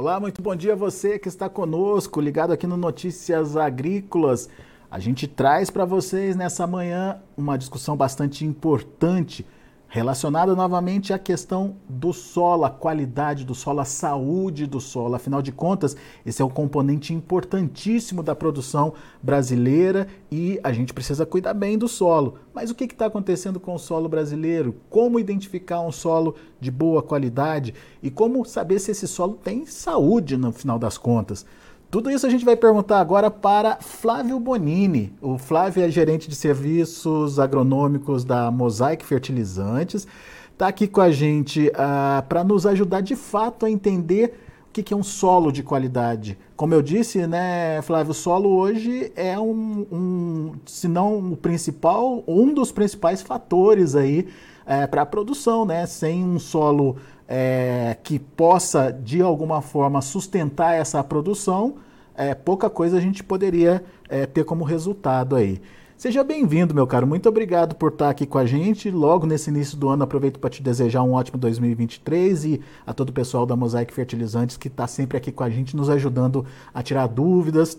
Olá, 0.00 0.20
muito 0.20 0.40
bom 0.40 0.54
dia 0.54 0.74
a 0.74 0.76
você 0.76 1.18
que 1.18 1.26
está 1.26 1.48
conosco, 1.48 2.20
ligado 2.20 2.52
aqui 2.52 2.68
no 2.68 2.76
Notícias 2.76 3.56
Agrícolas. 3.56 4.48
A 4.88 5.00
gente 5.00 5.26
traz 5.26 5.70
para 5.70 5.84
vocês 5.84 6.36
nessa 6.36 6.68
manhã 6.68 7.20
uma 7.36 7.58
discussão 7.58 7.96
bastante 7.96 8.44
importante 8.44 9.44
Relacionado 9.90 10.54
novamente 10.54 11.14
à 11.14 11.18
questão 11.18 11.76
do 11.88 12.12
solo, 12.12 12.66
a 12.66 12.70
qualidade 12.70 13.42
do 13.42 13.54
solo, 13.54 13.80
a 13.80 13.86
saúde 13.86 14.66
do 14.66 14.82
solo. 14.82 15.14
Afinal 15.14 15.40
de 15.40 15.50
contas, 15.50 15.96
esse 16.26 16.42
é 16.42 16.44
um 16.44 16.50
componente 16.50 17.14
importantíssimo 17.14 18.22
da 18.22 18.34
produção 18.36 18.92
brasileira 19.22 20.06
e 20.30 20.60
a 20.62 20.72
gente 20.74 20.92
precisa 20.92 21.24
cuidar 21.24 21.54
bem 21.54 21.78
do 21.78 21.88
solo. 21.88 22.34
Mas 22.52 22.70
o 22.70 22.74
que 22.74 22.84
está 22.84 23.06
acontecendo 23.06 23.58
com 23.58 23.74
o 23.74 23.78
solo 23.78 24.10
brasileiro? 24.10 24.76
Como 24.90 25.18
identificar 25.18 25.80
um 25.80 25.90
solo 25.90 26.34
de 26.60 26.70
boa 26.70 27.02
qualidade 27.02 27.72
e 28.02 28.10
como 28.10 28.44
saber 28.44 28.80
se 28.80 28.90
esse 28.90 29.08
solo 29.08 29.38
tem 29.42 29.64
saúde 29.64 30.36
no 30.36 30.52
final 30.52 30.78
das 30.78 30.98
contas? 30.98 31.46
Tudo 31.90 32.10
isso 32.10 32.26
a 32.26 32.30
gente 32.30 32.44
vai 32.44 32.54
perguntar 32.54 33.00
agora 33.00 33.30
para 33.30 33.78
Flávio 33.80 34.38
Bonini. 34.38 35.10
O 35.22 35.38
Flávio 35.38 35.82
é 35.82 35.88
gerente 35.88 36.28
de 36.28 36.34
serviços 36.34 37.40
agronômicos 37.40 38.24
da 38.24 38.50
Mosaic 38.50 39.06
Fertilizantes. 39.06 40.06
Está 40.52 40.68
aqui 40.68 40.86
com 40.86 41.00
a 41.00 41.10
gente 41.10 41.68
uh, 41.68 42.22
para 42.28 42.44
nos 42.44 42.66
ajudar 42.66 43.00
de 43.00 43.16
fato 43.16 43.64
a 43.64 43.70
entender 43.70 44.38
o 44.68 44.70
que, 44.70 44.82
que, 44.82 44.92
é 44.92 44.96
um 44.96 45.02
solo 45.02 45.50
de 45.50 45.62
qualidade. 45.62 46.36
Como 46.54 46.74
eu 46.74 46.82
disse, 46.82 47.26
né, 47.26 47.80
Flávio, 47.80 48.10
o 48.10 48.14
solo 48.14 48.50
hoje 48.50 49.10
é 49.16 49.40
um, 49.40 49.86
um 49.90 50.52
se 50.66 50.88
não 50.88 51.32
o 51.32 51.36
principal, 51.38 52.22
um 52.28 52.52
dos 52.52 52.70
principais 52.70 53.22
fatores 53.22 53.96
aí 53.96 54.28
é, 54.66 54.86
para 54.86 55.02
a 55.02 55.06
produção, 55.06 55.64
né? 55.64 55.86
Sem 55.86 56.22
um 56.22 56.38
solo 56.38 56.96
é, 57.28 57.96
que 58.02 58.18
possa 58.18 58.90
de 58.90 59.20
alguma 59.20 59.60
forma 59.60 60.00
sustentar 60.00 60.74
essa 60.74 61.04
produção, 61.04 61.76
é, 62.14 62.34
pouca 62.34 62.70
coisa 62.70 62.96
a 62.96 63.00
gente 63.00 63.22
poderia 63.22 63.84
é, 64.08 64.24
ter 64.24 64.44
como 64.44 64.64
resultado 64.64 65.36
aí. 65.36 65.60
Seja 65.98 66.22
bem-vindo, 66.22 66.72
meu 66.72 66.86
caro. 66.86 67.08
Muito 67.08 67.28
obrigado 67.28 67.74
por 67.74 67.90
estar 67.90 68.08
aqui 68.08 68.24
com 68.24 68.38
a 68.38 68.46
gente. 68.46 68.88
Logo 68.88 69.26
nesse 69.26 69.50
início 69.50 69.76
do 69.76 69.88
ano, 69.88 70.04
aproveito 70.04 70.38
para 70.38 70.48
te 70.48 70.62
desejar 70.62 71.02
um 71.02 71.12
ótimo 71.12 71.36
2023 71.38 72.44
e 72.44 72.60
a 72.86 72.94
todo 72.94 73.10
o 73.10 73.12
pessoal 73.12 73.44
da 73.44 73.56
Mosaic 73.56 73.92
Fertilizantes 73.92 74.56
que 74.56 74.68
está 74.68 74.86
sempre 74.86 75.18
aqui 75.18 75.32
com 75.32 75.42
a 75.42 75.50
gente, 75.50 75.76
nos 75.76 75.90
ajudando 75.90 76.46
a 76.72 76.84
tirar 76.84 77.08
dúvidas, 77.08 77.76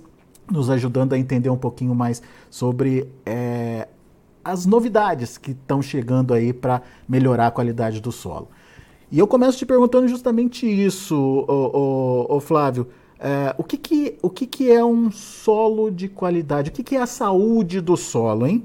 nos 0.52 0.70
ajudando 0.70 1.14
a 1.14 1.17
entender 1.17 1.50
um 1.50 1.58
pouquinho 1.58 1.95
mais 1.95 2.22
sobre 2.50 3.09
é, 3.25 3.88
as 4.44 4.66
novidades 4.66 5.38
que 5.38 5.52
estão 5.52 5.81
chegando 5.81 6.33
aí 6.33 6.52
para 6.52 6.81
melhorar 7.08 7.47
a 7.47 7.52
qualidade 7.52 8.02
do 8.02 8.11
solo. 8.11 8.50
E 9.11 9.17
eu 9.17 9.27
começo 9.27 9.57
te 9.57 9.65
perguntando 9.65 10.07
justamente 10.07 10.67
isso, 10.67 11.15
ô, 11.47 12.27
ô, 12.29 12.35
ô 12.35 12.39
Flávio. 12.39 12.88
É, 13.19 13.55
o 13.57 13.63
que, 13.63 13.75
que, 13.75 14.17
o 14.21 14.29
que, 14.29 14.45
que 14.45 14.71
é 14.71 14.85
um 14.85 15.09
solo 15.09 15.89
de 15.89 16.07
qualidade? 16.07 16.69
O 16.69 16.73
que, 16.73 16.83
que 16.83 16.95
é 16.95 17.02
a 17.02 17.07
saúde 17.07 17.81
do 17.81 17.97
solo, 17.97 18.45
hein? 18.45 18.63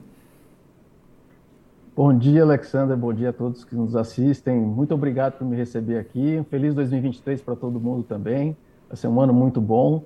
Bom 1.96 2.16
dia, 2.16 2.42
Alexander. 2.42 2.94
Bom 2.94 3.12
dia 3.12 3.30
a 3.30 3.32
todos 3.32 3.64
que 3.64 3.74
nos 3.74 3.96
assistem. 3.96 4.60
Muito 4.60 4.92
obrigado 4.92 5.38
por 5.38 5.46
me 5.46 5.56
receber 5.56 5.96
aqui. 5.96 6.38
Um 6.38 6.44
feliz 6.44 6.74
2023 6.74 7.40
para 7.40 7.56
todo 7.56 7.80
mundo 7.80 8.02
também. 8.02 8.54
Vai 8.86 8.98
ser 8.98 9.08
um 9.08 9.18
ano 9.20 9.32
muito 9.32 9.62
bom. 9.62 10.04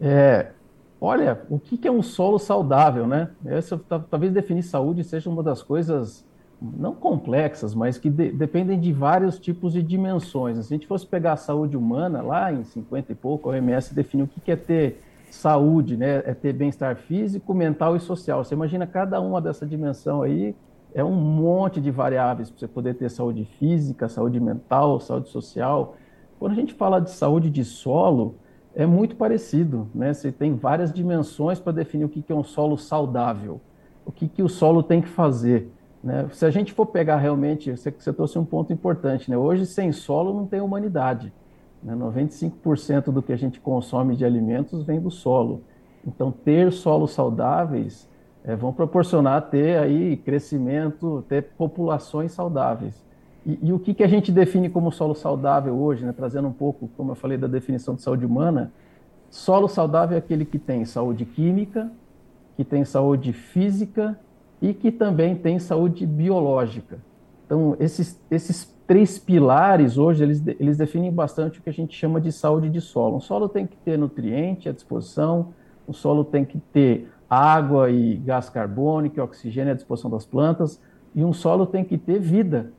É, 0.00 0.52
olha, 0.98 1.42
o 1.50 1.58
que, 1.58 1.76
que 1.76 1.86
é 1.86 1.92
um 1.92 2.02
solo 2.02 2.38
saudável, 2.38 3.06
né? 3.06 3.30
Essa, 3.44 3.78
talvez 4.10 4.32
definir 4.32 4.62
saúde 4.62 5.04
seja 5.04 5.28
uma 5.28 5.42
das 5.42 5.62
coisas 5.62 6.24
não 6.76 6.94
complexas, 6.94 7.74
mas 7.74 7.98
que 7.98 8.08
de, 8.08 8.32
dependem 8.32 8.80
de 8.80 8.92
vários 8.92 9.38
tipos 9.38 9.72
de 9.72 9.82
dimensões. 9.82 10.56
Se 10.56 10.72
a 10.72 10.76
gente 10.76 10.86
fosse 10.86 11.06
pegar 11.06 11.34
a 11.34 11.36
saúde 11.36 11.76
humana, 11.76 12.22
lá 12.22 12.52
em 12.52 12.64
50 12.64 13.12
e 13.12 13.14
pouco, 13.14 13.50
a 13.50 13.52
OMS 13.52 13.94
definiu 13.94 14.26
o 14.26 14.28
que 14.28 14.50
é 14.50 14.56
ter 14.56 15.02
saúde, 15.30 15.96
né? 15.96 16.22
É 16.24 16.32
ter 16.32 16.52
bem-estar 16.52 16.96
físico, 16.96 17.52
mental 17.52 17.96
e 17.96 18.00
social. 18.00 18.44
Você 18.44 18.54
imagina 18.54 18.86
cada 18.86 19.20
uma 19.20 19.40
dessa 19.40 19.66
dimensão 19.66 20.22
aí, 20.22 20.54
é 20.94 21.02
um 21.02 21.14
monte 21.14 21.80
de 21.80 21.90
variáveis 21.90 22.48
para 22.48 22.60
você 22.60 22.68
poder 22.68 22.94
ter 22.94 23.10
saúde 23.10 23.44
física, 23.58 24.08
saúde 24.08 24.38
mental, 24.38 25.00
saúde 25.00 25.28
social. 25.28 25.96
Quando 26.38 26.52
a 26.52 26.54
gente 26.54 26.72
fala 26.72 27.00
de 27.00 27.10
saúde 27.10 27.50
de 27.50 27.64
solo, 27.64 28.36
é 28.74 28.86
muito 28.86 29.16
parecido, 29.16 29.88
né? 29.94 30.12
Você 30.12 30.30
tem 30.30 30.54
várias 30.54 30.92
dimensões 30.92 31.58
para 31.58 31.72
definir 31.72 32.04
o 32.04 32.08
que 32.08 32.24
é 32.28 32.34
um 32.34 32.44
solo 32.44 32.76
saudável, 32.76 33.60
o 34.06 34.12
que, 34.12 34.28
que 34.28 34.42
o 34.42 34.48
solo 34.48 34.82
tem 34.82 35.00
que 35.00 35.08
fazer. 35.08 35.70
Né? 36.04 36.28
Se 36.32 36.44
a 36.44 36.50
gente 36.50 36.70
for 36.74 36.84
pegar 36.84 37.16
realmente, 37.16 37.70
você, 37.70 37.90
você 37.90 38.12
trouxe 38.12 38.38
um 38.38 38.44
ponto 38.44 38.70
importante, 38.70 39.30
né? 39.30 39.38
hoje 39.38 39.64
sem 39.64 39.90
solo 39.90 40.34
não 40.34 40.46
tem 40.46 40.60
humanidade. 40.60 41.32
Né? 41.82 41.96
95% 41.96 43.04
do 43.04 43.22
que 43.22 43.32
a 43.32 43.36
gente 43.36 43.58
consome 43.58 44.14
de 44.14 44.22
alimentos 44.22 44.84
vem 44.84 45.00
do 45.00 45.10
solo. 45.10 45.62
Então, 46.06 46.30
ter 46.30 46.70
solos 46.70 47.12
saudáveis 47.12 48.06
é, 48.44 48.54
vão 48.54 48.70
proporcionar 48.70 49.48
ter 49.48 49.78
aí 49.78 50.18
crescimento, 50.18 51.24
ter 51.26 51.42
populações 51.56 52.32
saudáveis. 52.32 53.02
E, 53.46 53.58
e 53.62 53.72
o 53.72 53.78
que, 53.78 53.94
que 53.94 54.04
a 54.04 54.08
gente 54.08 54.30
define 54.30 54.68
como 54.68 54.92
solo 54.92 55.14
saudável 55.14 55.74
hoje, 55.74 56.04
né? 56.04 56.12
trazendo 56.12 56.48
um 56.48 56.52
pouco, 56.52 56.86
como 56.98 57.12
eu 57.12 57.16
falei, 57.16 57.38
da 57.38 57.46
definição 57.46 57.94
de 57.94 58.02
saúde 58.02 58.26
humana, 58.26 58.70
solo 59.30 59.68
saudável 59.68 60.16
é 60.16 60.18
aquele 60.18 60.44
que 60.44 60.58
tem 60.58 60.84
saúde 60.84 61.24
química, 61.24 61.90
que 62.58 62.62
tem 62.62 62.84
saúde 62.84 63.32
física 63.32 64.18
e 64.60 64.72
que 64.72 64.90
também 64.90 65.34
tem 65.34 65.58
saúde 65.58 66.06
biológica. 66.06 66.98
Então, 67.46 67.76
esses, 67.78 68.20
esses 68.30 68.74
três 68.86 69.18
pilares 69.18 69.98
hoje, 69.98 70.22
eles, 70.22 70.42
eles 70.46 70.76
definem 70.76 71.12
bastante 71.12 71.58
o 71.58 71.62
que 71.62 71.68
a 71.68 71.72
gente 71.72 71.96
chama 71.96 72.20
de 72.20 72.32
saúde 72.32 72.68
de 72.70 72.80
solo. 72.80 73.16
Um 73.16 73.20
solo 73.20 73.48
tem 73.48 73.66
que 73.66 73.76
ter 73.76 73.98
nutriente 73.98 74.68
à 74.68 74.72
disposição, 74.72 75.52
o 75.86 75.92
solo 75.92 76.24
tem 76.24 76.44
que 76.44 76.58
ter 76.58 77.08
água 77.28 77.90
e 77.90 78.16
gás 78.16 78.48
carbônico, 78.48 79.20
oxigênio 79.20 79.72
à 79.72 79.74
disposição 79.74 80.10
das 80.10 80.24
plantas, 80.24 80.80
e 81.14 81.24
um 81.24 81.32
solo 81.32 81.66
tem 81.66 81.84
que 81.84 81.96
ter 81.96 82.18
vida. 82.18 82.72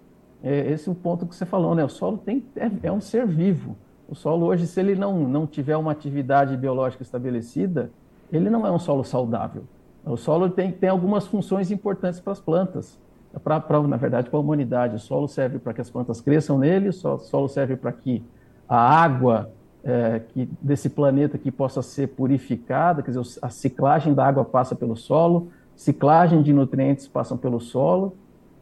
É, 0.43 0.71
esse 0.71 0.87
é 0.87 0.91
o 0.91 0.95
ponto 0.95 1.25
que 1.25 1.35
você 1.35 1.45
falou, 1.45 1.73
né? 1.73 1.83
O 1.83 1.89
solo 1.89 2.17
tem, 2.17 2.43
é, 2.55 2.69
é 2.83 2.91
um 2.91 3.01
ser 3.01 3.25
vivo. 3.25 3.75
O 4.07 4.13
solo 4.13 4.45
hoje, 4.45 4.67
se 4.67 4.79
ele 4.79 4.95
não, 4.95 5.27
não 5.27 5.47
tiver 5.47 5.75
uma 5.75 5.91
atividade 5.91 6.55
biológica 6.55 7.01
estabelecida, 7.01 7.91
ele 8.31 8.49
não 8.49 8.65
é 8.65 8.71
um 8.71 8.77
solo 8.77 9.03
saudável. 9.03 9.63
O 10.05 10.17
solo 10.17 10.49
tem, 10.49 10.71
tem 10.71 10.89
algumas 10.89 11.25
funções 11.25 11.71
importantes 11.71 12.19
para 12.19 12.33
as 12.33 12.39
plantas, 12.39 12.99
pra, 13.43 13.59
pra, 13.59 13.81
na 13.81 13.97
verdade, 13.97 14.29
para 14.29 14.37
a 14.37 14.41
humanidade. 14.41 14.95
O 14.95 14.99
solo 14.99 15.27
serve 15.27 15.57
para 15.57 15.73
que 15.73 15.81
as 15.81 15.89
plantas 15.89 16.21
cresçam 16.21 16.59
nele, 16.59 16.89
o 16.89 16.93
solo 16.93 17.47
serve 17.47 17.75
para 17.75 17.91
que 17.91 18.23
a 18.69 18.77
água 18.77 19.49
é, 19.83 20.21
que, 20.29 20.49
desse 20.61 20.89
planeta 20.89 21.37
que 21.37 21.51
possa 21.51 21.81
ser 21.81 22.07
purificada, 22.07 23.01
quer 23.01 23.11
dizer, 23.11 23.39
a 23.41 23.49
ciclagem 23.49 24.13
da 24.13 24.25
água 24.25 24.43
passa 24.43 24.75
pelo 24.75 24.95
solo, 24.95 25.49
ciclagem 25.75 26.41
de 26.41 26.53
nutrientes 26.53 27.07
passam 27.07 27.37
pelo 27.37 27.59
solo 27.59 28.15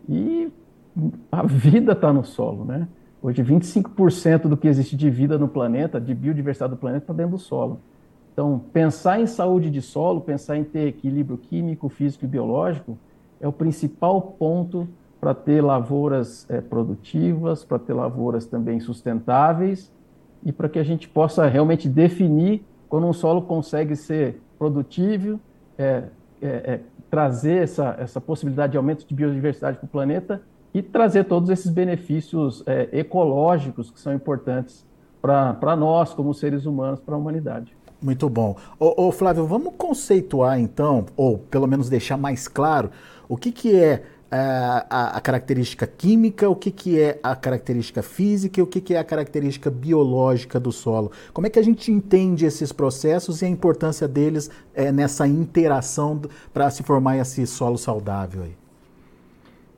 e 0.10 0.52
a 1.32 1.44
vida 1.44 1.94
está 1.94 2.12
no 2.12 2.24
solo, 2.24 2.66
né? 2.66 2.88
Hoje, 3.22 3.42
25% 3.42 4.50
do 4.50 4.58
que 4.58 4.68
existe 4.68 4.98
de 4.98 5.10
vida 5.10 5.38
no 5.38 5.48
planeta, 5.48 6.00
de 6.00 6.14
biodiversidade 6.14 6.72
do 6.72 6.78
planeta, 6.78 7.06
está 7.06 7.14
dentro 7.14 7.32
do 7.32 7.38
solo. 7.38 7.80
Então, 8.34 8.60
pensar 8.74 9.22
em 9.22 9.28
saúde 9.28 9.70
de 9.70 9.80
solo, 9.80 10.20
pensar 10.20 10.58
em 10.58 10.64
ter 10.64 10.88
equilíbrio 10.88 11.38
químico, 11.38 11.88
físico 11.88 12.26
e 12.26 12.28
biológico 12.28 12.98
é 13.40 13.48
o 13.48 13.54
principal 13.54 14.20
ponto 14.22 14.88
para 15.22 15.36
ter 15.36 15.62
lavouras 15.62 16.50
é, 16.50 16.60
produtivas, 16.60 17.64
para 17.64 17.78
ter 17.78 17.94
lavouras 17.94 18.48
também 18.48 18.80
sustentáveis 18.80 19.94
e 20.44 20.52
para 20.52 20.68
que 20.68 20.80
a 20.80 20.84
gente 20.84 21.08
possa 21.08 21.46
realmente 21.48 21.88
definir 21.88 22.66
quando 22.90 23.06
um 23.06 23.14
solo 23.14 23.44
consegue 23.44 23.96
ser 23.96 24.42
produtivo, 24.58 25.40
é, 25.78 26.06
é, 26.42 26.48
é 26.48 26.80
trazer 27.12 27.64
essa, 27.64 27.96
essa 28.00 28.20
possibilidade 28.20 28.72
de 28.72 28.78
aumento 28.78 29.06
de 29.06 29.14
biodiversidade 29.14 29.78
para 29.78 29.86
o 29.86 29.90
planeta 29.90 30.42
e 30.74 30.82
trazer 30.82 31.26
todos 31.26 31.52
esses 31.52 31.70
benefícios 31.70 32.64
ecológicos 32.92 33.92
que 33.92 34.00
são 34.00 34.12
importantes 34.12 34.84
para 35.22 35.76
nós, 35.76 36.16
como 36.16 36.34
seres 36.34 36.66
humanos, 36.66 37.00
para 37.00 37.14
a 37.14 37.18
humanidade. 37.18 37.76
Muito 38.04 38.30
bom. 38.30 38.58
Ô, 38.78 39.08
ô, 39.08 39.12
Flávio, 39.14 39.46
vamos 39.46 39.76
conceituar 39.78 40.60
então, 40.60 41.06
ou 41.16 41.38
pelo 41.38 41.66
menos 41.66 41.90
deixar 41.90 42.18
mais 42.18 42.50
claro, 42.50 42.92
o 43.30 43.38
que, 43.38 43.50
que 43.50 43.74
é 43.74 44.04
a, 44.30 44.36
é, 44.36 44.86
a, 44.90 45.18
a 45.18 45.22
característica 45.22 45.88
química, 45.88 46.50
o 46.50 46.56
que, 46.56 46.70
que 46.70 47.00
é 47.00 47.18
a 47.24 47.34
característica 47.34 48.04
física 48.04 48.60
e 48.60 48.64
o 48.64 48.68
que, 48.68 48.82
que 48.82 48.94
é 48.94 49.00
a 49.00 49.06
característica 49.06 49.72
biológica 49.72 50.60
do 50.60 50.70
solo. 50.70 51.14
Como 51.32 51.48
é 51.48 51.50
que 51.50 51.58
a 51.58 51.64
gente 51.64 51.94
entende 51.94 52.46
esses 52.46 52.74
processos 52.74 53.42
e 53.42 53.46
a 53.46 53.48
importância 53.48 54.06
deles 54.06 54.52
é, 54.76 54.92
nessa 54.92 55.26
interação 55.26 56.20
para 56.54 56.70
se 56.70 56.84
formar 56.84 57.16
esse 57.16 57.48
solo 57.48 57.78
saudável 57.78 58.44
aí? 58.44 58.58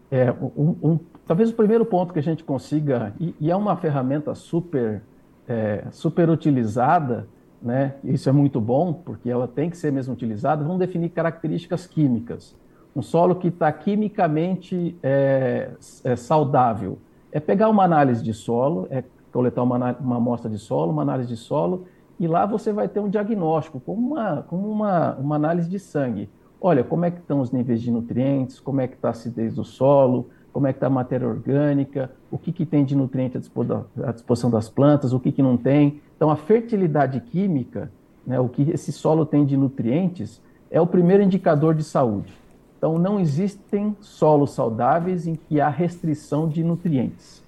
É, 0.10 0.31
um, 0.31 0.75
um, 0.81 1.00
talvez 1.27 1.51
o 1.51 1.54
primeiro 1.54 1.86
ponto 1.86 2.12
que 2.12 2.19
a 2.19 2.24
gente 2.24 2.44
consiga, 2.44 3.13
e, 3.19 3.36
e 3.39 3.51
é 3.51 3.56
uma 3.56 3.77
ferramenta 3.77 4.33
super, 4.33 5.04
é, 5.48 5.83
super 5.92 6.27
utilizada, 6.27 7.27
né? 7.65 7.95
Isso 8.03 8.29
é 8.29 8.31
muito 8.31 8.62
bom, 8.62 8.94
porque 8.94 9.27
ela 9.27 9.47
tem 9.47 9.71
que 9.71 9.77
ser 9.77 9.91
mesmo 9.91 10.13
utilizada. 10.13 10.63
Vamos 10.63 10.77
definir 10.77 11.09
características 11.09 11.88
químicas. 11.88 12.56
Um 12.95 13.01
solo 13.01 13.35
que 13.35 13.47
está 13.47 13.71
quimicamente 13.71 14.95
é, 15.01 15.71
é 16.03 16.15
saudável. 16.15 17.00
É 17.31 17.39
pegar 17.39 17.67
uma 17.67 17.83
análise 17.83 18.23
de 18.23 18.33
solo, 18.33 18.88
é 18.91 19.03
coletar 19.31 19.63
uma, 19.63 19.94
uma 20.00 20.17
amostra 20.17 20.50
de 20.50 20.59
solo, 20.59 20.91
uma 20.91 21.01
análise 21.01 21.27
de 21.27 21.35
solo, 21.35 21.88
e 22.19 22.27
lá 22.27 22.45
você 22.45 22.71
vai 22.71 22.88
ter 22.88 23.00
um 23.00 23.09
diagnóstico, 23.09 23.79
como 23.79 24.12
uma, 24.12 24.44
como 24.44 24.71
uma, 24.71 25.15
uma 25.15 25.35
análise 25.35 25.67
de 25.67 25.79
sangue. 25.79 26.29
Olha, 26.62 26.83
como 26.83 27.03
é 27.03 27.12
que 27.12 27.19
estão 27.19 27.41
os 27.41 27.51
níveis 27.51 27.81
de 27.81 27.91
nutrientes, 27.91 28.59
como 28.59 28.79
é 28.79 28.88
que 28.88 28.94
está 28.95 29.09
a 29.09 29.12
acidez 29.12 29.56
do 29.56 29.65
solo, 29.65 30.29
como 30.53 30.67
é 30.67 30.71
que 30.71 30.77
está 30.77 30.88
a 30.88 30.89
matéria 30.89 31.27
orgânica, 31.27 32.12
o 32.31 32.38
que, 32.38 32.53
que 32.53 32.65
tem 32.65 32.85
de 32.85 32.95
nutriente 32.95 33.38
à 33.38 34.12
disposição 34.12 34.50
das 34.50 34.69
plantas, 34.69 35.12
o 35.12 35.19
que, 35.19 35.31
que 35.31 35.41
não 35.41 35.57
tem. 35.57 36.00
Então, 36.15 36.29
a 36.29 36.35
fertilidade 36.35 37.19
química, 37.19 37.91
né, 38.25 38.39
o 38.39 38.47
que 38.47 38.69
esse 38.71 38.91
solo 38.91 39.25
tem 39.25 39.45
de 39.45 39.57
nutrientes, 39.57 40.41
é 40.71 40.79
o 40.79 40.88
primeiro 40.88 41.23
indicador 41.23 41.75
de 41.75 41.83
saúde. 41.83 42.33
Então, 42.77 42.97
não 42.97 43.19
existem 43.19 43.95
solos 44.00 44.51
saudáveis 44.51 45.27
em 45.27 45.35
que 45.35 45.59
há 45.59 45.69
restrição 45.69 46.47
de 46.47 46.63
nutrientes, 46.63 47.44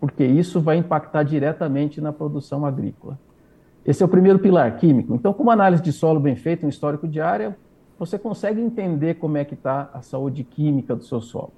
porque 0.00 0.24
isso 0.24 0.60
vai 0.60 0.76
impactar 0.76 1.22
diretamente 1.22 2.00
na 2.00 2.12
produção 2.12 2.64
agrícola. 2.64 3.18
Esse 3.84 4.02
é 4.02 4.06
o 4.06 4.08
primeiro 4.08 4.38
pilar 4.38 4.76
químico. 4.76 5.14
Então, 5.14 5.32
com 5.32 5.42
uma 5.42 5.52
análise 5.52 5.82
de 5.82 5.92
solo 5.92 6.18
bem 6.18 6.36
feita, 6.36 6.64
um 6.64 6.68
histórico 6.68 7.06
de 7.06 7.20
área, 7.20 7.56
você 7.98 8.18
consegue 8.18 8.60
entender 8.60 9.14
como 9.14 9.36
é 9.36 9.44
que 9.44 9.54
está 9.54 9.90
a 9.92 10.00
saúde 10.00 10.42
química 10.42 10.96
do 10.96 11.04
seu 11.04 11.20
solo. 11.20 11.52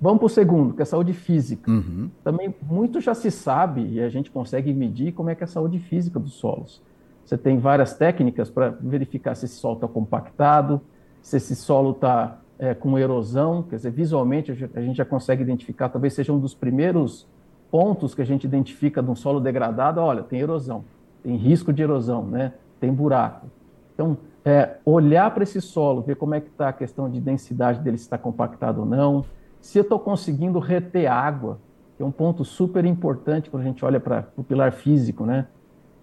Vamos 0.00 0.18
para 0.18 0.26
o 0.26 0.28
segundo, 0.28 0.74
que 0.74 0.80
é 0.80 0.84
a 0.84 0.86
saúde 0.86 1.12
física. 1.12 1.70
Uhum. 1.70 2.08
Também 2.22 2.54
muito 2.62 3.00
já 3.00 3.14
se 3.14 3.30
sabe 3.30 3.84
e 3.86 4.00
a 4.00 4.08
gente 4.08 4.30
consegue 4.30 4.72
medir 4.72 5.12
como 5.12 5.30
é 5.30 5.34
que 5.34 5.42
é 5.42 5.46
a 5.46 5.48
saúde 5.48 5.78
física 5.78 6.20
dos 6.20 6.34
solos. 6.34 6.80
Você 7.24 7.36
tem 7.36 7.58
várias 7.58 7.94
técnicas 7.94 8.48
para 8.48 8.70
verificar 8.70 9.34
se 9.34 9.44
esse 9.44 9.56
solo 9.56 9.74
está 9.74 9.88
compactado, 9.88 10.80
se 11.20 11.36
esse 11.36 11.56
solo 11.56 11.90
está 11.90 12.38
é, 12.58 12.74
com 12.74 12.98
erosão, 12.98 13.62
quer 13.62 13.76
dizer, 13.76 13.90
visualmente 13.90 14.50
a 14.52 14.80
gente 14.80 14.96
já 14.96 15.04
consegue 15.04 15.42
identificar, 15.42 15.88
talvez 15.88 16.14
seja 16.14 16.32
um 16.32 16.38
dos 16.38 16.54
primeiros 16.54 17.26
pontos 17.70 18.14
que 18.14 18.22
a 18.22 18.24
gente 18.24 18.44
identifica 18.44 19.02
de 19.02 19.10
um 19.10 19.14
solo 19.14 19.40
degradado, 19.40 20.00
olha, 20.00 20.22
tem 20.22 20.40
erosão, 20.40 20.84
tem 21.22 21.36
risco 21.36 21.72
de 21.72 21.82
erosão, 21.82 22.24
né? 22.24 22.54
tem 22.80 22.92
buraco. 22.92 23.46
Então, 23.94 24.16
é, 24.44 24.76
olhar 24.84 25.30
para 25.32 25.42
esse 25.42 25.60
solo, 25.60 26.00
ver 26.00 26.16
como 26.16 26.34
é 26.34 26.40
que 26.40 26.48
está 26.48 26.68
a 26.68 26.72
questão 26.72 27.10
de 27.10 27.20
densidade 27.20 27.80
dele, 27.80 27.98
se 27.98 28.04
está 28.04 28.16
compactado 28.16 28.80
ou 28.80 28.86
não, 28.86 29.24
se 29.68 29.78
eu 29.78 29.82
estou 29.82 29.98
conseguindo 29.98 30.58
reter 30.58 31.12
água, 31.12 31.58
que 31.94 32.02
é 32.02 32.06
um 32.06 32.10
ponto 32.10 32.42
super 32.42 32.86
importante 32.86 33.50
quando 33.50 33.64
a 33.64 33.66
gente 33.66 33.84
olha 33.84 34.00
para 34.00 34.26
o 34.34 34.42
pilar 34.42 34.72
físico, 34.72 35.26
né? 35.26 35.46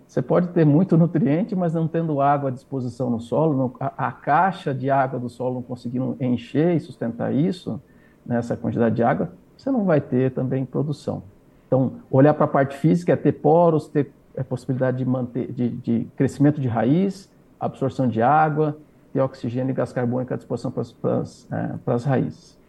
Você 0.06 0.22
pode 0.22 0.50
ter 0.50 0.64
muito 0.64 0.96
nutriente, 1.00 1.56
mas 1.56 1.74
não 1.74 1.88
tendo 1.88 2.22
água 2.22 2.50
à 2.50 2.54
disposição 2.54 3.10
no 3.10 3.20
solo, 3.20 3.58
não, 3.58 3.74
a, 3.80 4.10
a, 4.10 4.12
caixa 4.12 4.72
de 4.72 4.92
água 4.92 5.20
do 5.20 5.30
solo 5.30 5.56
não 5.56 5.62
conseguindo 5.64 6.16
encher 6.20 6.76
e 6.76 6.80
sustentar 6.80 7.34
isso, 7.34 7.82
nessa 8.24 8.54
né, 8.54 8.60
quantidade 8.62 8.98
de 8.98 9.02
água, 9.02 9.32
você 9.58 9.72
não 9.72 9.84
vai 9.84 10.00
ter 10.00 10.32
também 10.32 10.64
produção. 10.64 11.24
Então, 11.66 11.94
olhar 12.12 12.36
para 12.36 12.46
a 12.46 12.48
parte 12.48 12.78
física 12.78 13.14
é 13.14 13.16
ter 13.16 13.32
poros, 13.32 13.88
ter 13.88 14.12
a 14.38 14.44
possibilidade 14.44 15.00
de 15.00 15.06
manter 15.06 15.52
de, 15.52 15.70
de 15.70 16.08
crescimento 16.16 16.62
de 16.62 16.68
raiz, 16.68 17.32
absorção 17.60 18.08
de 18.08 18.22
água, 18.22 18.78
ter 19.12 19.22
oxigênio 19.22 19.72
e 19.72 19.74
gás 19.74 19.92
carbônico 19.92 20.36
à 20.36 20.38
disposição 20.38 20.70
para 20.70 20.82
as, 21.18 21.52
é, 21.52 21.74
para 21.84 21.96
as 21.96 22.06
raízes. 22.06 22.64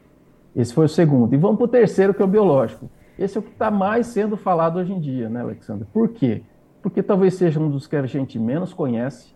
Esse 0.56 0.73
foi 0.73 0.87
o 0.87 0.88
segundo. 0.88 1.32
E 1.35 1.37
vamos 1.37 1.58
para 1.58 1.67
o 1.67 1.69
terceiro, 1.69 2.14
que 2.14 2.23
é 2.23 2.25
o 2.25 2.29
biológico. 2.29 2.91
Esse 3.19 3.37
é 3.37 3.41
o 3.41 3.43
que 3.43 3.53
está 3.53 3.70
mais 3.70 4.06
sendo 4.08 4.37
falado 4.37 4.79
hoje 4.79 4.93
em 4.93 4.99
dia, 4.99 5.29
né, 5.29 5.41
Alexandre? 5.41 5.87
Por 5.93 6.08
quê? 6.08 6.43
porque 6.87 7.03
talvez 7.03 7.35
seja 7.35 7.58
um 7.58 7.69
dos 7.69 7.88
que 7.88 7.97
a 7.97 8.06
gente 8.06 8.38
menos 8.38 8.73
conhece. 8.73 9.35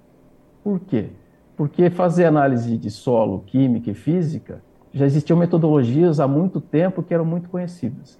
Por 0.63 0.79
quê? 0.79 1.09
Porque 1.57 1.91
fazer 1.91 2.25
análise 2.25 2.79
de 2.79 2.89
solo, 2.93 3.41
química 3.41 3.91
e 3.91 3.95
física, 3.95 4.63
já 4.93 5.05
existiam 5.05 5.37
metodologias 5.37 6.21
há 6.21 6.29
muito 6.29 6.61
tempo 6.61 7.03
que 7.03 7.13
eram 7.13 7.25
muito 7.25 7.49
conhecidas. 7.49 8.17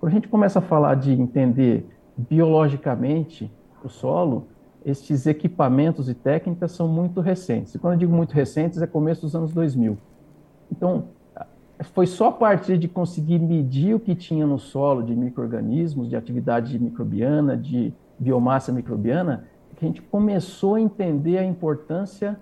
Quando 0.00 0.10
a 0.10 0.14
gente 0.16 0.26
começa 0.26 0.58
a 0.58 0.62
falar 0.62 0.96
de 0.96 1.12
entender 1.12 1.86
biologicamente 2.16 3.48
o 3.84 3.88
solo, 3.88 4.48
estes 4.84 5.28
equipamentos 5.28 6.08
e 6.08 6.14
técnicas 6.14 6.72
são 6.72 6.88
muito 6.88 7.20
recentes. 7.20 7.76
E 7.76 7.78
quando 7.78 7.92
eu 7.92 8.00
digo 8.00 8.12
muito 8.12 8.32
recentes, 8.32 8.82
é 8.82 8.86
começo 8.88 9.22
dos 9.22 9.36
anos 9.36 9.52
2000. 9.52 9.96
Então, 10.72 11.04
foi 11.82 12.06
só 12.06 12.28
a 12.28 12.32
partir 12.32 12.78
de 12.78 12.86
conseguir 12.88 13.38
medir 13.38 13.94
o 13.94 14.00
que 14.00 14.14
tinha 14.14 14.46
no 14.46 14.58
solo 14.58 15.02
de 15.02 15.14
micro-organismos, 15.14 16.08
de 16.08 16.16
atividade 16.16 16.78
microbiana, 16.78 17.56
de 17.56 17.92
biomassa 18.18 18.70
microbiana, 18.70 19.44
que 19.76 19.84
a 19.84 19.88
gente 19.88 20.02
começou 20.02 20.76
a 20.76 20.80
entender 20.80 21.38
a 21.38 21.44
importância, 21.44 22.38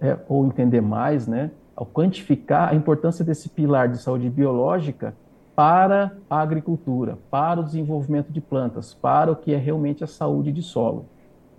é, 0.00 0.16
ou 0.28 0.46
entender 0.46 0.80
mais, 0.80 1.26
né, 1.26 1.50
ao 1.74 1.86
quantificar 1.86 2.70
a 2.70 2.74
importância 2.74 3.24
desse 3.24 3.48
pilar 3.48 3.88
de 3.88 3.98
saúde 3.98 4.30
biológica 4.30 5.14
para 5.56 6.12
a 6.28 6.40
agricultura, 6.40 7.18
para 7.30 7.60
o 7.60 7.64
desenvolvimento 7.64 8.32
de 8.32 8.40
plantas, 8.40 8.92
para 8.92 9.32
o 9.32 9.36
que 9.36 9.52
é 9.52 9.56
realmente 9.56 10.04
a 10.04 10.06
saúde 10.06 10.52
de 10.52 10.62
solo. 10.62 11.06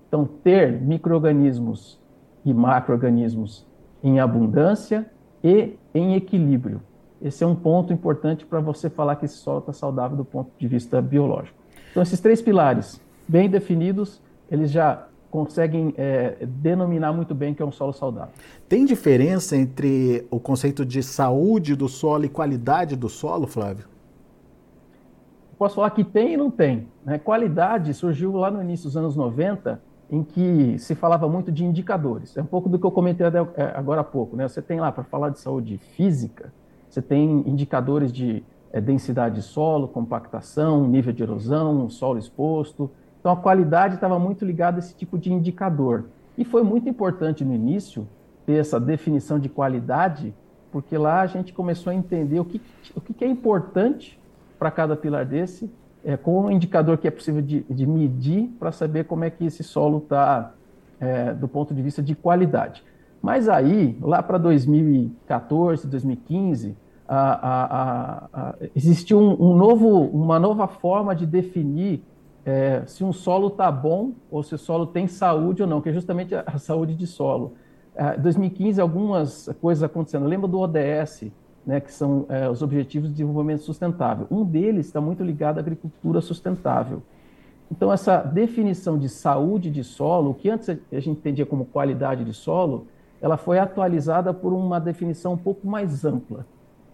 Então, 0.07 0.25
ter 0.25 0.81
microorganismos 0.81 1.99
e 2.45 2.53
macroorganismos 2.53 3.65
em 4.03 4.19
abundância 4.19 5.09
e 5.43 5.77
em 5.93 6.15
equilíbrio. 6.15 6.81
Esse 7.25 7.43
é 7.43 7.47
um 7.47 7.55
ponto 7.55 7.91
importante 7.91 8.45
para 8.45 8.59
você 8.59 8.87
falar 8.87 9.15
que 9.15 9.25
esse 9.25 9.37
solo 9.37 9.57
está 9.57 9.73
saudável 9.73 10.15
do 10.15 10.23
ponto 10.23 10.51
de 10.59 10.67
vista 10.67 11.01
biológico. 11.01 11.57
Então, 11.89 12.03
esses 12.03 12.19
três 12.19 12.39
pilares, 12.39 13.01
bem 13.27 13.49
definidos, 13.49 14.21
eles 14.47 14.69
já 14.69 15.07
conseguem 15.31 15.91
é, 15.97 16.45
denominar 16.45 17.11
muito 17.13 17.33
bem 17.33 17.55
que 17.55 17.63
é 17.63 17.65
um 17.65 17.71
solo 17.71 17.93
saudável. 17.93 18.31
Tem 18.69 18.85
diferença 18.85 19.57
entre 19.57 20.27
o 20.29 20.39
conceito 20.39 20.85
de 20.85 21.01
saúde 21.01 21.75
do 21.75 21.89
solo 21.89 22.25
e 22.25 22.29
qualidade 22.29 22.95
do 22.95 23.09
solo, 23.09 23.47
Flávio? 23.47 23.87
Posso 25.57 25.77
falar 25.77 25.89
que 25.89 26.03
tem 26.03 26.33
e 26.33 26.37
não 26.37 26.51
tem. 26.51 26.87
Né? 27.03 27.17
Qualidade 27.17 27.91
surgiu 27.95 28.33
lá 28.33 28.51
no 28.51 28.61
início 28.61 28.85
dos 28.85 28.95
anos 28.95 29.15
90, 29.15 29.81
em 30.11 30.23
que 30.23 30.77
se 30.77 30.93
falava 30.93 31.27
muito 31.27 31.51
de 31.51 31.65
indicadores. 31.65 32.37
É 32.37 32.41
um 32.43 32.45
pouco 32.45 32.69
do 32.69 32.77
que 32.77 32.85
eu 32.85 32.91
comentei 32.91 33.25
é, 33.25 33.63
agora 33.75 34.01
há 34.01 34.03
pouco. 34.03 34.35
Né? 34.35 34.47
Você 34.47 34.61
tem 34.61 34.79
lá, 34.79 34.91
para 34.91 35.03
falar 35.03 35.29
de 35.29 35.39
saúde 35.39 35.79
física, 35.79 36.53
você 36.95 37.01
tem 37.01 37.43
indicadores 37.45 38.09
de 38.09 38.41
é, 38.71 38.79
densidade 38.79 39.35
de 39.35 39.41
solo, 39.41 39.85
compactação, 39.85 40.87
nível 40.87 41.11
de 41.11 41.23
erosão, 41.23 41.89
solo 41.89 42.17
exposto, 42.17 42.89
então 43.19 43.33
a 43.33 43.35
qualidade 43.35 43.95
estava 43.95 44.17
muito 44.17 44.45
ligada 44.45 44.77
a 44.77 44.79
esse 44.79 44.95
tipo 44.95 45.17
de 45.17 45.33
indicador. 45.33 46.05
E 46.37 46.45
foi 46.45 46.63
muito 46.63 46.87
importante 46.87 47.43
no 47.43 47.53
início 47.53 48.07
ter 48.45 48.53
essa 48.53 48.79
definição 48.79 49.37
de 49.37 49.49
qualidade, 49.49 50.33
porque 50.71 50.97
lá 50.97 51.19
a 51.19 51.27
gente 51.27 51.51
começou 51.51 51.91
a 51.91 51.93
entender 51.93 52.39
o 52.39 52.45
que, 52.45 52.61
o 52.95 53.01
que 53.01 53.25
é 53.25 53.27
importante 53.27 54.17
para 54.57 54.71
cada 54.71 54.95
pilar 54.95 55.25
desse, 55.25 55.69
é, 56.01 56.15
com 56.15 56.45
um 56.45 56.49
indicador 56.51 56.97
que 56.97 57.09
é 57.09 57.11
possível 57.11 57.41
de, 57.41 57.63
de 57.69 57.85
medir 57.85 58.55
para 58.57 58.71
saber 58.71 59.03
como 59.03 59.25
é 59.25 59.29
que 59.29 59.43
esse 59.43 59.65
solo 59.65 59.97
está 59.97 60.53
é, 61.01 61.33
do 61.33 61.49
ponto 61.49 61.73
de 61.73 61.81
vista 61.81 62.01
de 62.01 62.15
qualidade. 62.15 62.85
Mas 63.21 63.49
aí, 63.49 63.97
lá 64.01 64.23
para 64.23 64.37
2014, 64.37 65.87
2015, 65.87 66.84
a, 67.07 67.49
a, 67.49 68.29
a, 68.33 68.55
existiu 68.75 69.19
um, 69.19 69.51
um 69.51 69.55
novo, 69.55 69.87
uma 69.89 70.39
nova 70.39 70.67
forma 70.67 71.15
de 71.15 71.25
definir 71.25 72.03
é, 72.45 72.83
se 72.85 73.03
um 73.03 73.11
solo 73.11 73.47
está 73.47 73.71
bom 73.71 74.13
ou 74.29 74.43
se 74.43 74.53
o 74.53 74.57
solo 74.57 74.85
tem 74.85 75.07
saúde 75.07 75.61
ou 75.61 75.67
não, 75.67 75.81
que 75.81 75.89
é 75.89 75.93
justamente 75.93 76.35
a, 76.35 76.57
saúde 76.57 76.93
de 76.95 77.07
solo. 77.07 77.53
Em 78.17 78.21
2015, 78.21 78.81
algumas 78.81 79.49
coisas 79.61 79.83
acontecendo. 79.83 80.25
Lembra 80.25 80.47
do 80.47 80.59
ODS, 80.59 81.31
né, 81.65 81.79
que 81.79 81.91
são 81.91 82.25
é, 82.29 82.49
os 82.49 82.61
Objetivos 82.61 83.09
de 83.09 83.15
Desenvolvimento 83.15 83.63
Sustentável. 83.63 84.27
Um 84.29 84.43
deles 84.43 84.85
está 84.85 85.01
muito 85.01 85.23
ligado 85.23 85.57
à 85.57 85.61
agricultura 85.61 86.21
sustentável. 86.21 87.01
Então, 87.71 87.91
essa 87.91 88.17
definição 88.17 88.97
de 88.99 89.09
saúde 89.09 89.71
de 89.71 89.83
solo, 89.83 90.35
que 90.35 90.49
antes 90.49 90.69
a 90.69 90.99
gente 90.99 91.09
entendia 91.09 91.45
como 91.45 91.65
qualidade 91.65 92.23
de 92.23 92.33
solo, 92.33 92.85
ela 93.19 93.37
foi 93.37 93.57
atualizada 93.57 94.33
por 94.33 94.53
uma 94.53 94.79
definição 94.79 95.33
um 95.33 95.37
pouco 95.37 95.67
mais 95.67 96.05
ampla, 96.05 96.45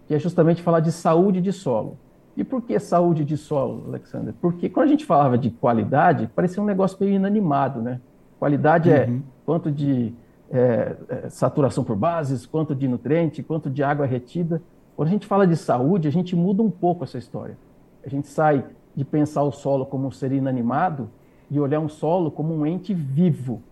que 0.06 0.14
é 0.14 0.18
justamente 0.18 0.62
falar 0.62 0.80
de 0.80 0.92
saúde 0.92 1.40
de 1.40 1.52
solo. 1.52 1.96
E 2.36 2.42
por 2.42 2.62
que 2.62 2.78
saúde 2.78 3.24
de 3.24 3.36
solo, 3.36 3.84
Alexander? 3.88 4.34
Porque 4.40 4.68
quando 4.68 4.86
a 4.86 4.90
gente 4.90 5.04
falava 5.04 5.36
de 5.36 5.50
qualidade, 5.50 6.30
parecia 6.34 6.62
um 6.62 6.66
negócio 6.66 6.96
meio 7.00 7.14
inanimado, 7.14 7.82
né? 7.82 8.00
Qualidade 8.38 8.90
é 8.90 9.06
uhum. 9.06 9.16
é 9.16 9.20
quanto 9.44 9.70
de 9.70 10.14
é, 10.50 10.96
é, 11.08 11.28
saturação 11.28 11.84
por 11.84 11.96
bases, 11.96 12.46
quanto 12.46 12.74
de 12.74 12.88
nutriente, 12.88 13.42
quanto 13.42 13.70
de 13.70 13.82
água 13.82 14.06
retida. 14.06 14.62
Quando 14.96 15.08
a 15.08 15.10
gente 15.10 15.26
fala 15.26 15.46
de 15.46 15.56
saúde, 15.56 16.08
a 16.08 16.10
gente 16.10 16.34
muda 16.34 16.62
um 16.62 16.70
pouco 16.70 17.04
essa 17.04 17.18
história. 17.18 17.56
A 18.04 18.08
gente 18.08 18.28
sai 18.28 18.64
de 18.94 19.04
pensar 19.04 19.42
o 19.42 19.52
solo 19.52 19.86
como 19.86 20.06
um 20.06 20.10
ser 20.10 20.32
inanimado 20.32 21.08
e 21.50 21.60
olhar 21.60 21.80
um 21.80 21.88
solo 21.88 22.30
como 22.30 22.54
um 22.54 22.66
ente 22.66 22.92
vivo. 22.92 23.62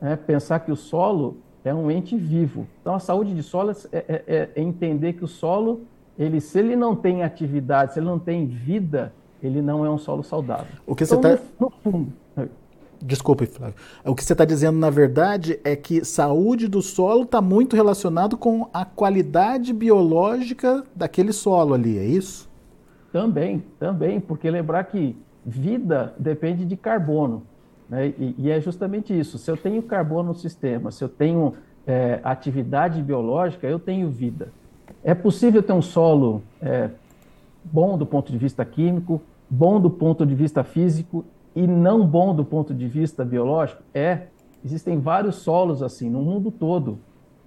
Né? 0.00 0.16
Pensar 0.16 0.60
que 0.60 0.72
o 0.72 0.76
solo 0.76 1.36
é 1.64 1.72
um 1.72 1.90
ente 1.90 2.16
vivo. 2.16 2.66
Então, 2.80 2.94
a 2.94 2.98
saúde 2.98 3.34
de 3.34 3.42
solo 3.42 3.72
é, 3.92 3.96
é, 4.26 4.50
é 4.56 4.60
entender 4.60 5.14
que 5.14 5.24
o 5.24 5.28
solo 5.28 5.82
ele, 6.18 6.40
se 6.40 6.58
ele 6.58 6.76
não 6.76 6.94
tem 6.94 7.22
atividade, 7.22 7.94
se 7.94 7.98
ele 7.98 8.06
não 8.06 8.18
tem 8.18 8.46
vida, 8.46 9.12
ele 9.42 9.62
não 9.62 9.84
é 9.84 9.90
um 9.90 9.98
solo 9.98 10.22
saudável. 10.22 10.66
O 10.86 10.94
que 10.94 11.04
então, 11.04 11.20
você 11.20 11.34
está. 11.34 11.44
No, 11.58 11.66
no 11.66 11.70
fundo. 11.92 12.12
Desculpe, 13.04 13.46
Flávio. 13.46 13.74
O 14.04 14.14
que 14.14 14.22
você 14.22 14.32
está 14.32 14.44
dizendo, 14.44 14.78
na 14.78 14.88
verdade, 14.88 15.58
é 15.64 15.74
que 15.74 16.04
saúde 16.04 16.68
do 16.68 16.80
solo 16.80 17.24
está 17.24 17.40
muito 17.40 17.74
relacionado 17.74 18.36
com 18.36 18.68
a 18.72 18.84
qualidade 18.84 19.72
biológica 19.72 20.84
daquele 20.94 21.32
solo 21.32 21.74
ali, 21.74 21.98
é 21.98 22.04
isso? 22.04 22.48
Também, 23.12 23.64
também, 23.78 24.20
porque 24.20 24.48
lembrar 24.48 24.84
que 24.84 25.16
vida 25.44 26.14
depende 26.16 26.64
de 26.64 26.76
carbono. 26.76 27.42
Né? 27.92 28.14
E, 28.18 28.34
e, 28.38 28.50
é 28.50 28.58
justamente 28.58 29.16
isso. 29.16 29.36
Se 29.36 29.50
eu 29.50 29.56
tenho 29.56 29.82
carbono 29.82 30.30
no 30.30 30.34
sistema, 30.34 30.90
se 30.90 31.04
eu 31.04 31.10
tenho 31.10 31.52
é, 31.86 32.20
atividade 32.24 33.02
biológica, 33.02 33.66
eu 33.66 33.78
tenho 33.78 34.08
vida. 34.08 34.48
É 35.04 35.14
possível 35.14 35.62
ter 35.62 35.74
um 35.74 35.82
solo 35.82 36.42
é, 36.62 36.88
bom 37.62 37.98
do 37.98 38.06
ponto 38.06 38.32
de 38.32 38.38
vista 38.38 38.64
químico, 38.64 39.20
bom 39.48 39.78
do 39.78 39.90
ponto 39.90 40.24
de 40.24 40.34
vista 40.34 40.64
físico 40.64 41.22
e 41.54 41.66
não 41.66 42.06
bom 42.06 42.34
do 42.34 42.46
ponto 42.46 42.72
de 42.72 42.88
vista 42.88 43.26
biológico? 43.26 43.82
É. 43.92 44.28
Existem 44.64 44.98
vários 44.98 45.36
solos 45.36 45.82
assim 45.82 46.08
no 46.08 46.22
mundo 46.22 46.50
todo. 46.50 46.98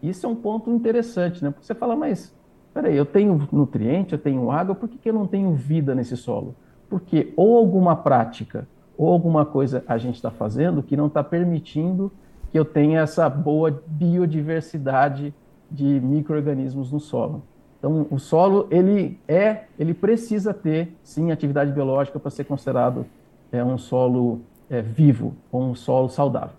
Isso 0.03 0.27
é 0.27 0.29
um 0.29 0.35
ponto 0.35 0.69
interessante, 0.69 1.43
né? 1.43 1.49
Porque 1.49 1.65
você 1.65 1.73
fala, 1.73 1.95
mas 1.95 2.31
peraí, 2.71 2.95
eu 2.95 3.05
tenho 3.05 3.47
nutriente, 3.51 4.13
eu 4.13 4.19
tenho 4.19 4.51
água, 4.51 4.75
por 4.75 4.87
que, 4.87 4.97
que 4.99 5.09
eu 5.09 5.13
não 5.13 5.25
tenho 5.25 5.53
vida 5.53 5.95
nesse 5.95 6.15
solo? 6.15 6.53
Porque 6.87 7.33
ou 7.35 7.57
alguma 7.57 7.95
prática 7.95 8.67
ou 8.97 9.11
alguma 9.11 9.45
coisa 9.45 9.83
a 9.87 9.97
gente 9.97 10.15
está 10.15 10.31
fazendo 10.31 10.83
que 10.83 10.95
não 10.95 11.07
está 11.07 11.23
permitindo 11.23 12.11
que 12.51 12.59
eu 12.59 12.65
tenha 12.65 13.01
essa 13.01 13.29
boa 13.29 13.83
biodiversidade 13.85 15.33
de 15.69 15.83
micro-organismos 15.83 16.91
no 16.91 16.99
solo. 16.99 17.43
Então, 17.77 18.07
o 18.09 18.17
solo, 18.17 18.67
ele 18.71 19.19
é, 19.27 19.65
ele 19.77 19.93
precisa 19.93 20.53
ter, 20.53 20.95
sim, 21.03 21.31
atividade 21.31 21.71
biológica 21.71 22.19
para 22.19 22.31
ser 22.31 22.45
considerado 22.45 23.05
é, 23.51 23.63
um 23.63 23.77
solo 23.77 24.41
é, 24.69 24.81
vivo, 24.81 25.35
ou 25.51 25.63
um 25.63 25.75
solo 25.75 26.09
saudável. 26.09 26.55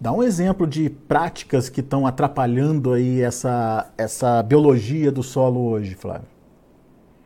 Dá 0.00 0.12
um 0.12 0.22
exemplo 0.22 0.66
de 0.66 0.88
práticas 0.88 1.68
que 1.68 1.80
estão 1.80 2.06
atrapalhando 2.06 2.92
aí 2.92 3.20
essa, 3.20 3.90
essa 3.98 4.42
biologia 4.42 5.12
do 5.12 5.22
solo 5.22 5.60
hoje, 5.60 5.94
Flávio. 5.94 6.26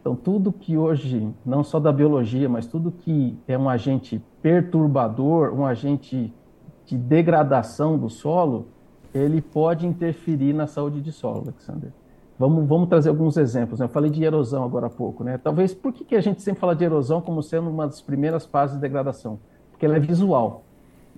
Então, 0.04 0.14
tudo 0.14 0.52
que 0.52 0.76
hoje, 0.76 1.32
não 1.46 1.64
só 1.64 1.80
da 1.80 1.90
biologia, 1.90 2.46
mas 2.46 2.66
tudo 2.66 2.92
que 2.92 3.38
é 3.48 3.56
um 3.56 3.70
agente 3.70 4.22
perturbador, 4.42 5.54
um 5.54 5.64
agente 5.64 6.30
de 6.84 6.98
degradação 6.98 7.96
do 7.96 8.10
solo, 8.10 8.66
ele 9.14 9.40
pode 9.40 9.86
interferir 9.86 10.52
na 10.52 10.66
saúde 10.66 11.00
de 11.00 11.10
solo, 11.10 11.44
Alexander. 11.44 11.90
Vamos, 12.38 12.68
vamos 12.68 12.90
trazer 12.90 13.08
alguns 13.08 13.38
exemplos. 13.38 13.80
Né? 13.80 13.86
Eu 13.86 13.88
falei 13.88 14.10
de 14.10 14.22
erosão 14.22 14.62
agora 14.62 14.88
há 14.88 14.90
pouco. 14.90 15.24
Né? 15.24 15.38
Talvez, 15.38 15.72
por 15.72 15.90
que, 15.90 16.04
que 16.04 16.14
a 16.14 16.20
gente 16.20 16.42
sempre 16.42 16.60
fala 16.60 16.76
de 16.76 16.84
erosão 16.84 17.22
como 17.22 17.42
sendo 17.42 17.70
uma 17.70 17.86
das 17.86 18.02
primeiras 18.02 18.44
fases 18.44 18.76
de 18.76 18.82
degradação? 18.82 19.38
Porque 19.70 19.86
ela 19.86 19.96
é 19.96 20.00
visual. 20.00 20.64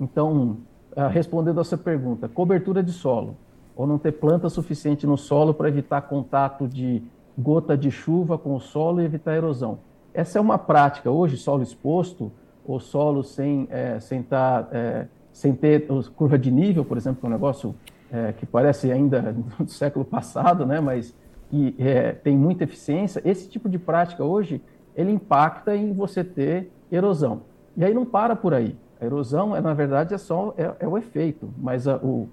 Então, 0.00 0.59
ah, 0.95 1.09
respondendo 1.09 1.59
a 1.59 1.64
sua 1.64 1.76
pergunta, 1.76 2.28
cobertura 2.28 2.85
de 2.85 2.93
solo, 2.93 3.37
ou 3.75 3.85
não 3.85 3.99
ter 3.99 4.12
planta 4.12 4.49
suficiente 4.49 5.09
no 5.09 5.16
solo 5.16 5.52
para 5.52 5.66
evitar 5.66 6.02
contato 6.02 6.69
de 6.69 7.02
gota 7.38 7.76
de 7.76 7.90
chuva 7.90 8.38
com 8.38 8.55
o 8.55 8.61
solo 8.61 9.00
e 9.00 9.05
evitar 9.05 9.35
erosão. 9.35 9.78
Essa 10.14 10.38
é 10.38 10.40
uma 10.40 10.59
prática. 10.59 11.11
Hoje, 11.11 11.37
solo 11.37 11.62
exposto, 11.62 12.33
ou 12.64 12.81
solo 12.81 13.23
sem, 13.23 13.69
é, 13.71 14.00
sem, 14.00 14.23
tá, 14.23 14.66
é, 14.73 15.07
sem 15.33 15.55
ter 15.55 15.87
curva 16.16 16.38
de 16.38 16.50
nível, 16.50 16.85
por 16.85 16.97
exemplo, 16.97 17.21
que 17.21 17.26
é 17.26 17.28
um 17.28 17.33
negócio 17.33 17.75
é, 18.11 18.33
que 18.33 18.47
parece 18.47 18.90
ainda 18.90 19.35
do 19.59 19.71
século 19.71 20.05
passado, 20.05 20.64
né, 20.66 20.81
mas 20.81 21.14
que 21.50 21.75
é, 21.78 22.12
tem 22.12 22.37
muita 22.37 22.64
eficiência, 22.64 23.23
esse 23.25 23.49
tipo 23.49 23.69
de 23.69 23.78
prática 23.78 24.25
hoje, 24.25 24.61
ele 24.97 25.12
impacta 25.12 25.76
em 25.76 25.93
você 25.93 26.25
ter 26.25 26.73
erosão. 26.90 27.43
E 27.76 27.85
aí 27.85 27.95
não 27.95 28.05
para 28.05 28.35
por 28.35 28.55
aí. 28.55 28.75
A 29.00 29.05
erosão, 29.05 29.55
é, 29.55 29.61
na 29.61 29.75
verdade, 29.75 30.14
é 30.14 30.19
só 30.19 30.55
é, 30.57 30.75
é 30.81 30.88
o 30.88 30.97
efeito, 30.97 31.49
mas 31.59 31.87
a, 31.87 31.97
o, 31.97 32.28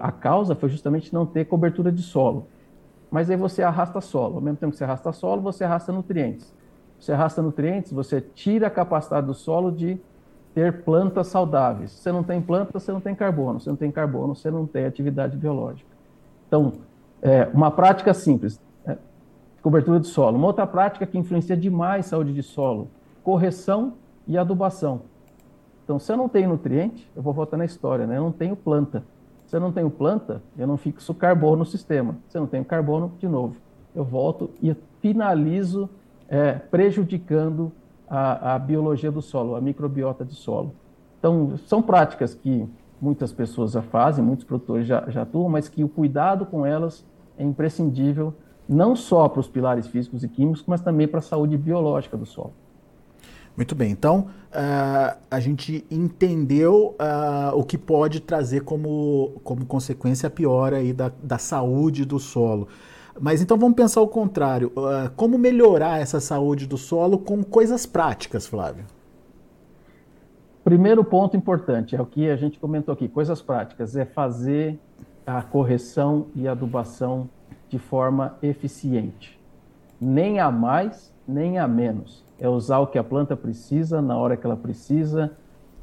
a 0.00 0.10
causa 0.10 0.54
foi 0.54 0.68
justamente 0.68 1.14
não 1.14 1.24
ter 1.24 1.44
cobertura 1.46 1.90
de 1.92 2.02
solo. 2.02 2.46
Mas 3.10 3.30
aí 3.30 3.36
você 3.36 3.62
arrasta 3.62 4.00
solo. 4.00 4.36
Ao 4.36 4.40
mesmo 4.40 4.58
tempo 4.58 4.72
que 4.72 4.78
você 4.78 4.84
arrasta 4.84 5.12
solo, 5.12 5.40
você 5.40 5.64
arrasta 5.64 5.92
nutrientes. 5.92 6.54
Você 6.98 7.12
arrasta 7.12 7.40
nutrientes, 7.40 7.92
você 7.92 8.20
tira 8.20 8.66
a 8.66 8.70
capacidade 8.70 9.26
do 9.26 9.34
solo 9.34 9.70
de 9.70 10.00
ter 10.54 10.82
plantas 10.82 11.28
saudáveis. 11.28 11.92
Se 11.92 11.98
você 12.02 12.12
não 12.12 12.24
tem 12.24 12.40
planta, 12.42 12.78
você 12.78 12.90
não 12.90 13.00
tem 13.00 13.14
carbono. 13.14 13.60
Se 13.60 13.68
não 13.68 13.76
tem 13.76 13.90
carbono, 13.90 14.34
você 14.34 14.50
não 14.50 14.66
tem 14.66 14.84
atividade 14.84 15.36
biológica. 15.36 15.88
Então, 16.46 16.72
é, 17.22 17.48
uma 17.54 17.70
prática 17.70 18.12
simples, 18.12 18.60
é, 18.84 18.96
cobertura 19.62 20.00
de 20.00 20.08
solo. 20.08 20.36
Uma 20.36 20.48
outra 20.48 20.66
prática 20.66 21.06
que 21.06 21.16
influencia 21.16 21.56
demais 21.56 22.06
a 22.06 22.08
saúde 22.10 22.32
de 22.32 22.42
solo, 22.42 22.88
correção 23.22 23.94
e 24.26 24.36
adubação. 24.36 25.02
Então, 25.84 25.98
se 25.98 26.12
eu 26.12 26.16
não 26.16 26.28
tenho 26.28 26.50
nutriente, 26.50 27.10
eu 27.14 27.22
vou 27.22 27.32
voltar 27.32 27.56
na 27.56 27.64
história, 27.64 28.06
né? 28.06 28.18
Eu 28.18 28.22
não 28.22 28.32
tenho 28.32 28.54
planta. 28.54 29.04
Se 29.48 29.56
eu 29.56 29.60
não 29.60 29.72
tenho 29.72 29.88
planta, 29.88 30.42
eu 30.58 30.66
não 30.66 30.76
fixo 30.76 31.14
carbono 31.14 31.56
no 31.56 31.64
sistema. 31.64 32.16
Se 32.28 32.36
eu 32.36 32.42
não 32.42 32.46
tenho 32.46 32.66
carbono, 32.66 33.12
de 33.18 33.26
novo, 33.26 33.56
eu 33.96 34.04
volto 34.04 34.50
e 34.62 34.76
finalizo 35.00 35.88
é, 36.28 36.52
prejudicando 36.52 37.72
a, 38.06 38.54
a 38.54 38.58
biologia 38.58 39.10
do 39.10 39.22
solo, 39.22 39.56
a 39.56 39.60
microbiota 39.60 40.22
do 40.22 40.34
solo. 40.34 40.74
Então, 41.18 41.56
são 41.64 41.80
práticas 41.80 42.34
que 42.34 42.68
muitas 43.00 43.32
pessoas 43.32 43.72
já 43.72 43.80
fazem, 43.80 44.22
muitos 44.22 44.44
produtores 44.44 44.86
já, 44.86 45.08
já 45.08 45.22
atuam, 45.22 45.48
mas 45.48 45.66
que 45.66 45.82
o 45.82 45.88
cuidado 45.88 46.44
com 46.44 46.66
elas 46.66 47.02
é 47.38 47.42
imprescindível, 47.42 48.34
não 48.68 48.94
só 48.94 49.30
para 49.30 49.40
os 49.40 49.48
pilares 49.48 49.86
físicos 49.86 50.22
e 50.22 50.28
químicos, 50.28 50.62
mas 50.66 50.82
também 50.82 51.08
para 51.08 51.20
a 51.20 51.22
saúde 51.22 51.56
biológica 51.56 52.18
do 52.18 52.26
solo. 52.26 52.52
Muito 53.58 53.74
bem, 53.74 53.90
então 53.90 54.28
uh, 54.52 55.18
a 55.28 55.40
gente 55.40 55.84
entendeu 55.90 56.94
uh, 56.94 57.58
o 57.58 57.64
que 57.64 57.76
pode 57.76 58.20
trazer 58.20 58.60
como, 58.60 59.32
como 59.42 59.66
consequência 59.66 60.28
a 60.28 60.30
piora 60.30 60.76
aí 60.76 60.92
da, 60.92 61.10
da 61.20 61.38
saúde 61.38 62.04
do 62.04 62.20
solo. 62.20 62.68
Mas 63.20 63.42
então 63.42 63.58
vamos 63.58 63.74
pensar 63.74 64.00
o 64.00 64.06
contrário. 64.06 64.68
Uh, 64.76 65.10
como 65.16 65.36
melhorar 65.36 66.00
essa 66.00 66.20
saúde 66.20 66.68
do 66.68 66.78
solo 66.78 67.18
com 67.18 67.42
coisas 67.42 67.84
práticas, 67.84 68.46
Flávio? 68.46 68.84
Primeiro 70.62 71.02
ponto 71.02 71.36
importante 71.36 71.96
é 71.96 72.00
o 72.00 72.06
que 72.06 72.30
a 72.30 72.36
gente 72.36 72.60
comentou 72.60 72.92
aqui, 72.92 73.08
coisas 73.08 73.42
práticas, 73.42 73.96
é 73.96 74.04
fazer 74.04 74.78
a 75.26 75.42
correção 75.42 76.26
e 76.36 76.46
adubação 76.46 77.28
de 77.68 77.80
forma 77.80 78.38
eficiente. 78.40 79.37
Nem 80.00 80.40
a 80.40 80.50
mais, 80.50 81.12
nem 81.26 81.58
a 81.58 81.66
menos. 81.66 82.24
É 82.38 82.48
usar 82.48 82.78
o 82.78 82.86
que 82.86 82.98
a 82.98 83.04
planta 83.04 83.36
precisa, 83.36 84.00
na 84.00 84.16
hora 84.16 84.36
que 84.36 84.46
ela 84.46 84.56
precisa, 84.56 85.32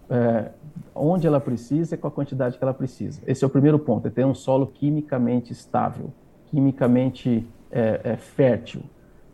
é, 0.10 0.51
onde 0.93 1.27
ela 1.27 1.39
precisa 1.39 1.95
e 1.95 1.98
com 1.98 2.07
a 2.07 2.12
quantidade 2.12 2.57
que 2.57 2.63
ela 2.63 2.74
precisa. 2.74 3.22
Esse 3.27 3.43
é 3.43 3.48
o 3.48 3.50
primeiro 3.50 3.79
ponto, 3.79 4.07
é 4.07 4.12
ter 4.12 4.25
um 4.25 4.36
solo 4.36 4.67
quimicamente 4.67 5.51
estável 5.51 6.12
quimicamente 6.55 7.45
é, 7.69 8.01
é, 8.03 8.15
fértil. 8.15 8.81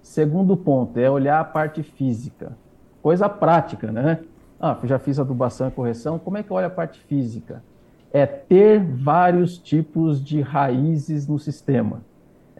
Segundo 0.01 0.57
ponto 0.57 0.97
é 0.97 1.09
olhar 1.09 1.39
a 1.39 1.43
parte 1.43 1.83
física, 1.83 2.57
coisa 3.01 3.29
prática, 3.29 3.91
né? 3.91 4.19
Ah, 4.59 4.77
já 4.83 4.97
fiz 4.97 5.19
adubação 5.19 5.67
e 5.67 5.71
correção, 5.71 6.17
como 6.17 6.37
é 6.37 6.43
que 6.43 6.51
olha 6.51 6.67
a 6.67 6.71
parte 6.71 6.99
física? 7.01 7.63
É 8.11 8.25
ter 8.25 8.83
vários 8.83 9.57
tipos 9.57 10.23
de 10.23 10.41
raízes 10.41 11.27
no 11.27 11.39
sistema. 11.39 12.01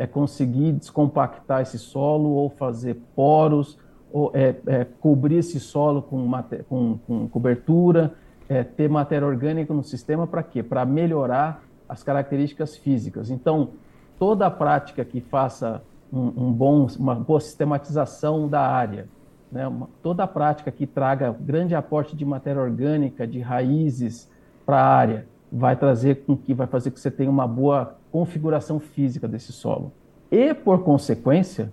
É 0.02 0.08
conseguir 0.08 0.72
descompactar 0.74 1.62
esse 1.62 1.78
solo 1.78 2.30
ou 2.30 2.50
fazer 2.50 2.96
poros, 3.16 3.78
ou 4.12 4.32
é, 4.34 4.56
é 4.66 4.86
cobrir 4.86 5.38
esse 5.38 5.60
solo 5.60 6.02
com, 6.02 6.30
com, 6.68 6.98
com 7.06 7.28
cobertura, 7.28 8.14
é, 8.50 8.64
ter 8.64 8.90
matéria 8.90 9.28
orgânica 9.28 9.74
no 9.74 9.84
sistema 9.84 10.26
para 10.26 10.44
quê? 10.44 10.64
Para 10.64 10.86
melhorar 10.86 11.64
as 11.88 12.04
características 12.04 12.76
físicas. 12.76 13.30
Então, 13.30 13.70
toda 14.18 14.48
a 14.48 14.52
prática 14.52 15.06
que 15.06 15.22
faça 15.22 15.82
um, 16.12 16.48
um 16.48 16.52
bom, 16.52 16.88
uma 16.98 17.16
boa 17.16 17.40
sistematização 17.40 18.48
da 18.48 18.62
área, 18.62 19.08
né? 19.52 19.68
Uma, 19.68 19.90
toda 20.02 20.24
a 20.24 20.28
prática 20.28 20.72
que 20.72 20.88
traga 20.88 21.36
grande 21.40 21.76
aporte 21.76 22.16
de 22.16 22.26
matéria 22.26 22.62
orgânica, 22.62 23.28
de 23.28 23.40
raízes 23.40 24.30
para 24.66 24.78
a 24.78 24.86
área, 24.86 25.28
vai 25.52 25.76
trazer 25.76 26.24
com 26.26 26.38
que 26.38 26.54
vai 26.54 26.68
fazer 26.68 26.92
que 26.92 27.00
você 27.00 27.12
tenha 27.12 27.30
uma 27.30 27.48
boa 27.48 27.98
configuração 28.12 28.80
física 28.80 29.28
desse 29.28 29.52
solo. 29.52 29.92
E 30.32 30.54
por 30.54 30.84
consequência, 30.84 31.72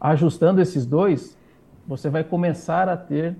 ajustando 0.00 0.60
esses 0.60 0.84
dois, 0.84 1.38
você 1.86 2.10
vai 2.10 2.22
começar 2.22 2.88
a 2.88 2.96
ter 2.96 3.34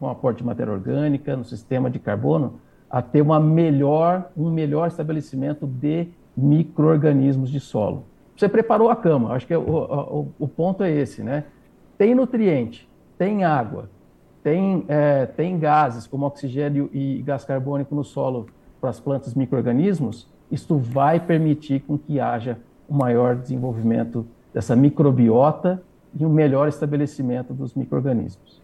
um 0.00 0.08
aporte 0.08 0.38
de 0.38 0.44
matéria 0.44 0.72
orgânica 0.72 1.36
no 1.36 1.44
sistema 1.44 1.90
de 1.90 1.98
carbono, 1.98 2.60
a 2.90 3.02
ter 3.02 3.20
uma 3.20 3.38
melhor, 3.38 4.30
um 4.36 4.50
melhor 4.50 4.88
estabelecimento 4.88 5.66
de 5.66 6.08
micro-organismos 6.36 7.50
de 7.50 7.60
solo. 7.60 8.04
Você 8.36 8.48
preparou 8.48 8.88
a 8.90 8.96
cama, 8.96 9.32
acho 9.32 9.46
que 9.46 9.52
é 9.52 9.58
o, 9.58 9.62
o, 9.62 10.32
o, 10.38 10.48
ponto 10.48 10.84
é 10.84 10.90
esse, 10.90 11.22
né? 11.22 11.44
Tem 11.96 12.14
nutriente, 12.14 12.88
tem 13.18 13.44
água, 13.44 13.90
tem, 14.42 14.84
é, 14.86 15.26
tem 15.26 15.58
gases 15.58 16.06
como 16.06 16.24
oxigênio 16.24 16.88
e 16.92 17.20
gás 17.22 17.44
carbônico 17.44 17.94
no 17.94 18.04
solo 18.04 18.46
para 18.80 18.90
as 18.90 19.00
plantas 19.00 19.34
micro-organismos, 19.34 20.28
isto 20.50 20.78
vai 20.78 21.20
permitir 21.20 21.80
com 21.80 21.98
que 21.98 22.18
haja 22.18 22.58
um 22.88 22.96
maior 22.96 23.36
desenvolvimento 23.36 24.26
dessa 24.52 24.74
microbiota 24.74 25.82
e 26.18 26.24
um 26.24 26.30
melhor 26.30 26.68
estabelecimento 26.68 27.52
dos 27.52 27.74
micro-organismos. 27.74 28.60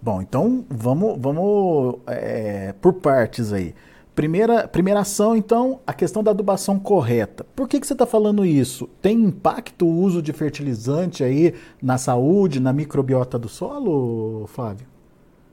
Bom, 0.00 0.20
então 0.20 0.64
vamos, 0.68 1.16
vamos 1.18 2.00
é, 2.08 2.74
por 2.80 2.94
partes 2.94 3.52
aí. 3.52 3.74
Primeira, 4.14 4.68
primeira 4.68 5.00
ação, 5.00 5.34
então, 5.34 5.80
a 5.86 5.94
questão 5.94 6.22
da 6.22 6.32
adubação 6.32 6.78
correta. 6.78 7.46
Por 7.56 7.66
que, 7.66 7.80
que 7.80 7.86
você 7.86 7.94
está 7.94 8.04
falando 8.04 8.44
isso? 8.44 8.86
Tem 9.00 9.16
impacto 9.16 9.86
o 9.86 10.00
uso 10.02 10.20
de 10.20 10.32
fertilizante 10.34 11.24
aí 11.24 11.54
na 11.80 11.96
saúde, 11.96 12.60
na 12.60 12.74
microbiota 12.74 13.38
do 13.38 13.48
solo, 13.48 14.46
Flávio? 14.48 14.91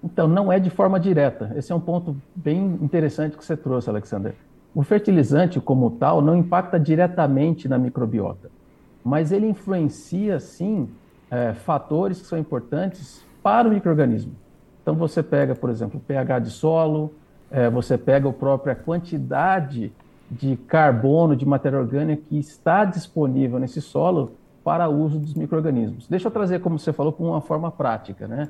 Então, 0.03 0.27
não 0.27 0.51
é 0.51 0.59
de 0.59 0.69
forma 0.69 0.99
direta. 0.99 1.51
Esse 1.55 1.71
é 1.71 1.75
um 1.75 1.79
ponto 1.79 2.15
bem 2.35 2.77
interessante 2.81 3.37
que 3.37 3.43
você 3.43 3.57
trouxe, 3.57 3.89
Alexander. 3.89 4.33
O 4.73 4.83
fertilizante, 4.83 5.59
como 5.59 5.91
tal, 5.91 6.21
não 6.21 6.35
impacta 6.35 6.79
diretamente 6.79 7.67
na 7.67 7.77
microbiota, 7.77 8.49
mas 9.03 9.31
ele 9.31 9.47
influencia, 9.47 10.39
sim, 10.39 10.89
é, 11.29 11.53
fatores 11.53 12.21
que 12.21 12.27
são 12.27 12.37
importantes 12.37 13.25
para 13.43 13.67
o 13.67 13.71
microorganismo. 13.71 14.33
Então, 14.81 14.95
você 14.95 15.21
pega, 15.21 15.53
por 15.53 15.69
exemplo, 15.69 15.99
o 15.99 16.01
pH 16.01 16.39
de 16.39 16.51
solo, 16.51 17.13
é, 17.51 17.69
você 17.69 17.97
pega 17.97 18.29
a 18.29 18.33
própria 18.33 18.75
quantidade 18.75 19.91
de 20.29 20.55
carbono, 20.55 21.35
de 21.35 21.45
matéria 21.45 21.79
orgânica 21.79 22.21
que 22.29 22.37
está 22.37 22.85
disponível 22.85 23.59
nesse 23.59 23.81
solo 23.81 24.33
para 24.63 24.87
uso 24.87 25.17
dos 25.17 25.33
micro-organismos. 25.33 26.07
Deixa 26.07 26.27
eu 26.27 26.31
trazer, 26.31 26.59
como 26.61 26.77
você 26.77 26.93
falou, 26.93 27.11
para 27.11 27.25
uma 27.25 27.41
forma 27.41 27.71
prática. 27.71 28.27
Né? 28.27 28.49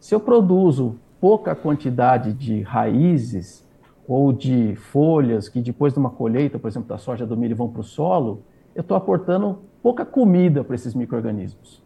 Se 0.00 0.14
eu 0.14 0.20
produzo 0.20 0.96
pouca 1.20 1.54
quantidade 1.54 2.32
de 2.32 2.62
raízes 2.62 3.66
ou 4.06 4.32
de 4.32 4.74
folhas 4.76 5.48
que 5.48 5.60
depois 5.60 5.92
de 5.92 5.98
uma 5.98 6.10
colheita, 6.10 6.58
por 6.58 6.68
exemplo, 6.68 6.88
da 6.88 6.98
soja, 6.98 7.26
do 7.26 7.36
milho, 7.36 7.56
vão 7.56 7.68
para 7.68 7.80
o 7.80 7.84
solo, 7.84 8.42
eu 8.74 8.80
estou 8.82 8.96
aportando 8.96 9.58
pouca 9.82 10.04
comida 10.04 10.62
para 10.62 10.74
esses 10.74 10.94
micro-organismos. 10.94 11.82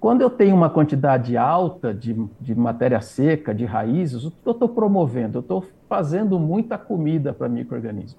Quando 0.00 0.20
eu 0.20 0.28
tenho 0.28 0.56
uma 0.56 0.68
quantidade 0.68 1.36
alta 1.36 1.94
de, 1.94 2.28
de 2.40 2.54
matéria 2.56 3.00
seca, 3.00 3.54
de 3.54 3.64
raízes, 3.64 4.24
o 4.24 4.32
que 4.32 4.48
eu 4.48 4.52
estou 4.52 4.68
promovendo? 4.68 5.38
Eu 5.38 5.42
estou 5.42 5.64
fazendo 5.88 6.40
muita 6.40 6.76
comida 6.76 7.32
para 7.32 7.48
micro-organismo. 7.48 8.18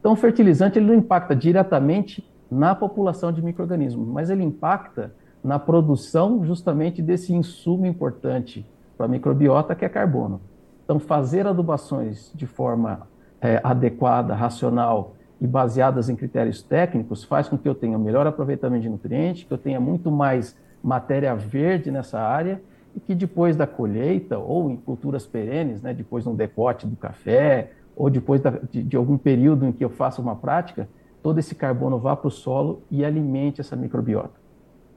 Então, 0.00 0.12
o 0.12 0.16
fertilizante 0.16 0.78
ele 0.78 0.86
não 0.86 0.94
impacta 0.94 1.36
diretamente 1.36 2.26
na 2.50 2.74
população 2.74 3.30
de 3.30 3.42
micro-organismos, 3.42 4.08
mas 4.08 4.30
ele 4.30 4.42
impacta 4.42 5.12
na 5.42 5.58
produção 5.58 6.44
justamente 6.44 7.00
desse 7.00 7.32
insumo 7.32 7.86
importante 7.86 8.66
para 8.96 9.06
a 9.06 9.08
microbiota, 9.08 9.74
que 9.74 9.84
é 9.84 9.88
carbono. 9.88 10.40
Então, 10.84 10.98
fazer 10.98 11.46
adubações 11.46 12.32
de 12.34 12.46
forma 12.46 13.06
é, 13.40 13.60
adequada, 13.62 14.34
racional 14.34 15.14
e 15.40 15.46
baseadas 15.46 16.08
em 16.08 16.16
critérios 16.16 16.62
técnicos 16.62 17.22
faz 17.24 17.48
com 17.48 17.56
que 17.56 17.68
eu 17.68 17.74
tenha 17.74 17.98
melhor 17.98 18.26
aproveitamento 18.26 18.82
de 18.82 18.88
nutrientes, 18.88 19.44
que 19.44 19.52
eu 19.52 19.58
tenha 19.58 19.78
muito 19.78 20.10
mais 20.10 20.56
matéria 20.82 21.34
verde 21.34 21.90
nessa 21.90 22.18
área 22.18 22.60
e 22.96 23.00
que 23.00 23.14
depois 23.14 23.54
da 23.56 23.66
colheita 23.66 24.38
ou 24.38 24.70
em 24.70 24.76
culturas 24.76 25.26
perenes, 25.26 25.82
né, 25.82 25.94
depois 25.94 26.24
no 26.24 26.34
decote 26.34 26.86
do 26.86 26.96
café 26.96 27.72
ou 27.96 28.08
depois 28.10 28.40
da, 28.40 28.50
de, 28.50 28.82
de, 28.82 28.96
algum 28.96 29.18
período 29.18 29.66
em 29.66 29.72
que 29.72 29.84
eu 29.84 29.90
faça 29.90 30.20
uma 30.20 30.36
prática, 30.36 30.88
todo 31.22 31.38
esse 31.38 31.54
carbono 31.54 31.98
vá 31.98 32.16
para 32.16 32.28
o 32.28 32.30
solo 32.30 32.82
e 32.90 33.04
alimente 33.04 33.60
essa 33.60 33.76
microbiota. 33.76 34.47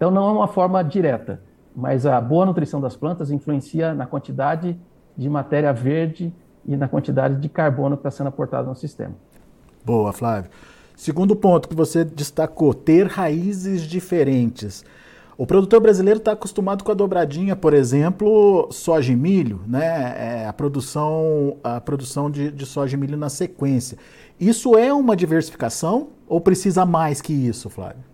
Então 0.01 0.09
não 0.09 0.29
é 0.29 0.31
uma 0.31 0.47
forma 0.47 0.83
direta, 0.83 1.43
mas 1.75 2.07
a 2.07 2.19
boa 2.19 2.43
nutrição 2.43 2.81
das 2.81 2.95
plantas 2.95 3.29
influencia 3.29 3.93
na 3.93 4.07
quantidade 4.07 4.75
de 5.15 5.29
matéria 5.29 5.71
verde 5.71 6.33
e 6.65 6.75
na 6.75 6.87
quantidade 6.87 7.35
de 7.35 7.47
carbono 7.47 7.95
que 7.95 7.99
está 7.99 8.09
sendo 8.09 8.25
aportado 8.25 8.67
no 8.67 8.73
sistema. 8.73 9.13
Boa, 9.85 10.11
Flávio. 10.11 10.49
Segundo 10.95 11.35
ponto 11.35 11.69
que 11.69 11.75
você 11.75 12.03
destacou, 12.03 12.73
ter 12.73 13.05
raízes 13.05 13.83
diferentes. 13.83 14.83
O 15.37 15.45
produtor 15.45 15.79
brasileiro 15.79 16.17
está 16.17 16.31
acostumado 16.31 16.83
com 16.83 16.91
a 16.91 16.95
dobradinha, 16.95 17.55
por 17.55 17.71
exemplo, 17.71 18.69
soja 18.71 19.13
e 19.13 19.15
milho, 19.15 19.61
né? 19.67 20.15
É, 20.17 20.47
a 20.47 20.53
produção, 20.53 21.57
a 21.63 21.79
produção 21.79 22.31
de, 22.31 22.49
de 22.49 22.65
soja 22.65 22.97
e 22.97 22.99
milho 22.99 23.17
na 23.17 23.29
sequência. 23.29 23.99
Isso 24.39 24.75
é 24.75 24.91
uma 24.91 25.15
diversificação 25.15 26.07
ou 26.27 26.41
precisa 26.41 26.87
mais 26.87 27.21
que 27.21 27.33
isso, 27.33 27.69
Flávio? 27.69 28.10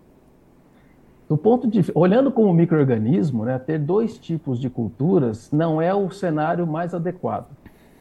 Do 1.27 1.37
ponto 1.37 1.67
de, 1.67 1.91
olhando 1.93 2.31
como 2.31 2.53
microorganismo, 2.53 3.43
né, 3.43 3.59
ter 3.59 3.77
dois 3.79 4.17
tipos 4.17 4.59
de 4.59 4.69
culturas 4.69 5.51
não 5.51 5.81
é 5.81 5.93
o 5.93 6.09
cenário 6.09 6.65
mais 6.65 6.93
adequado. 6.93 7.47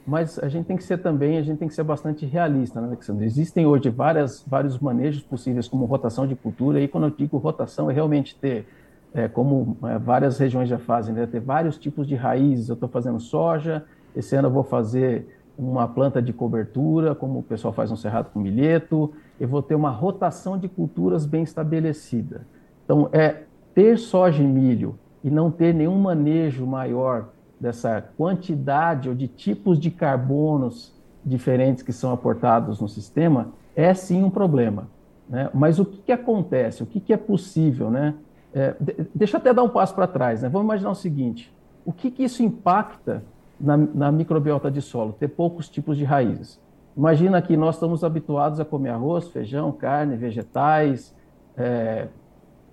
Mas 0.07 0.39
a 0.39 0.49
gente 0.49 0.67
tem 0.67 0.77
que 0.77 0.85
ser 0.85 0.99
também, 0.99 1.37
a 1.37 1.43
gente 1.43 1.59
tem 1.59 1.67
que 1.67 1.75
ser 1.75 1.83
bastante 1.83 2.25
realista, 2.25 2.81
né, 2.81 2.87
Alexandre? 2.87 3.27
Existem 3.27 3.67
hoje 3.67 3.91
várias, 3.91 4.45
vários 4.47 4.79
manejos 4.79 5.23
possíveis, 5.23 5.67
como 5.67 5.85
rotação 5.85 6.29
de 6.29 6.37
cultura, 6.37 6.81
e 6.81 6.87
quando 6.87 7.05
eu 7.09 7.11
digo 7.11 7.37
rotação, 7.39 7.91
é 7.91 7.95
realmente 7.95 8.37
ter 8.37 8.69
é, 9.13 9.27
como 9.27 9.77
é, 9.83 9.99
várias 9.99 10.39
regiões 10.39 10.69
já 10.69 10.79
fazem, 10.79 11.13
né? 11.13 11.27
ter 11.27 11.41
vários 11.41 11.77
tipos 11.77 12.07
de 12.07 12.15
raízes. 12.15 12.69
Eu 12.69 12.75
estou 12.75 12.89
fazendo 12.89 13.19
soja, 13.19 13.85
esse 14.15 14.37
ano 14.37 14.47
eu 14.47 14.53
vou 14.53 14.63
fazer 14.63 15.27
uma 15.59 15.89
planta 15.89 16.23
de 16.23 16.33
cobertura, 16.33 17.15
como 17.15 17.41
o 17.41 17.43
pessoal 17.43 17.73
faz 17.73 17.91
no 17.91 17.97
cerrado 17.97 18.31
com 18.31 18.39
milheto, 18.39 19.13
eu 19.41 19.49
vou 19.49 19.63
ter 19.63 19.75
uma 19.75 19.91
rotação 19.91 20.57
de 20.57 20.69
culturas 20.69 21.27
bem 21.27 21.43
estabelecida. 21.43 22.47
Então, 22.87 23.11
é 23.13 23.43
ter 23.75 23.99
soja 23.99 24.43
e 24.43 24.47
milho 24.47 24.99
e 25.23 25.31
não 25.31 25.51
ter 25.51 25.75
nenhum 25.75 25.99
manejo 26.01 26.65
maior 26.65 27.31
dessa 27.61 28.01
quantidade 28.17 29.09
ou 29.09 29.15
de 29.15 29.29
tipos 29.29 29.79
de 29.79 29.91
carbonos 29.91 30.95
diferentes 31.25 31.83
que 31.83 31.93
são 31.93 32.13
aportados 32.13 32.81
no 32.81 32.89
sistema 32.89 33.49
é 33.75 33.93
sim 33.93 34.23
um 34.23 34.31
problema. 34.31 34.89
Né? 35.29 35.51
Mas 35.53 35.79
o 35.79 35.85
que, 35.85 35.99
que 35.99 36.13
acontece? 36.13 36.83
O 36.83 36.87
que, 36.87 37.01
que 37.01 37.13
é 37.13 37.17
possível? 37.17 37.91
Né? 37.91 38.15
É, 38.55 38.75
deixa 39.15 39.37
eu 39.37 39.41
até 39.41 39.53
dar 39.53 39.65
um 39.65 39.69
passo 39.69 39.95
para 39.95 40.07
trás. 40.07 40.43
Né? 40.43 40.49
Vamos 40.49 40.65
imaginar 40.65 40.91
o 40.91 40.95
seguinte: 40.95 41.53
o 41.85 41.93
que, 41.93 42.11
que 42.11 42.23
isso 42.23 42.43
impacta 42.43 43.23
na, 43.61 43.77
na, 43.77 44.13
microbiota 44.13 44.71
de 44.71 44.81
solo? 44.81 45.13
Ter 45.13 45.29
poucos 45.29 45.69
tipos 45.69 45.97
de 45.97 46.05
raízes. 46.05 46.61
Imagina 46.97 47.43
que 47.43 47.57
nós 47.57 47.75
estamos 47.75 48.05
habituados 48.05 48.61
a 48.61 48.65
comer 48.65 48.91
arroz, 48.91 49.29
feijão, 49.29 49.71
carne, 49.73 50.17
vegetais, 50.17 51.15
é, 51.57 52.07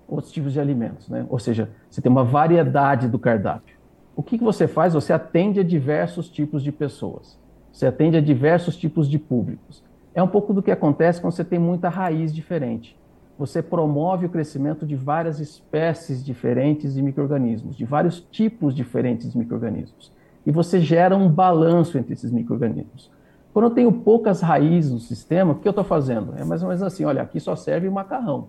outros 0.08 0.32
tipos 0.32 0.52
de 0.52 0.60
alimentos. 0.60 1.08
Né? 1.08 1.26
Ou 1.28 1.38
seja, 1.38 1.70
você 1.90 2.00
tem 2.00 2.10
uma 2.10 2.24
variedade 2.24 3.08
do 3.08 3.18
cardápio. 3.18 3.76
O 4.16 4.22
que, 4.22 4.38
que 4.38 4.44
você 4.44 4.68
faz? 4.68 4.94
Você 4.94 5.12
atende 5.12 5.60
a 5.60 5.64
diversos 5.64 6.28
tipos 6.28 6.62
de 6.62 6.70
pessoas. 6.70 7.38
Você 7.72 7.86
atende 7.86 8.16
a 8.16 8.20
diversos 8.20 8.76
tipos 8.76 9.08
de 9.08 9.18
públicos. 9.18 9.82
É 10.14 10.22
um 10.22 10.28
pouco 10.28 10.52
do 10.52 10.62
que 10.62 10.70
acontece 10.70 11.20
quando 11.20 11.32
você 11.32 11.44
tem 11.44 11.58
muita 11.58 11.88
raiz 11.88 12.32
diferente 12.32 12.96
você 13.38 13.62
promove 13.62 14.26
o 14.26 14.28
crescimento 14.28 14.86
de 14.86 14.94
várias 14.94 15.40
espécies 15.40 16.24
diferentes 16.24 16.94
de 16.94 17.02
microrganismos, 17.02 17.76
de 17.76 17.84
vários 17.84 18.20
tipos 18.30 18.74
diferentes 18.74 19.32
de 19.32 19.38
microrganismos. 19.38 20.12
E 20.46 20.52
você 20.52 20.78
gera 20.78 21.16
um 21.16 21.28
balanço 21.28 21.98
entre 21.98 22.12
esses 22.12 22.30
microrganismos. 22.30 23.10
Quando 23.52 23.66
eu 23.66 23.70
tenho 23.70 23.92
poucas 23.92 24.40
raízes 24.40 24.92
no 24.92 25.00
sistema, 25.00 25.52
o 25.52 25.54
que 25.56 25.66
eu 25.66 25.70
estou 25.70 25.84
fazendo? 25.84 26.34
É 26.36 26.44
mais 26.44 26.62
ou 26.62 26.68
menos 26.68 26.82
assim, 26.82 27.04
olha, 27.04 27.22
aqui 27.22 27.40
só 27.40 27.56
serve 27.56 27.88
macarrão. 27.88 28.48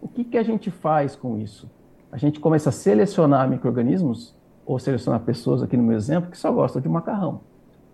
O 0.00 0.08
que, 0.08 0.24
que 0.24 0.38
a 0.38 0.42
gente 0.42 0.70
faz 0.70 1.16
com 1.16 1.38
isso? 1.38 1.70
A 2.10 2.16
gente 2.16 2.40
começa 2.40 2.70
a 2.70 2.72
selecionar 2.72 3.48
microrganismos, 3.48 4.34
ou 4.64 4.78
selecionar 4.78 5.20
pessoas, 5.20 5.62
aqui 5.62 5.76
no 5.76 5.82
meu 5.82 5.96
exemplo, 5.96 6.30
que 6.30 6.36
só 6.36 6.52
gostam 6.52 6.80
de 6.80 6.88
macarrão. 6.88 7.40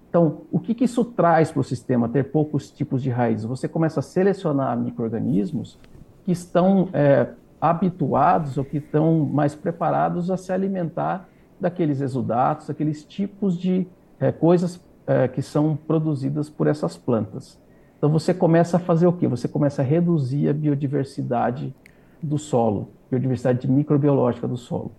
Então, 0.09 0.43
o 0.51 0.61
que, 0.61 0.75
que 0.75 0.85
isso 0.85 1.05
traz 1.05 1.51
para 1.51 1.61
o 1.61 1.65
sistema, 1.65 2.09
ter 2.09 2.31
poucos 2.31 2.71
tipos 2.71 3.03
de 3.03 3.11
raízes? 3.11 3.45
Você 3.45 3.67
começa 3.67 4.01
a 4.01 4.03
selecionar 4.03 4.79
micro-organismos 4.79 5.79
que 6.25 6.33
estão 6.33 6.89
é, 6.93 7.29
habituados 7.61 8.57
ou 8.57 8.65
que 8.65 8.79
estão 8.79 9.25
mais 9.25 9.55
preparados 9.55 10.31
a 10.31 10.37
se 10.37 10.53
alimentar 10.53 11.29
daqueles 11.61 12.01
exudatos, 12.01 12.69
daqueles 12.69 13.05
tipos 13.05 13.59
de 13.59 13.87
é, 14.21 14.31
coisas 14.31 14.81
é, 15.07 15.29
que 15.29 15.43
são 15.43 15.77
produzidas 15.77 16.49
por 16.49 16.67
essas 16.67 16.97
plantas. 16.97 17.59
Então, 17.99 18.11
você 18.11 18.35
começa 18.35 18.77
a 18.77 18.81
fazer 18.81 19.07
o 19.07 19.13
quê? 19.13 19.27
Você 19.27 19.49
começa 19.49 19.83
a 19.83 19.85
reduzir 19.85 20.49
a 20.49 20.53
biodiversidade 20.53 21.75
do 22.23 22.39
solo, 22.39 22.89
biodiversidade 23.11 23.71
microbiológica 23.71 24.49
do 24.49 24.57
solo. 24.57 24.93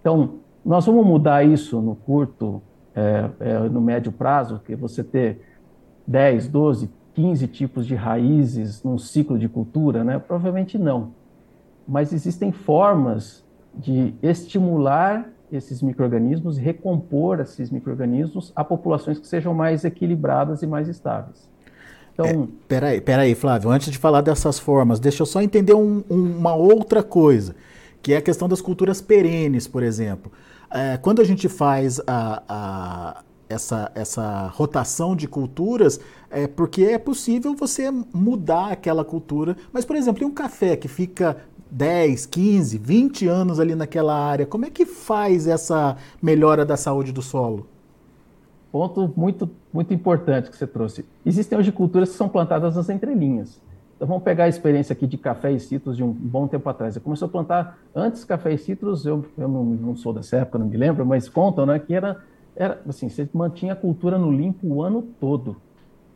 Então, 0.00 0.36
nós 0.64 0.86
vamos 0.86 1.06
mudar 1.06 1.44
isso 1.44 1.80
no 1.80 1.94
curto 1.94 2.62
é, 2.94 3.30
é, 3.40 3.58
no 3.68 3.80
médio 3.80 4.10
prazo, 4.10 4.60
que 4.64 4.74
você 4.74 5.04
ter 5.04 5.40
10, 6.06 6.48
12, 6.48 6.90
15 7.14 7.46
tipos 7.48 7.86
de 7.86 7.94
raízes 7.94 8.82
num 8.82 8.98
ciclo 8.98 9.38
de 9.38 9.48
cultura, 9.48 10.02
né? 10.02 10.18
Provavelmente 10.18 10.78
não. 10.78 11.12
Mas 11.86 12.12
existem 12.12 12.52
formas 12.52 13.44
de 13.74 14.14
estimular 14.22 15.28
esses 15.52 15.82
microrganismos, 15.82 16.56
recompor 16.56 17.40
esses 17.40 17.70
microrganismos 17.70 18.52
a 18.56 18.64
populações 18.64 19.18
que 19.18 19.26
sejam 19.26 19.54
mais 19.54 19.84
equilibradas 19.84 20.62
e 20.62 20.66
mais 20.66 20.88
estáveis. 20.88 21.48
Então, 22.18 22.26
é, 22.44 22.48
peraí, 22.66 23.00
peraí, 23.00 23.34
Flávio, 23.34 23.70
antes 23.70 23.90
de 23.90 23.98
falar 23.98 24.22
dessas 24.22 24.58
formas, 24.58 24.98
deixa 24.98 25.22
eu 25.22 25.26
só 25.26 25.42
entender 25.42 25.74
um, 25.74 26.02
um, 26.08 26.38
uma 26.38 26.54
outra 26.54 27.02
coisa, 27.02 27.54
que 28.00 28.14
é 28.14 28.16
a 28.16 28.22
questão 28.22 28.48
das 28.48 28.62
culturas 28.62 29.02
perenes, 29.02 29.68
por 29.68 29.82
exemplo. 29.82 30.32
É, 30.70 30.96
quando 30.96 31.20
a 31.20 31.24
gente 31.24 31.46
faz 31.46 32.00
a, 32.06 32.42
a, 32.48 33.22
essa, 33.50 33.92
essa 33.94 34.46
rotação 34.48 35.14
de 35.14 35.28
culturas, 35.28 36.00
é 36.30 36.46
porque 36.46 36.84
é 36.84 36.98
possível 36.98 37.54
você 37.54 37.90
mudar 38.12 38.72
aquela 38.72 39.04
cultura. 39.04 39.54
Mas, 39.70 39.84
por 39.84 39.94
exemplo, 39.94 40.24
em 40.24 40.26
um 40.26 40.32
café 40.32 40.74
que 40.74 40.88
fica 40.88 41.36
10, 41.70 42.24
15, 42.24 42.78
20 42.78 43.28
anos 43.28 43.60
ali 43.60 43.74
naquela 43.74 44.16
área, 44.18 44.46
como 44.46 44.64
é 44.64 44.70
que 44.70 44.86
faz 44.86 45.46
essa 45.46 45.98
melhora 46.22 46.64
da 46.64 46.78
saúde 46.78 47.12
do 47.12 47.20
solo? 47.20 47.68
Ponto 48.70 49.12
muito, 49.16 49.48
muito 49.72 49.94
importante 49.94 50.50
que 50.50 50.56
você 50.56 50.66
trouxe. 50.66 51.04
Existem 51.24 51.58
hoje 51.58 51.72
culturas 51.72 52.10
que 52.10 52.16
são 52.16 52.28
plantadas 52.28 52.76
nas 52.76 52.88
entrelinhas. 52.88 53.60
Então 53.96 54.06
vamos 54.06 54.22
pegar 54.22 54.44
a 54.44 54.48
experiência 54.48 54.92
aqui 54.92 55.06
de 55.06 55.16
café 55.16 55.50
e 55.52 55.58
citros 55.58 55.96
de 55.96 56.04
um 56.04 56.12
bom 56.12 56.46
tempo 56.46 56.68
atrás. 56.68 56.94
Eu 56.94 57.02
comecei 57.02 57.26
a 57.26 57.30
plantar 57.30 57.78
antes 57.94 58.24
café 58.24 58.52
e 58.52 58.58
citros, 58.58 59.06
eu, 59.06 59.24
eu 59.38 59.48
não, 59.48 59.64
não, 59.64 59.96
sou 59.96 60.12
dessa 60.12 60.36
época, 60.36 60.58
não 60.58 60.66
me 60.66 60.76
lembro, 60.76 61.06
mas 61.06 61.28
contam 61.28 61.64
né, 61.64 61.78
que 61.78 61.94
era 61.94 62.22
era 62.54 62.80
assim, 62.88 63.08
você 63.08 63.28
mantinha 63.34 63.74
a 63.74 63.76
cultura 63.76 64.16
no 64.16 64.32
limpo 64.32 64.66
o 64.66 64.82
ano 64.82 65.02
todo. 65.20 65.56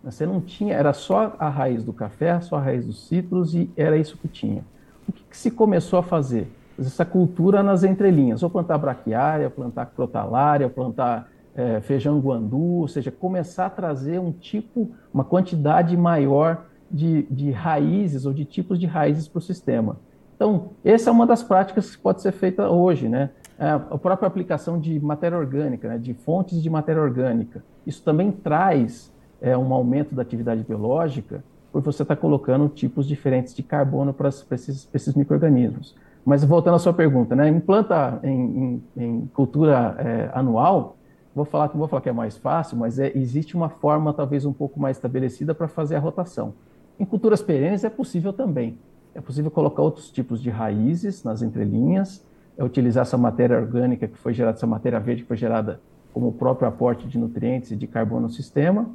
Você 0.03 0.25
não 0.25 0.41
tinha, 0.41 0.75
era 0.75 0.95
só 0.95 1.37
a 1.39 1.51
raiz 1.51 1.85
do 1.85 1.93
café, 1.93 2.41
só 2.41 2.57
a 2.57 2.61
raiz 2.61 2.87
dos 2.87 3.07
citros 3.07 3.55
e 3.55 3.71
era 3.77 3.99
isso 3.99 4.17
que 4.17 4.27
tinha. 4.27 4.65
O 5.07 5.13
que, 5.13 5.23
que 5.25 5.37
se 5.37 5.51
começou 5.51 5.99
a 5.99 6.03
fazer? 6.03 6.51
Essa 6.79 7.05
cultura 7.05 7.63
nas 7.63 7.85
entrelinhas, 7.85 8.43
ou 8.43 8.49
plantar 8.49 8.79
braquiária, 8.79 9.51
plantar 9.51 9.87
crotalária, 9.87 10.71
plantar 10.71 11.29
é, 11.55 11.81
feijão 11.81 12.19
guandu, 12.21 12.81
ou 12.81 12.89
seja, 12.89 13.11
começar 13.11 13.67
a 13.67 13.71
trazer 13.71 14.19
um 14.19 14.33
tipo, 14.33 14.91
uma 15.13 15.25
quantidade 15.25 15.97
maior 15.97 16.67
de, 16.91 17.23
de 17.31 17.51
raízes 17.51 18.27
ou 18.27 18.33
de 18.33 18.45
tipos 18.45 18.79
de 18.79 18.87
raízes 18.87 19.29
para 19.29 19.39
o 19.39 19.43
sistema. 19.43 19.97
Então, 20.35 20.71
essa 20.85 21.11
é 21.11 21.13
uma 21.13 21.27
das 21.27 21.43
práticas 21.43 21.95
que 21.95 22.03
pode 22.03 22.23
ser 22.23 22.33
feita 22.33 22.69
hoje, 22.71 23.09
né? 23.09 23.31
É, 23.59 23.69
a 23.73 23.99
própria 23.99 24.27
aplicação 24.27 24.81
de 24.81 24.99
matéria 24.99 25.37
orgânica, 25.37 25.87
né? 25.87 25.99
de 25.99 26.15
fontes 26.15 26.63
de 26.63 26.71
matéria 26.71 27.03
orgânica. 27.03 27.63
Isso 27.87 28.03
também 28.03 28.33
traz 28.33 29.13
é, 29.39 29.55
um 29.55 29.75
aumento 29.75 30.15
da 30.15 30.23
atividade 30.23 30.65
biológica, 30.65 31.45
porque 31.71 31.85
você 31.85 32.01
está 32.03 32.17
colocando 32.17 32.71
tipos 32.71 33.07
diferentes 33.07 33.55
de 33.55 33.63
carbono 33.63 34.15
para 34.15 34.29
esses, 34.29 34.89
esses 34.95 35.15
micro-organismos. 35.15 35.95
Mas 36.25 36.43
voltando 36.43 36.77
à 36.77 36.79
sua 36.79 36.95
pergunta, 36.95 37.37
né? 37.37 37.51
em 37.51 37.61
planta, 37.61 38.19
em, 38.23 38.33
em, 38.33 38.83
em 38.97 39.27
cultura 39.35 39.95
é, 39.99 40.31
anual, 40.33 40.97
vou 41.35 41.45
falar, 41.45 41.69
vou 41.69 41.87
falar 41.89 42.03
que 42.03 42.09
é 42.09 42.13
mais 42.13 42.37
fácil, 42.37 42.77
mas 42.77 42.99
é, 42.99 43.13
existe 43.15 43.57
uma 43.57 43.69
forma 43.69 44.13
talvez 44.13 44.45
um 44.45 44.53
pouco 44.53 44.81
mais 44.81 44.97
estabelecida 44.97 45.55
para 45.55 45.69
fazer 45.69 45.97
a 45.97 45.99
rotação. 45.99 46.55
Em 46.99 47.05
culturas 47.05 47.43
perenes 47.43 47.85
é 47.85 47.91
possível 47.91 48.33
também. 48.33 48.79
É 49.15 49.21
possível 49.21 49.51
colocar 49.51 49.83
outros 49.83 50.11
tipos 50.11 50.41
de 50.43 50.51
raízes 50.51 51.25
nas 51.25 51.43
entrelinhas, 51.43 52.25
é 52.57 52.65
utilizar 52.65 53.03
essa 53.03 53.17
matéria 53.17 53.57
orgânica 53.57 54.07
que 54.07 54.19
foi 54.19 54.35
gerada, 54.35 54.57
essa 54.57 54.67
matéria 54.67 55.01
verde 55.01 55.23
que 55.23 55.29
foi 55.29 55.37
gerada 55.37 55.81
como 56.13 56.29
o 56.29 56.33
próprio 56.33 56.69
aporte 56.69 57.07
de 57.07 57.19
nutrientes 57.19 57.71
e 57.71 57.77
de 57.77 57.87
carbono 57.87 58.23
no 58.23 58.31
sistema, 58.31 58.91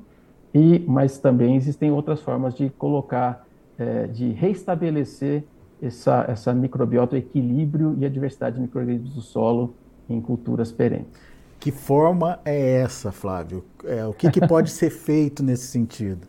e, 0.54 0.84
mas 0.88 1.18
também 1.18 1.56
existem 1.56 1.92
outras 1.92 2.22
formas 2.22 2.54
de 2.54 2.70
colocar, 2.70 3.46
é, 3.78 4.08
de 4.08 4.32
restabelecer 4.32 5.44
essa, 5.82 6.26
essa 6.28 6.54
microbiota, 6.54 7.16
o 7.16 7.18
equilíbrio 7.18 7.96
e 7.98 8.06
a 8.06 8.10
diversidade 8.10 8.56
de 8.56 8.62
micro-organismos 8.62 9.16
do 9.16 9.22
solo 9.22 9.76
em 10.10 10.22
culturas 10.22 10.72
perenes. 10.72 11.08
Que 11.60 11.72
forma 11.72 12.40
é 12.46 12.82
essa, 12.82 13.12
Flávio? 13.12 13.66
É, 13.84 14.06
o 14.06 14.14
que, 14.14 14.30
que 14.30 14.46
pode 14.48 14.70
ser 14.70 14.90
feito 14.92 15.44
nesse 15.44 15.68
sentido? 15.68 16.28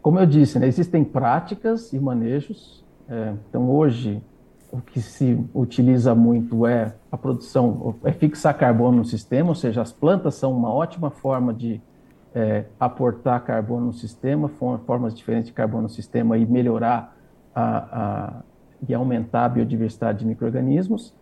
Como 0.00 0.18
eu 0.18 0.26
disse, 0.26 0.58
né, 0.58 0.66
existem 0.66 1.04
práticas 1.04 1.92
e 1.92 1.98
manejos. 1.98 2.84
É, 3.08 3.34
então, 3.48 3.68
hoje, 3.68 4.22
o 4.70 4.80
que 4.80 5.00
se 5.00 5.38
utiliza 5.54 6.14
muito 6.14 6.66
é 6.66 6.94
a 7.10 7.16
produção, 7.16 7.96
é 8.04 8.12
fixar 8.12 8.56
carbono 8.56 8.98
no 8.98 9.04
sistema, 9.04 9.48
ou 9.48 9.54
seja, 9.54 9.82
as 9.82 9.92
plantas 9.92 10.34
são 10.34 10.52
uma 10.52 10.72
ótima 10.72 11.10
forma 11.10 11.52
de 11.52 11.80
é, 12.34 12.66
aportar 12.78 13.42
carbono 13.44 13.86
no 13.86 13.92
sistema, 13.92 14.48
formas 14.86 15.14
diferentes 15.14 15.48
de 15.48 15.54
carbono 15.54 15.84
no 15.84 15.88
sistema 15.88 16.36
e 16.36 16.44
melhorar 16.44 17.16
a, 17.54 17.76
a, 17.76 18.42
e 18.86 18.92
aumentar 18.92 19.46
a 19.46 19.48
biodiversidade 19.48 20.18
de 20.18 20.26
micro-organismos, 20.26 21.14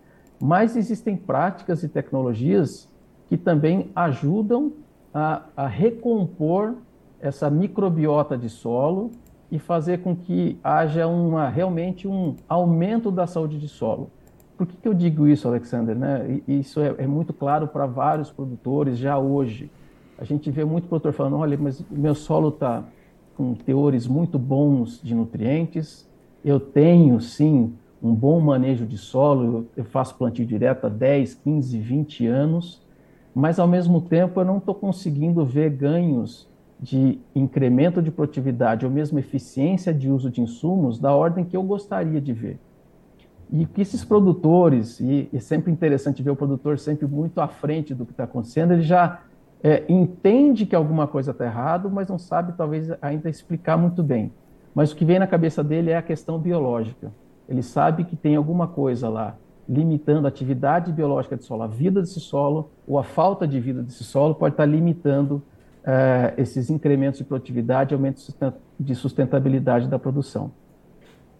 mas 0.45 0.77
existem 0.77 1.17
práticas 1.17 1.83
e 1.83 1.89
tecnologias 1.89 2.87
que 3.29 3.37
também 3.39 3.91
ajudam 3.97 4.75
a, 5.15 5.45
a 5.57 5.67
recompor 5.67 6.75
essa 7.19 7.49
microbiota 7.49 8.37
de 8.37 8.51
solo 8.51 9.11
e 9.51 9.59
fazer 9.59 10.03
com 10.03 10.15
que 10.15 10.59
haja 10.63 11.07
uma, 11.07 11.49
realmente 11.49 12.07
um 12.07 12.37
aumento 12.47 13.11
da 13.11 13.27
saúde 13.27 13.59
de 13.59 13.69
solo. 13.69 14.11
Por 14.59 14.67
que, 14.67 14.77
que 14.77 14.87
eu 14.87 14.93
digo 14.93 15.27
isso, 15.27 15.49
Alexander? 15.49 15.97
Né? 15.97 16.43
Isso 16.47 16.79
é, 16.79 16.95
é 16.99 17.07
muito 17.07 17.33
claro 17.33 17.67
para 17.67 17.87
vários 17.87 18.31
produtores 18.31 18.99
já 18.99 19.19
hoje 19.19 19.71
a 20.19 20.25
gente 20.25 20.51
vê 20.51 20.63
muito 20.63 20.89
produtor 20.89 21.15
falando, 21.15 21.39
olha, 21.39 21.57
mas 21.59 21.83
meu 21.91 22.15
solo 22.15 22.51
está 22.51 22.85
com 23.35 23.55
teores 23.55 24.07
muito 24.07 24.39
bons 24.39 25.01
de 25.03 25.15
nutrientes, 25.15 26.07
eu 26.45 26.61
tenho 26.61 27.19
sim 27.19 27.73
um 28.05 28.15
bom 28.15 28.39
manejo 28.39 28.85
de 28.85 28.99
solo, 28.99 29.67
eu 29.75 29.83
faço 29.83 30.15
plantio 30.17 30.45
direto 30.45 30.85
há 30.87 30.91
10, 30.91 31.37
15, 31.37 31.79
20 31.79 32.27
anos, 32.27 32.83
mas 33.35 33.59
ao 33.59 33.67
mesmo 33.67 33.99
tempo 34.03 34.39
eu 34.39 34.45
não 34.45 34.59
estou 34.59 34.75
conseguindo 34.75 35.43
ver 35.43 35.71
ganhos 35.71 36.47
de 36.79 37.19
incremento 37.35 38.03
de 38.03 38.11
produtividade 38.11 38.85
ou 38.85 38.93
mesmo 38.93 39.19
eficiência 39.19 39.95
de 39.95 40.11
uso 40.11 40.31
de 40.31 40.43
insumos 40.43 40.99
da 40.99 41.17
ordem 41.17 41.47
que 41.47 41.57
eu 41.57 41.63
gostaria 41.63 42.21
de 42.21 42.35
ver. 42.35 42.59
E 43.51 43.65
que 43.65 43.81
esses 43.81 44.05
produtores, 44.05 45.01
e 45.01 45.31
é 45.33 45.41
sempre 45.41 45.73
interessante 45.73 46.23
ver 46.23 46.31
o 46.31 46.37
produtor 46.37 46.79
sempre 46.79 47.07
muito 47.07 47.41
à 47.41 47.49
frente 47.49 47.95
do 47.95 48.05
que 48.05 48.13
está 48.13 48.25
acontecendo, 48.25 48.73
ele 48.73 48.83
já 48.83 49.23
é, 49.63 49.83
entende 49.89 50.67
que 50.67 50.77
alguma 50.77 51.07
coisa 51.07 51.31
está 51.31 51.47
errado, 51.47 51.91
mas 51.91 52.09
não 52.09 52.19
sabe 52.19 52.53
talvez 52.53 52.91
ainda 53.01 53.31
explicar 53.31 53.79
muito 53.79 54.03
bem. 54.03 54.31
Mas 54.75 54.93
o 54.93 54.97
que 54.97 55.07
vem 55.07 55.19
na 55.19 55.27
cabeça 55.27 55.65
dele 55.65 55.91
é 55.91 55.97
a 55.97 56.03
questão 56.03 56.39
biológica. 56.39 57.11
Ele 57.49 57.63
sabe 57.63 58.05
que 58.05 58.17
tem 58.17 58.37
alguma 58.37 58.67
coisa 58.67 59.09
lá 59.09 59.37
limitando 59.69 60.27
a 60.27 60.29
atividade 60.29 60.93
biológica 60.93 61.37
do 61.37 61.43
solo, 61.43 61.63
a 61.63 61.67
vida 61.67 62.01
desse 62.01 62.21
solo 62.21 62.71
ou 62.87 62.99
a 62.99 63.03
falta 63.03 63.47
de 63.47 63.59
vida 63.59 63.83
desse 63.83 64.05
solo 64.05 64.35
pode 64.35 64.55
estar 64.55 64.67
limitando 64.67 65.43
é, 65.83 66.35
esses 66.37 66.71
incrementos 66.71 67.19
de 67.19 67.25
produtividade, 67.25 67.95
aumento 67.95 68.21
de 68.79 68.95
sustentabilidade 68.95 69.89
da 69.89 69.99
produção. 69.99 70.51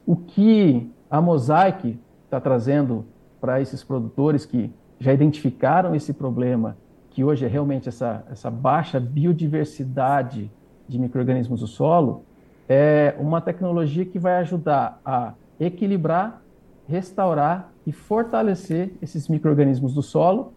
O 0.07 0.17
que 0.17 0.91
a 1.11 1.21
Mosaic 1.21 1.99
está 2.25 2.41
trazendo 2.41 3.05
para 3.41 3.61
esses 3.61 3.85
produtores 3.85 4.45
que 4.45 4.73
já 4.99 5.13
identificaram 5.13 5.95
esse 5.95 6.13
problema 6.13 6.77
que 7.11 7.23
hoje 7.23 7.45
é 7.45 7.49
realmente 7.49 7.89
essa, 7.89 8.25
essa 8.31 8.51
baixa 8.51 8.99
biodiversidade 8.99 10.51
de 10.89 10.99
micro-organismos 10.99 11.61
do 11.61 11.67
solo, 11.67 12.25
é 12.69 13.15
uma 13.19 13.41
tecnologia 13.41 14.05
que 14.05 14.19
vai 14.19 14.39
ajudar 14.39 15.01
a 15.05 15.33
equilibrar, 15.59 16.43
restaurar 16.87 17.73
e 17.87 17.93
fortalecer 17.93 18.93
esses 19.01 19.29
micro-organismos 19.29 19.95
do 19.95 20.03
solo 20.03 20.53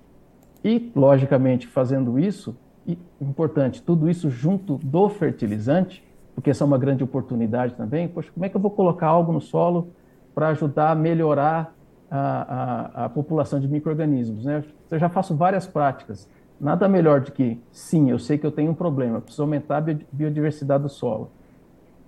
e, 0.64 0.92
logicamente, 0.96 1.68
fazendo 1.68 2.20
isso, 2.20 2.56
e 2.86 2.98
importante, 3.22 3.82
tudo 3.82 4.10
isso 4.10 4.30
junto 4.30 4.78
do 4.78 5.10
fertilizante, 5.10 6.04
porque 6.34 6.50
essa 6.50 6.64
é 6.64 6.68
uma 6.68 6.78
grande 6.78 7.04
oportunidade 7.04 7.76
também. 7.76 8.08
Poxa, 8.08 8.32
como 8.34 8.46
é 8.46 8.50
que 8.50 8.56
eu 8.56 8.62
vou 8.62 8.72
colocar 8.72 9.08
algo 9.08 9.32
no 9.32 9.42
solo 9.42 9.90
para 10.34 10.50
ajudar 10.50 10.92
a 10.92 10.96
melhorar 10.96 11.76
a, 12.10 13.02
a, 13.02 13.06
a 13.06 13.10
população 13.10 13.60
de 13.60 13.68
micro-organismos? 13.68 14.46
Né? 14.46 14.64
Eu 14.90 15.00
já 15.00 15.10
faço 15.10 15.36
várias 15.36 15.68
práticas 15.68 16.30
Nada 16.60 16.88
melhor 16.88 17.22
do 17.22 17.32
que, 17.32 17.62
sim, 17.72 18.10
eu 18.10 18.18
sei 18.18 18.38
que 18.38 18.46
eu 18.46 18.52
tenho 18.52 18.72
um 18.72 18.74
problema, 18.74 19.22
preciso 19.22 19.44
aumentar 19.44 19.78
a 19.78 19.96
biodiversidade 20.12 20.84
do 20.84 20.90
solo. 20.90 21.32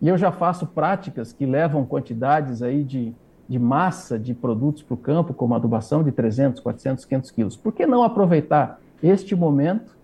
E 0.02 0.08
eu 0.08 0.18
já 0.18 0.32
faço 0.32 0.66
práticas 0.66 1.34
que 1.34 1.46
levam 1.46 1.86
quantidades 1.86 2.62
aí 2.62 2.84
de, 2.84 3.14
de 3.48 3.60
massa 3.60 4.18
de 4.18 4.34
produtos 4.34 4.82
para 4.82 4.94
o 4.94 4.98
campo, 4.98 5.34
como 5.34 5.54
adubação 5.54 6.04
de 6.04 6.12
300, 6.12 6.62
400, 6.62 7.06
500 7.06 7.32
quilos. 7.32 7.58
Por 7.58 7.74
que 7.74 7.86
não 7.86 8.04
aproveitar 8.04 8.80
este 9.04 9.36
momento, 9.36 9.98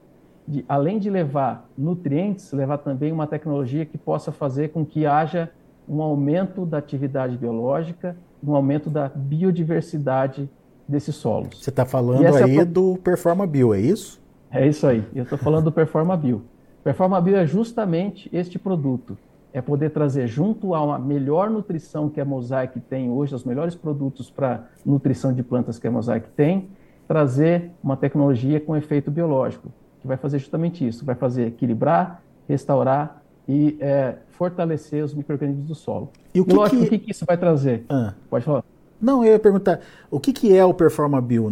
de, 0.47 0.65
além 0.67 0.99
de 0.99 1.09
levar 1.09 1.67
nutrientes, 1.77 2.51
levar 2.51 2.79
também 2.79 3.11
uma 3.11 3.27
tecnologia 3.27 3.85
que 3.85 3.97
possa 3.97 4.31
fazer 4.31 4.69
com 4.69 4.85
que 4.85 5.05
haja 5.05 5.49
um 5.87 6.01
aumento 6.01 6.65
da 6.65 6.77
atividade 6.77 7.37
biológica, 7.37 8.17
um 8.43 8.55
aumento 8.55 8.89
da 8.89 9.09
biodiversidade 9.13 10.49
desses 10.87 11.15
solos. 11.15 11.61
Você 11.61 11.69
está 11.69 11.85
falando 11.85 12.25
aí 12.25 12.57
é 12.57 12.65
do 12.65 12.97
Performa 12.97 13.47
Bio, 13.47 13.73
é 13.73 13.79
isso? 13.79 14.23
É 14.55 14.65
isso 14.65 14.87
aí. 14.87 15.03
Eu 15.13 15.23
estou 15.23 15.37
falando 15.37 15.65
do 15.65 15.71
PerformaBio. 15.71 16.41
PerformaBio 16.81 17.35
é 17.35 17.45
justamente 17.45 18.29
este 18.31 18.57
produto. 18.57 19.17
É 19.55 19.61
poder 19.61 19.91
trazer 19.91 20.27
junto 20.27 20.75
a 20.75 20.83
uma 20.83 20.99
melhor 20.99 21.49
nutrição 21.49 22.09
que 22.09 22.19
a 22.19 22.25
Mosaic 22.25 22.77
tem 22.81 23.09
hoje, 23.09 23.33
os 23.33 23.45
melhores 23.45 23.73
produtos 23.73 24.29
para 24.29 24.65
nutrição 24.85 25.31
de 25.31 25.41
plantas 25.41 25.79
que 25.79 25.87
a 25.87 25.91
Mosaic 25.91 26.27
tem, 26.31 26.67
trazer 27.07 27.71
uma 27.81 27.95
tecnologia 27.95 28.59
com 28.59 28.75
efeito 28.75 29.09
biológico, 29.09 29.71
que 30.01 30.07
vai 30.07 30.17
fazer 30.17 30.39
justamente 30.39 30.85
isso. 30.85 31.05
Vai 31.05 31.15
fazer 31.15 31.47
equilibrar, 31.47 32.21
restaurar 32.49 33.23
e 33.47 33.77
é, 33.79 34.15
fortalecer 34.31 35.01
os 35.01 35.13
micro-organismos 35.13 35.69
do 35.69 35.73
solo. 35.73 36.11
E 36.33 36.41
o 36.41 36.45
que, 36.45 36.53
lógico, 36.53 36.81
que... 36.81 36.87
o 36.87 36.89
que, 36.89 36.99
que 36.99 37.11
isso 37.11 37.25
vai 37.25 37.37
trazer? 37.37 37.85
Ah. 37.87 38.13
Pode 38.29 38.43
falar. 38.43 38.61
Não, 38.99 39.23
eu 39.23 39.31
ia 39.31 39.39
perguntar, 39.39 39.79
o 40.11 40.19
que, 40.19 40.33
que 40.33 40.53
é 40.53 40.65
o 40.65 40.73
PerformaBio, 40.73 41.49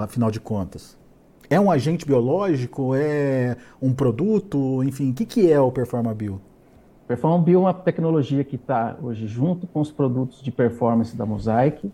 afinal 0.00 0.30
de 0.30 0.40
contas? 0.40 0.96
É 1.50 1.60
um 1.60 1.70
agente 1.70 2.06
biológico? 2.06 2.94
É 2.94 3.54
um 3.82 3.92
produto? 3.92 4.82
Enfim, 4.82 5.10
o 5.10 5.14
que, 5.14 5.26
que 5.26 5.52
é 5.52 5.60
o 5.60 5.70
PerformaBio? 7.06 7.06
PerformaBio 7.06 7.58
é 7.58 7.60
uma 7.60 7.74
tecnologia 7.74 8.44
que 8.44 8.56
está 8.56 8.96
hoje 9.02 9.26
junto 9.26 9.66
com 9.66 9.80
os 9.80 9.90
produtos 9.90 10.42
de 10.42 10.50
performance 10.50 11.16
da 11.16 11.24
Mosaic 11.24 11.90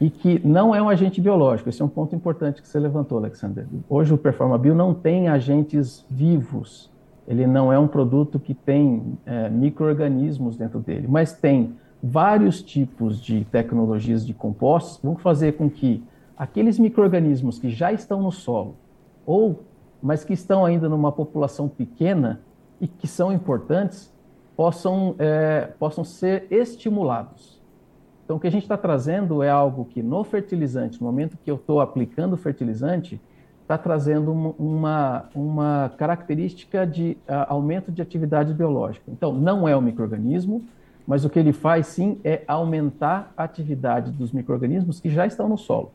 e 0.00 0.10
que 0.10 0.40
não 0.46 0.74
é 0.74 0.82
um 0.82 0.88
agente 0.88 1.20
biológico. 1.20 1.68
Esse 1.68 1.82
é 1.82 1.84
um 1.84 1.88
ponto 1.88 2.14
importante 2.14 2.62
que 2.62 2.68
você 2.68 2.78
levantou, 2.78 3.18
Alexander. 3.18 3.66
Hoje 3.88 4.12
o 4.12 4.18
PerformaBio 4.18 4.74
não 4.74 4.94
tem 4.94 5.28
agentes 5.28 6.04
vivos. 6.10 6.90
Ele 7.26 7.46
não 7.46 7.72
é 7.72 7.78
um 7.78 7.88
produto 7.88 8.38
que 8.38 8.54
tem 8.54 9.18
é, 9.24 9.48
micro-organismos 9.48 10.56
dentro 10.56 10.80
dele, 10.80 11.06
mas 11.08 11.32
tem 11.32 11.74
vários 12.02 12.62
tipos 12.62 13.20
de 13.20 13.44
tecnologias 13.46 14.26
de 14.26 14.34
compostos 14.34 14.98
que 14.98 15.06
vão 15.06 15.16
fazer 15.16 15.52
com 15.52 15.70
que 15.70 16.04
aqueles 16.36 16.78
micro-organismos 16.78 17.58
que 17.58 17.70
já 17.70 17.92
estão 17.92 18.20
no 18.20 18.30
solo, 18.30 18.76
ou 19.24 19.62
mas 20.02 20.22
que 20.22 20.34
estão 20.34 20.66
ainda 20.66 20.86
numa 20.86 21.10
população 21.10 21.66
pequena 21.66 22.40
e 22.78 22.86
que 22.86 23.08
são 23.08 23.32
importantes, 23.32 24.12
possam, 24.56 25.14
é, 25.18 25.72
possam 25.78 26.04
ser 26.04 26.46
estimulados. 26.50 27.60
Então, 28.24 28.36
o 28.36 28.40
que 28.40 28.46
a 28.46 28.50
gente 28.50 28.62
está 28.62 28.76
trazendo 28.76 29.42
é 29.42 29.50
algo 29.50 29.84
que 29.84 30.02
no 30.02 30.24
fertilizante, 30.24 31.00
no 31.00 31.06
momento 31.06 31.36
que 31.44 31.50
eu 31.50 31.56
estou 31.56 31.80
aplicando 31.80 32.32
o 32.32 32.36
fertilizante, 32.36 33.20
está 33.62 33.76
trazendo 33.76 34.32
uma, 34.58 35.28
uma 35.34 35.92
característica 35.98 36.86
de 36.86 37.18
uh, 37.28 37.48
aumento 37.48 37.92
de 37.92 38.00
atividade 38.00 38.54
biológica. 38.54 39.04
Então, 39.08 39.32
não 39.32 39.68
é 39.68 39.76
o 39.76 39.82
microorganismo, 39.82 40.64
mas 41.06 41.24
o 41.24 41.30
que 41.30 41.38
ele 41.38 41.52
faz 41.52 41.86
sim 41.88 42.18
é 42.24 42.42
aumentar 42.46 43.32
a 43.36 43.44
atividade 43.44 44.10
dos 44.10 44.32
microorganismos 44.32 45.00
que 45.00 45.10
já 45.10 45.26
estão 45.26 45.48
no 45.48 45.58
solo. 45.58 45.92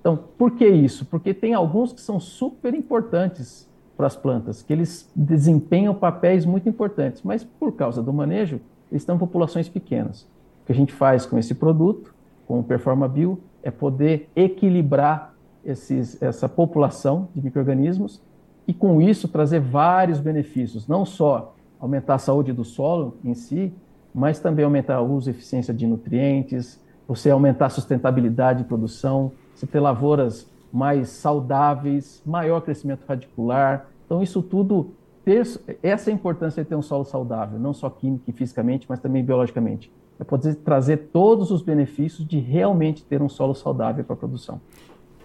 Então, 0.00 0.16
por 0.16 0.52
que 0.52 0.66
isso? 0.66 1.04
Porque 1.04 1.32
tem 1.32 1.54
alguns 1.54 1.92
que 1.92 2.00
são 2.00 2.18
super 2.18 2.74
importantes 2.74 3.69
para 4.00 4.06
as 4.06 4.16
plantas, 4.16 4.62
que 4.62 4.72
eles 4.72 5.10
desempenham 5.14 5.94
papéis 5.94 6.46
muito 6.46 6.66
importantes, 6.66 7.20
mas 7.22 7.44
por 7.44 7.72
causa 7.72 8.02
do 8.02 8.10
manejo, 8.10 8.58
eles 8.90 9.02
estão 9.02 9.16
em 9.16 9.18
populações 9.18 9.68
pequenas. 9.68 10.22
O 10.22 10.66
que 10.66 10.72
a 10.72 10.74
gente 10.74 10.90
faz 10.90 11.26
com 11.26 11.38
esse 11.38 11.54
produto, 11.54 12.14
com 12.46 12.60
o 12.60 12.64
PerformaBio, 12.64 13.38
é 13.62 13.70
poder 13.70 14.30
equilibrar 14.34 15.34
esses, 15.62 16.20
essa 16.22 16.48
população 16.48 17.28
de 17.34 17.42
micro-organismos 17.42 18.22
e, 18.66 18.72
com 18.72 19.02
isso, 19.02 19.28
trazer 19.28 19.60
vários 19.60 20.18
benefícios, 20.18 20.88
não 20.88 21.04
só 21.04 21.54
aumentar 21.78 22.14
a 22.14 22.18
saúde 22.18 22.54
do 22.54 22.64
solo 22.64 23.18
em 23.22 23.34
si, 23.34 23.70
mas 24.14 24.40
também 24.40 24.64
aumentar 24.64 25.02
o 25.02 25.12
uso 25.12 25.28
e 25.28 25.32
eficiência 25.32 25.74
de 25.74 25.86
nutrientes, 25.86 26.80
você 27.06 27.28
aumentar 27.28 27.66
a 27.66 27.70
sustentabilidade 27.70 28.62
de 28.62 28.64
produção, 28.64 29.30
você 29.54 29.66
ter 29.66 29.78
lavouras 29.78 30.48
mais 30.72 31.08
saudáveis, 31.08 32.22
maior 32.24 32.60
crescimento 32.60 33.04
radicular. 33.06 33.89
Então, 34.10 34.20
isso 34.20 34.42
tudo, 34.42 34.90
ter, 35.24 35.46
essa 35.80 36.10
importância 36.10 36.64
de 36.64 36.68
ter 36.68 36.74
um 36.74 36.82
solo 36.82 37.04
saudável, 37.04 37.60
não 37.60 37.72
só 37.72 37.88
química 37.88 38.24
e 38.26 38.32
fisicamente, 38.32 38.84
mas 38.88 38.98
também 38.98 39.24
biologicamente. 39.24 39.88
É 40.18 40.24
poder 40.24 40.56
trazer 40.56 41.10
todos 41.12 41.52
os 41.52 41.62
benefícios 41.62 42.26
de 42.26 42.40
realmente 42.40 43.04
ter 43.04 43.22
um 43.22 43.28
solo 43.28 43.54
saudável 43.54 44.02
para 44.02 44.14
a 44.14 44.16
produção. 44.16 44.60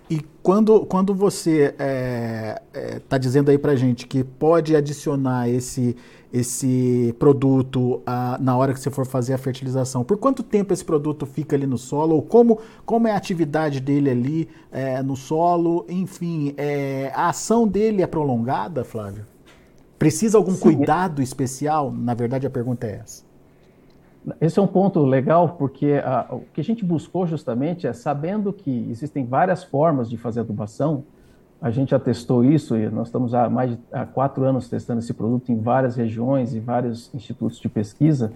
E 0.09 0.21
quando, 0.43 0.85
quando 0.85 1.15
você 1.15 1.69
está 1.69 1.83
é, 1.83 2.61
é, 2.73 2.99
tá 2.99 3.17
dizendo 3.17 3.49
aí 3.49 3.57
para 3.57 3.75
gente 3.75 4.05
que 4.05 4.23
pode 4.23 4.75
adicionar 4.75 5.49
esse, 5.49 5.95
esse 6.31 7.15
produto 7.17 8.01
a, 8.05 8.37
na 8.39 8.55
hora 8.55 8.71
que 8.71 8.79
você 8.79 8.91
for 8.91 9.05
fazer 9.05 9.33
a 9.33 9.37
fertilização, 9.37 10.03
por 10.03 10.17
quanto 10.17 10.43
tempo 10.43 10.71
esse 10.71 10.85
produto 10.85 11.25
fica 11.25 11.55
ali 11.55 11.65
no 11.65 11.77
solo? 11.77 12.15
Ou 12.15 12.21
como, 12.21 12.59
como 12.85 13.07
é 13.07 13.11
a 13.11 13.17
atividade 13.17 13.79
dele 13.79 14.11
ali 14.11 14.49
é, 14.71 15.01
no 15.01 15.15
solo? 15.15 15.85
Enfim, 15.89 16.53
é, 16.55 17.11
a 17.15 17.29
ação 17.29 17.67
dele 17.67 18.03
é 18.03 18.07
prolongada, 18.07 18.83
Flávio? 18.83 19.25
Precisa 19.97 20.37
algum 20.37 20.53
Sim. 20.53 20.59
cuidado 20.59 21.19
especial? 21.19 21.91
Na 21.91 22.13
verdade, 22.13 22.45
a 22.45 22.49
pergunta 22.49 22.85
é 22.85 23.01
essa. 23.03 23.23
Esse 24.41 24.59
é 24.59 24.61
um 24.61 24.67
ponto 24.67 25.03
legal, 25.05 25.49
porque 25.57 26.01
a, 26.03 26.27
o 26.31 26.41
que 26.53 26.61
a 26.61 26.63
gente 26.63 26.83
buscou 26.83 27.27
justamente 27.27 27.85
é, 27.85 27.93
sabendo 27.93 28.51
que 28.51 28.87
existem 28.89 29.25
várias 29.25 29.63
formas 29.63 30.09
de 30.09 30.17
fazer 30.17 30.39
adubação, 30.39 31.03
a 31.61 31.71
gente 31.71 31.91
já 31.91 31.99
testou 31.99 32.43
isso 32.43 32.75
e 32.75 32.89
nós 32.89 33.07
estamos 33.07 33.33
há 33.33 33.49
mais 33.49 33.71
de 33.71 33.79
há 33.91 34.05
quatro 34.05 34.43
anos 34.43 34.67
testando 34.67 34.99
esse 34.99 35.13
produto 35.13 35.51
em 35.51 35.59
várias 35.59 35.95
regiões 35.95 36.53
e 36.53 36.59
vários 36.59 37.13
institutos 37.13 37.59
de 37.59 37.69
pesquisa. 37.69 38.33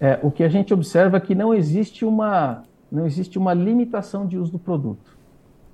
É, 0.00 0.18
o 0.22 0.30
que 0.30 0.42
a 0.42 0.48
gente 0.48 0.72
observa 0.72 1.16
é 1.16 1.20
que 1.20 1.34
não 1.34 1.54
existe 1.54 2.04
uma, 2.04 2.62
não 2.90 3.06
existe 3.06 3.38
uma 3.38 3.54
limitação 3.54 4.26
de 4.26 4.38
uso 4.38 4.52
do 4.52 4.58
produto, 4.58 5.16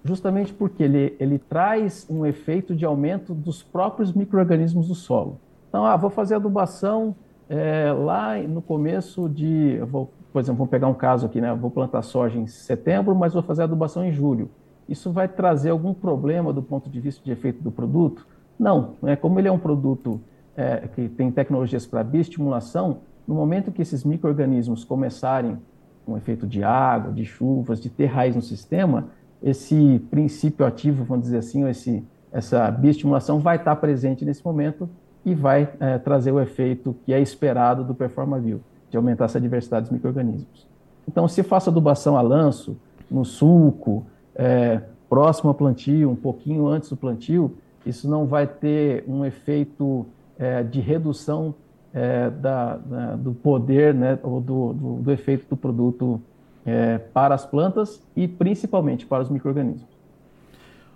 justamente 0.04 0.52
porque 0.52 0.82
ele, 0.82 1.16
ele 1.18 1.38
traz 1.38 2.06
um 2.10 2.26
efeito 2.26 2.74
de 2.74 2.84
aumento 2.84 3.32
dos 3.34 3.62
próprios 3.62 4.12
micro-organismos 4.12 4.88
do 4.88 4.94
solo. 4.94 5.38
Então, 5.68 5.84
ah, 5.84 5.96
vou 5.96 6.10
fazer 6.10 6.34
adubação 6.34 7.14
é, 7.48 7.90
lá 7.92 8.36
no 8.38 8.60
começo 8.60 9.28
de, 9.28 9.78
vou, 9.90 10.12
por 10.32 10.40
exemplo, 10.40 10.58
vamos 10.58 10.70
pegar 10.70 10.86
um 10.86 10.94
caso 10.94 11.26
aqui, 11.26 11.40
né? 11.40 11.54
Vou 11.54 11.70
plantar 11.70 12.02
soja 12.02 12.38
em 12.38 12.46
setembro, 12.46 13.14
mas 13.14 13.32
vou 13.32 13.42
fazer 13.42 13.62
adubação 13.62 14.04
em 14.04 14.12
julho. 14.12 14.50
Isso 14.88 15.10
vai 15.10 15.28
trazer 15.28 15.70
algum 15.70 15.94
problema 15.94 16.52
do 16.52 16.62
ponto 16.62 16.88
de 16.88 17.00
vista 17.00 17.24
de 17.24 17.30
efeito 17.30 17.62
do 17.62 17.70
produto? 17.70 18.26
Não, 18.58 18.94
é 19.04 19.16
como 19.16 19.38
ele 19.38 19.48
é 19.48 19.52
um 19.52 19.58
produto 19.58 20.20
é, 20.56 20.88
que 20.88 21.08
tem 21.08 21.30
tecnologias 21.30 21.86
para 21.86 22.02
bioestimulação, 22.02 22.98
no 23.26 23.34
momento 23.34 23.70
que 23.70 23.82
esses 23.82 24.04
micro-organismos 24.04 24.84
começarem 24.84 25.58
com 26.04 26.16
efeito 26.16 26.46
de 26.46 26.64
água, 26.64 27.12
de 27.12 27.24
chuvas, 27.24 27.80
de 27.80 27.90
ter 27.90 28.06
raiz 28.06 28.34
no 28.34 28.42
sistema, 28.42 29.08
esse 29.42 30.02
princípio 30.10 30.66
ativo, 30.66 31.04
vamos 31.04 31.24
dizer 31.24 31.38
assim, 31.38 31.68
esse, 31.68 32.02
essa 32.32 32.70
bioestimulação 32.70 33.38
vai 33.38 33.56
estar 33.56 33.76
presente 33.76 34.24
nesse 34.24 34.44
momento 34.44 34.88
e 35.24 35.34
vai 35.34 35.68
é, 35.80 35.98
trazer 35.98 36.32
o 36.32 36.40
efeito 36.40 36.96
que 37.04 37.12
é 37.12 37.20
esperado 37.20 37.84
do 37.84 37.94
PerformaView, 37.94 38.60
de 38.90 38.96
aumentar 38.96 39.26
essa 39.26 39.40
diversidade 39.40 39.84
dos 39.84 39.92
micro-organismos. 39.92 40.66
Então, 41.06 41.26
se 41.28 41.42
faço 41.42 41.70
adubação 41.70 42.16
a 42.16 42.20
lanço, 42.20 42.76
no 43.10 43.24
sulco, 43.24 44.04
é, 44.34 44.80
próximo 45.08 45.48
ao 45.48 45.54
plantio, 45.54 46.10
um 46.10 46.16
pouquinho 46.16 46.66
antes 46.66 46.90
do 46.90 46.96
plantio, 46.96 47.56
isso 47.84 48.08
não 48.08 48.26
vai 48.26 48.46
ter 48.46 49.04
um 49.08 49.24
efeito 49.24 50.06
é, 50.38 50.62
de 50.62 50.80
redução 50.80 51.54
é, 51.92 52.28
da, 52.30 52.76
da, 52.76 53.16
do 53.16 53.32
poder, 53.32 53.94
né, 53.94 54.18
ou 54.22 54.40
do, 54.40 54.72
do, 54.72 54.96
do 54.96 55.12
efeito 55.12 55.48
do 55.48 55.56
produto 55.56 56.20
é, 56.66 56.98
para 56.98 57.34
as 57.34 57.46
plantas 57.46 58.02
e 58.14 58.28
principalmente 58.28 59.06
para 59.06 59.22
os 59.22 59.30
micro-organismos. 59.30 59.88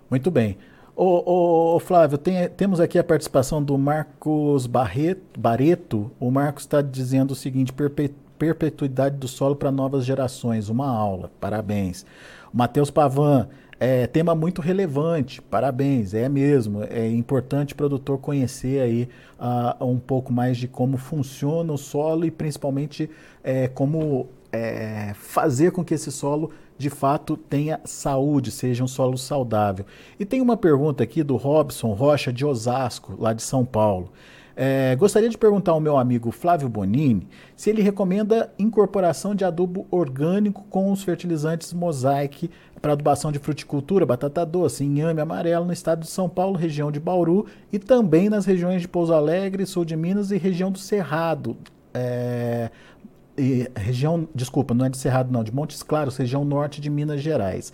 Muito 0.09 0.29
bem. 0.29 0.57
Ô, 0.95 1.75
ô, 1.75 1.79
Flávio, 1.79 2.19
tem, 2.19 2.47
temos 2.49 2.79
aqui 2.79 2.99
a 2.99 3.03
participação 3.03 3.63
do 3.63 3.75
Marcos 3.79 4.67
Barreto. 4.67 6.11
O 6.19 6.29
Marcos 6.29 6.63
está 6.63 6.83
dizendo 6.83 7.31
o 7.31 7.35
seguinte: 7.35 7.73
perpetuidade 8.37 9.17
do 9.17 9.27
solo 9.27 9.55
para 9.55 9.71
novas 9.71 10.05
gerações. 10.05 10.69
Uma 10.69 10.87
aula. 10.87 11.31
Parabéns. 11.39 12.05
Matheus 12.53 12.91
Pavan. 12.91 13.47
É, 13.79 14.07
tema 14.07 14.33
muito 14.33 14.61
relevante, 14.61 15.41
parabéns, 15.41 16.13
é 16.13 16.29
mesmo. 16.29 16.83
É 16.83 17.09
importante 17.09 17.73
o 17.73 17.75
produtor 17.75 18.17
conhecer 18.17 18.79
aí 18.79 19.09
uh, 19.37 19.83
um 19.85 19.99
pouco 19.99 20.31
mais 20.31 20.57
de 20.57 20.69
como 20.69 20.95
funciona 20.95 21.73
o 21.73 21.77
solo 21.77 22.23
e 22.23 22.31
principalmente 22.31 23.09
é, 23.43 23.67
como 23.67 24.29
é, 24.53 25.13
fazer 25.15 25.71
com 25.71 25.83
que 25.83 25.95
esse 25.95 26.13
solo 26.13 26.51
de 26.83 26.89
fato 26.89 27.37
tenha 27.37 27.79
saúde, 27.85 28.51
seja 28.51 28.83
um 28.83 28.87
solo 28.87 29.17
saudável. 29.17 29.85
E 30.19 30.25
tem 30.25 30.41
uma 30.41 30.57
pergunta 30.57 31.01
aqui 31.01 31.23
do 31.23 31.37
Robson 31.37 31.93
Rocha 31.93 32.31
de 32.31 32.45
Osasco, 32.45 33.15
lá 33.17 33.31
de 33.31 33.41
São 33.41 33.63
Paulo. 33.65 34.11
É, 34.55 34.95
gostaria 34.97 35.29
de 35.29 35.37
perguntar 35.37 35.71
ao 35.71 35.79
meu 35.79 35.97
amigo 35.97 36.29
Flávio 36.29 36.69
Bonini 36.69 37.27
se 37.55 37.71
ele 37.71 37.81
recomenda 37.81 38.53
incorporação 38.59 39.33
de 39.33 39.43
adubo 39.43 39.87
orgânico 39.89 40.63
com 40.69 40.91
os 40.91 41.01
fertilizantes 41.01 41.73
Mosaic 41.73 42.51
para 42.79 42.91
adubação 42.91 43.31
de 43.31 43.39
fruticultura, 43.39 44.05
batata 44.05 44.45
doce, 44.45 44.83
inhame 44.83 45.21
amarelo 45.21 45.65
no 45.65 45.73
estado 45.73 46.01
de 46.01 46.09
São 46.09 46.29
Paulo, 46.29 46.57
região 46.57 46.91
de 46.91 46.99
Bauru 46.99 47.47
e 47.71 47.79
também 47.79 48.29
nas 48.29 48.45
regiões 48.45 48.81
de 48.81 48.87
Pouso 48.89 49.13
Alegre, 49.13 49.65
sul 49.65 49.85
de 49.85 49.95
Minas 49.95 50.31
e 50.31 50.37
região 50.37 50.69
do 50.69 50.77
Cerrado. 50.77 51.57
É, 51.93 52.69
e, 53.37 53.69
região, 53.75 54.27
desculpa, 54.33 54.73
não 54.73 54.85
é 54.85 54.89
de 54.89 54.97
Cerrado 54.97 55.31
não, 55.31 55.43
de 55.43 55.53
Montes 55.53 55.81
Claros, 55.83 56.17
região 56.17 56.45
norte 56.45 56.79
de 56.79 56.89
Minas 56.89 57.21
Gerais. 57.21 57.73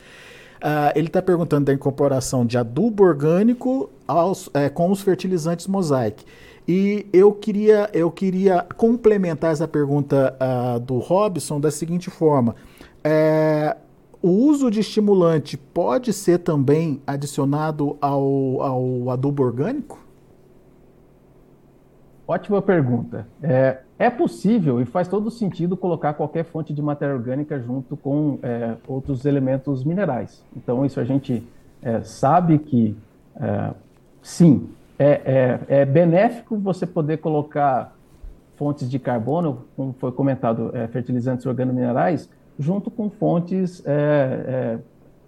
Uh, 0.57 0.91
ele 0.93 1.07
está 1.07 1.21
perguntando 1.21 1.65
da 1.65 1.73
incorporação 1.73 2.45
de 2.45 2.57
adubo 2.57 3.03
orgânico 3.03 3.89
aos, 4.05 4.49
é, 4.53 4.67
com 4.67 4.91
os 4.91 5.01
fertilizantes 5.01 5.67
Mosaic. 5.67 6.25
E 6.67 7.07
eu 7.13 7.31
queria, 7.31 7.89
eu 7.93 8.11
queria 8.11 8.65
complementar 8.75 9.51
essa 9.51 9.67
pergunta 9.67 10.35
uh, 10.35 10.79
do 10.79 10.99
Robson 10.99 11.59
da 11.59 11.71
seguinte 11.71 12.09
forma: 12.09 12.55
é, 13.03 13.75
o 14.21 14.29
uso 14.29 14.69
de 14.69 14.81
estimulante 14.81 15.57
pode 15.57 16.11
ser 16.11 16.39
também 16.39 17.01
adicionado 17.07 17.97
ao, 18.01 18.61
ao 18.61 19.09
adubo 19.09 19.43
orgânico? 19.43 19.97
Ótima 22.27 22.61
pergunta. 22.61 23.27
É, 23.41 23.79
é 23.99 24.09
possível 24.09 24.81
e 24.81 24.85
faz 24.85 25.09
todo 25.09 25.29
sentido 25.29 25.75
colocar 25.75 26.13
qualquer 26.13 26.45
fonte 26.45 26.73
de 26.73 26.81
matéria 26.81 27.13
orgânica 27.13 27.59
junto 27.59 27.97
com 27.97 28.39
é, 28.41 28.77
outros 28.87 29.25
elementos 29.25 29.83
minerais. 29.83 30.41
Então, 30.55 30.85
isso 30.85 31.01
a 31.01 31.03
gente 31.03 31.45
é, 31.81 32.01
sabe 32.01 32.59
que, 32.59 32.95
é, 33.35 33.73
sim, 34.21 34.69
é, 34.97 35.59
é, 35.67 35.81
é, 35.81 35.85
benéfico 35.85 36.57
você 36.57 36.87
poder 36.87 37.17
colocar 37.17 37.93
fontes 38.55 38.89
de 38.89 38.97
carbono, 38.97 39.65
como 39.75 39.93
foi 39.99 40.13
comentado, 40.13 40.71
é, 40.73 40.87
fertilizantes 40.87 41.45
organominerais, 41.45 42.29
junto 42.57 42.89
com 42.89 43.09
fontes 43.09 43.83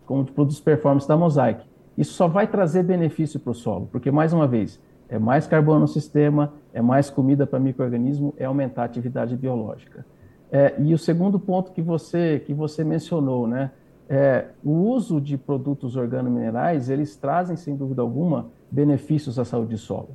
como 0.05 0.25
de 0.25 0.31
produtos 0.33 0.59
performance 0.59 1.07
da 1.07 1.15
Mosaic. 1.15 1.63
Isso 1.97 2.13
só 2.13 2.27
vai 2.27 2.45
trazer 2.47 2.83
benefício 2.83 3.39
para 3.39 3.51
o 3.51 3.53
solo, 3.53 3.87
porque, 3.89 4.11
mais 4.11 4.33
uma 4.33 4.45
vez, 4.45 4.81
é 5.07 5.17
mais 5.17 5.47
carbono 5.47 5.81
no 5.81 5.87
sistema, 5.87 6.51
é 6.73 6.81
mais 6.81 7.09
comida 7.09 7.45
para 7.45 7.59
microorganismo, 7.59 8.33
é 8.37 8.45
aumentar 8.45 8.83
a 8.83 8.85
atividade 8.85 9.35
biológica. 9.35 10.05
É, 10.51 10.75
e 10.79 10.93
o 10.93 10.97
segundo 10.97 11.39
ponto 11.39 11.71
que 11.71 11.81
você 11.81 12.41
que 12.45 12.53
você 12.53 12.83
mencionou, 12.83 13.47
né, 13.47 13.71
é, 14.09 14.47
o 14.63 14.71
uso 14.71 15.21
de 15.21 15.37
produtos 15.37 15.95
organominerais, 15.95 16.89
eles 16.89 17.15
trazem, 17.15 17.55
sem 17.55 17.75
dúvida 17.75 18.01
alguma, 18.01 18.47
benefícios 18.69 19.39
à 19.39 19.45
saúde 19.45 19.75
do 19.75 19.77
solo. 19.77 20.09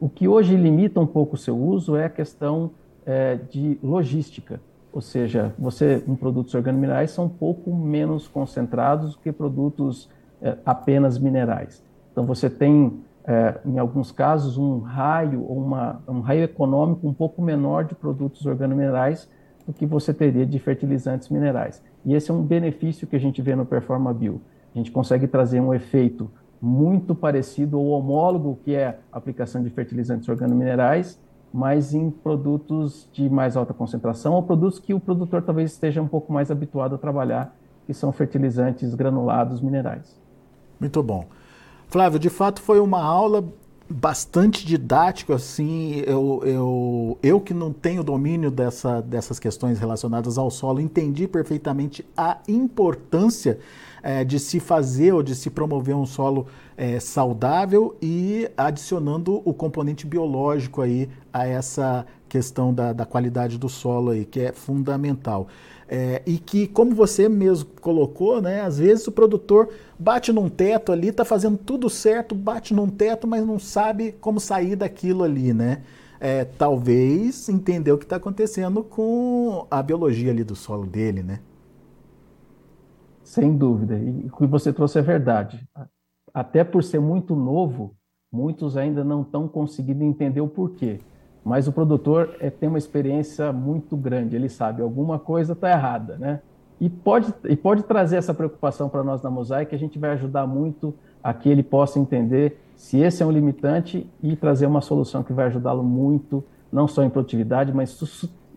O 0.00 0.08
que 0.08 0.26
hoje 0.26 0.56
limita 0.56 1.00
um 1.00 1.06
pouco 1.06 1.36
o 1.36 1.38
seu 1.38 1.56
uso 1.56 1.96
é 1.96 2.06
a 2.06 2.10
questão 2.10 2.72
é, 3.06 3.36
de 3.36 3.78
logística, 3.82 4.60
ou 4.92 5.00
seja, 5.00 5.54
você, 5.58 6.02
em 6.08 6.16
produtos 6.16 6.54
organominerais 6.54 7.10
são 7.10 7.26
um 7.26 7.28
pouco 7.28 7.72
menos 7.72 8.26
concentrados 8.26 9.12
do 9.12 9.20
que 9.20 9.30
produtos 9.30 10.08
é, 10.42 10.56
apenas 10.64 11.18
minerais. 11.18 11.84
Então 12.10 12.24
você 12.24 12.50
tem, 12.50 13.00
é, 13.26 13.58
em 13.64 13.78
alguns 13.78 14.12
casos, 14.12 14.56
um 14.56 14.78
raio 14.78 15.42
ou 15.42 15.58
uma, 15.58 16.00
um 16.06 16.20
raio 16.20 16.44
econômico 16.44 17.08
um 17.08 17.12
pouco 17.12 17.42
menor 17.42 17.84
de 17.84 17.94
produtos 17.94 18.46
organominerais 18.46 19.28
do 19.66 19.72
que 19.72 19.84
você 19.84 20.14
teria 20.14 20.46
de 20.46 20.58
fertilizantes 20.60 21.28
minerais. 21.28 21.82
E 22.04 22.14
esse 22.14 22.30
é 22.30 22.34
um 22.34 22.42
benefício 22.42 23.06
que 23.06 23.16
a 23.16 23.18
gente 23.18 23.42
vê 23.42 23.56
no 23.56 23.66
Performa 23.66 24.14
Bio. 24.14 24.40
A 24.72 24.78
gente 24.78 24.92
consegue 24.92 25.26
trazer 25.26 25.60
um 25.60 25.74
efeito 25.74 26.30
muito 26.62 27.14
parecido 27.14 27.80
ou 27.80 27.88
homólogo 27.88 28.60
que 28.64 28.74
é 28.74 28.98
a 29.10 29.18
aplicação 29.18 29.60
de 29.62 29.70
fertilizantes 29.70 30.28
organominerais, 30.28 31.18
mas 31.52 31.94
em 31.94 32.10
produtos 32.10 33.08
de 33.12 33.28
mais 33.28 33.56
alta 33.56 33.74
concentração 33.74 34.34
ou 34.34 34.42
produtos 34.42 34.78
que 34.78 34.94
o 34.94 35.00
produtor 35.00 35.42
talvez 35.42 35.72
esteja 35.72 36.00
um 36.00 36.06
pouco 36.06 36.32
mais 36.32 36.50
habituado 36.50 36.94
a 36.94 36.98
trabalhar, 36.98 37.54
que 37.86 37.94
são 37.94 38.12
fertilizantes 38.12 38.94
granulados 38.94 39.60
minerais. 39.60 40.20
Muito 40.78 41.02
bom. 41.02 41.24
Flávio, 41.88 42.18
de 42.18 42.28
fato 42.28 42.60
foi 42.60 42.80
uma 42.80 43.02
aula 43.02 43.44
bastante 43.88 44.66
didático, 44.66 45.32
assim, 45.32 46.02
eu, 46.06 46.42
eu, 46.44 47.18
eu 47.22 47.40
que 47.40 47.54
não 47.54 47.72
tenho 47.72 48.02
domínio 48.02 48.50
dessa, 48.50 49.00
dessas 49.00 49.38
questões 49.38 49.78
relacionadas 49.78 50.38
ao 50.38 50.50
solo, 50.50 50.80
entendi 50.80 51.28
perfeitamente 51.28 52.04
a 52.16 52.38
importância 52.48 53.58
é, 54.02 54.24
de 54.24 54.40
se 54.40 54.58
fazer 54.58 55.12
ou 55.12 55.22
de 55.22 55.34
se 55.34 55.50
promover 55.50 55.94
um 55.94 56.06
solo 56.06 56.48
é, 56.76 56.98
saudável 56.98 57.96
e 58.02 58.50
adicionando 58.56 59.40
o 59.44 59.54
componente 59.54 60.06
biológico 60.06 60.82
aí 60.82 61.08
a 61.32 61.46
essa 61.46 62.04
questão 62.28 62.74
da, 62.74 62.92
da 62.92 63.06
qualidade 63.06 63.56
do 63.56 63.68
solo 63.68 64.10
aí, 64.10 64.24
que 64.24 64.40
é 64.40 64.52
fundamental. 64.52 65.46
É, 65.88 66.20
e 66.26 66.38
que, 66.38 66.66
como 66.66 66.94
você 66.94 67.28
mesmo 67.28 67.68
colocou, 67.80 68.42
né, 68.42 68.62
às 68.62 68.78
vezes 68.78 69.06
o 69.06 69.12
produtor 69.12 69.68
bate 69.96 70.32
num 70.32 70.48
teto 70.48 70.90
ali, 70.90 71.08
está 71.08 71.24
fazendo 71.24 71.56
tudo 71.56 71.88
certo, 71.88 72.34
bate 72.34 72.74
num 72.74 72.88
teto, 72.88 73.26
mas 73.26 73.46
não 73.46 73.58
sabe 73.58 74.12
como 74.20 74.40
sair 74.40 74.74
daquilo 74.74 75.22
ali, 75.22 75.54
né? 75.54 75.82
É, 76.18 76.44
talvez 76.44 77.48
entender 77.48 77.92
o 77.92 77.98
que 77.98 78.04
está 78.04 78.16
acontecendo 78.16 78.82
com 78.82 79.66
a 79.70 79.82
biologia 79.82 80.32
ali 80.32 80.42
do 80.42 80.56
solo 80.56 80.86
dele, 80.86 81.22
né? 81.22 81.40
Sem 83.22 83.56
dúvida. 83.56 83.98
E 83.98 84.26
o 84.26 84.36
que 84.36 84.46
você 84.46 84.72
trouxe 84.72 84.98
é 84.98 85.02
verdade. 85.02 85.68
Até 86.32 86.64
por 86.64 86.82
ser 86.82 87.00
muito 87.00 87.36
novo, 87.36 87.94
muitos 88.32 88.76
ainda 88.76 89.04
não 89.04 89.22
estão 89.22 89.46
conseguindo 89.46 90.02
entender 90.02 90.40
o 90.40 90.48
porquê. 90.48 91.00
Mas 91.46 91.68
o 91.68 91.72
produtor 91.72 92.34
é, 92.40 92.50
tem 92.50 92.68
uma 92.68 92.76
experiência 92.76 93.52
muito 93.52 93.96
grande, 93.96 94.34
ele 94.34 94.48
sabe 94.48 94.82
alguma 94.82 95.16
coisa 95.16 95.52
está 95.52 95.70
errada, 95.70 96.18
né? 96.18 96.40
E 96.80 96.90
pode, 96.90 97.32
e 97.44 97.54
pode 97.54 97.84
trazer 97.84 98.16
essa 98.16 98.34
preocupação 98.34 98.88
para 98.88 99.04
nós 99.04 99.22
na 99.22 99.30
Mosaic, 99.30 99.72
a 99.72 99.78
gente 99.78 99.96
vai 99.96 100.10
ajudar 100.10 100.44
muito 100.44 100.92
a 101.22 101.32
que 101.32 101.48
ele 101.48 101.62
possa 101.62 102.00
entender 102.00 102.60
se 102.74 102.98
esse 102.98 103.22
é 103.22 103.26
um 103.26 103.30
limitante 103.30 104.10
e 104.20 104.34
trazer 104.34 104.66
uma 104.66 104.80
solução 104.80 105.22
que 105.22 105.32
vai 105.32 105.46
ajudá-lo 105.46 105.84
muito, 105.84 106.42
não 106.72 106.88
só 106.88 107.04
em 107.04 107.08
produtividade, 107.08 107.72
mas 107.72 107.96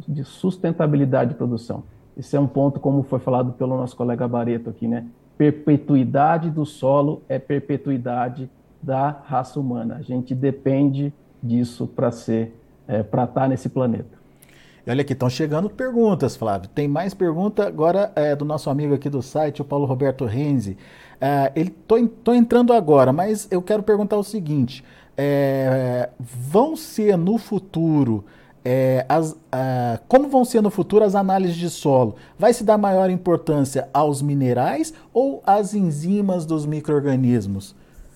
de 0.07 0.23
sustentabilidade 0.23 1.33
de 1.33 1.35
produção. 1.37 1.83
Esse 2.17 2.35
é 2.35 2.39
um 2.39 2.47
ponto, 2.47 2.79
como 2.79 3.03
foi 3.03 3.19
falado 3.19 3.53
pelo 3.53 3.77
nosso 3.77 3.95
colega 3.95 4.27
Bareto 4.27 4.67
aqui, 4.67 4.87
né? 4.87 5.05
Perpetuidade 5.37 6.49
do 6.49 6.65
solo 6.65 7.21
é 7.29 7.37
perpetuidade 7.37 8.49
da 8.81 9.11
raça 9.11 9.59
humana. 9.59 9.97
A 9.97 10.01
gente 10.01 10.33
depende 10.33 11.13
disso 11.41 11.85
para 11.85 12.11
ser 12.11 12.58
é, 12.89 13.03
para 13.03 13.23
estar 13.23 13.41
tá 13.41 13.47
nesse 13.47 13.69
planeta. 13.69 14.17
Olha 14.87 15.01
aqui, 15.01 15.13
estão 15.13 15.29
chegando 15.29 15.69
perguntas, 15.69 16.35
Flávio. 16.35 16.67
Tem 16.73 16.87
mais 16.87 17.13
pergunta 17.13 17.67
agora 17.67 18.11
é, 18.15 18.35
do 18.35 18.43
nosso 18.43 18.71
amigo 18.71 18.95
aqui 18.95 19.07
do 19.07 19.21
site, 19.21 19.61
o 19.61 19.65
Paulo 19.65 19.85
Roberto 19.85 20.25
Renzi. 20.25 20.75
É, 21.21 21.51
ele 21.55 21.69
tô, 21.69 22.33
entrando 22.33 22.73
agora, 22.73 23.13
mas 23.13 23.47
eu 23.51 23.61
quero 23.61 23.83
perguntar 23.83 24.17
o 24.17 24.23
seguinte: 24.23 24.83
é, 25.15 26.09
vão 26.19 26.75
ser 26.75 27.15
no 27.17 27.37
futuro 27.37 28.25
é, 28.63 29.05
as, 29.07 29.31
uh, 29.31 29.37
como 30.07 30.27
vão 30.27 30.43
ser 30.43 30.61
no 30.61 30.69
futuro 30.69 31.05
as 31.05 31.15
análises 31.15 31.55
de 31.55 31.69
solo? 31.69 32.15
Vai 32.37 32.53
se 32.53 32.63
dar 32.63 32.77
maior 32.77 33.09
importância 33.09 33.87
aos 33.93 34.21
minerais 34.21 34.93
ou 35.13 35.41
às 35.45 35.73
enzimas 35.73 36.45
dos 36.45 36.65
micro-organismos? 36.65 37.71
O 37.71 37.75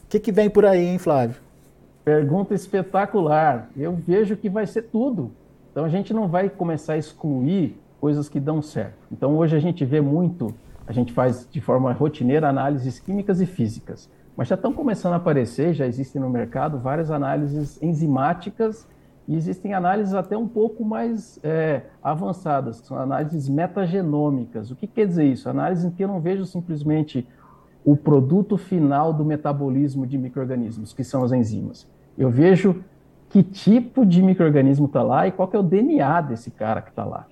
que, 0.09 0.19
que 0.19 0.31
vem 0.31 0.49
por 0.49 0.65
aí, 0.65 0.85
hein, 0.85 0.97
Flávio? 0.97 1.42
Pergunta 2.03 2.53
espetacular. 2.53 3.69
Eu 3.77 3.93
vejo 3.93 4.35
que 4.35 4.49
vai 4.49 4.67
ser 4.67 4.83
tudo. 4.83 5.31
Então 5.71 5.85
a 5.85 5.89
gente 5.89 6.13
não 6.13 6.27
vai 6.27 6.49
começar 6.49 6.93
a 6.93 6.97
excluir 6.97 7.79
coisas 7.99 8.27
que 8.27 8.39
dão 8.39 8.61
certo. 8.61 9.07
Então 9.09 9.37
hoje 9.37 9.55
a 9.55 9.59
gente 9.59 9.85
vê 9.85 10.01
muito, 10.01 10.53
a 10.85 10.91
gente 10.91 11.13
faz 11.13 11.47
de 11.49 11.61
forma 11.61 11.93
rotineira 11.93 12.49
análises 12.49 12.99
químicas 12.99 13.39
e 13.39 13.45
físicas, 13.45 14.09
mas 14.35 14.49
já 14.49 14.55
estão 14.55 14.73
começando 14.73 15.13
a 15.13 15.15
aparecer, 15.15 15.73
já 15.73 15.87
existem 15.87 16.21
no 16.21 16.29
mercado 16.29 16.77
várias 16.77 17.09
análises 17.09 17.81
enzimáticas 17.81 18.85
e 19.25 19.35
existem 19.37 19.73
análises 19.73 20.13
até 20.13 20.37
um 20.37 20.47
pouco 20.47 20.83
mais 20.83 21.39
é, 21.43 21.83
avançadas, 22.03 22.77
são 22.79 22.97
análises 22.97 23.47
metagenômicas. 23.47 24.69
O 24.69 24.75
que 24.75 24.85
quer 24.85 25.07
dizer 25.07 25.23
isso? 25.23 25.49
Análise 25.49 25.87
em 25.87 25.91
que 25.91 26.03
eu 26.03 26.07
não 26.09 26.19
vejo 26.19 26.45
simplesmente 26.45 27.25
o 27.85 27.95
produto 27.95 28.57
final 28.57 29.11
do 29.11 29.25
metabolismo 29.25 30.07
de 30.07 30.17
micro-organismos, 30.17 30.93
que 30.93 31.03
são 31.03 31.23
as 31.23 31.31
enzimas. 31.31 31.87
Eu 32.17 32.29
vejo 32.29 32.83
que 33.29 33.41
tipo 33.41 34.05
de 34.05 34.21
microorganismo 34.21 34.85
está 34.85 35.01
lá 35.01 35.27
e 35.27 35.31
qual 35.31 35.49
é 35.51 35.57
o 35.57 35.63
DNA 35.63 36.21
desse 36.21 36.51
cara 36.51 36.81
que 36.81 36.91
está 36.91 37.03
lá. 37.03 37.25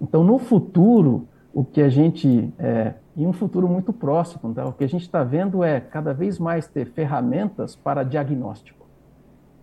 Então, 0.00 0.24
no 0.24 0.38
futuro, 0.38 1.28
o 1.52 1.64
que 1.64 1.80
a 1.80 1.88
gente, 1.88 2.52
é, 2.58 2.94
em 3.16 3.26
um 3.26 3.32
futuro 3.32 3.68
muito 3.68 3.92
próximo, 3.92 4.52
tá? 4.52 4.66
o 4.66 4.72
que 4.72 4.82
a 4.82 4.88
gente 4.88 5.02
está 5.02 5.22
vendo 5.22 5.62
é 5.62 5.80
cada 5.80 6.12
vez 6.12 6.38
mais 6.38 6.66
ter 6.66 6.86
ferramentas 6.86 7.76
para 7.76 8.02
diagnóstico. 8.02 8.84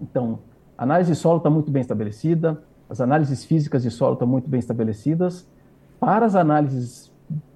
Então, 0.02 0.40
a 0.78 0.84
análise 0.84 1.12
de 1.12 1.18
solo 1.18 1.38
está 1.38 1.50
muito 1.50 1.70
bem 1.70 1.82
estabelecida, 1.82 2.64
as 2.90 3.02
análises 3.02 3.44
físicas 3.46 3.84
de 3.84 3.92
solo 3.92 4.14
estão 4.14 4.28
muito 4.28 4.50
bem 4.50 4.60
estabelecidas. 4.60 5.48
Para 6.00 6.26
as 6.26 6.36
análises 6.36 7.11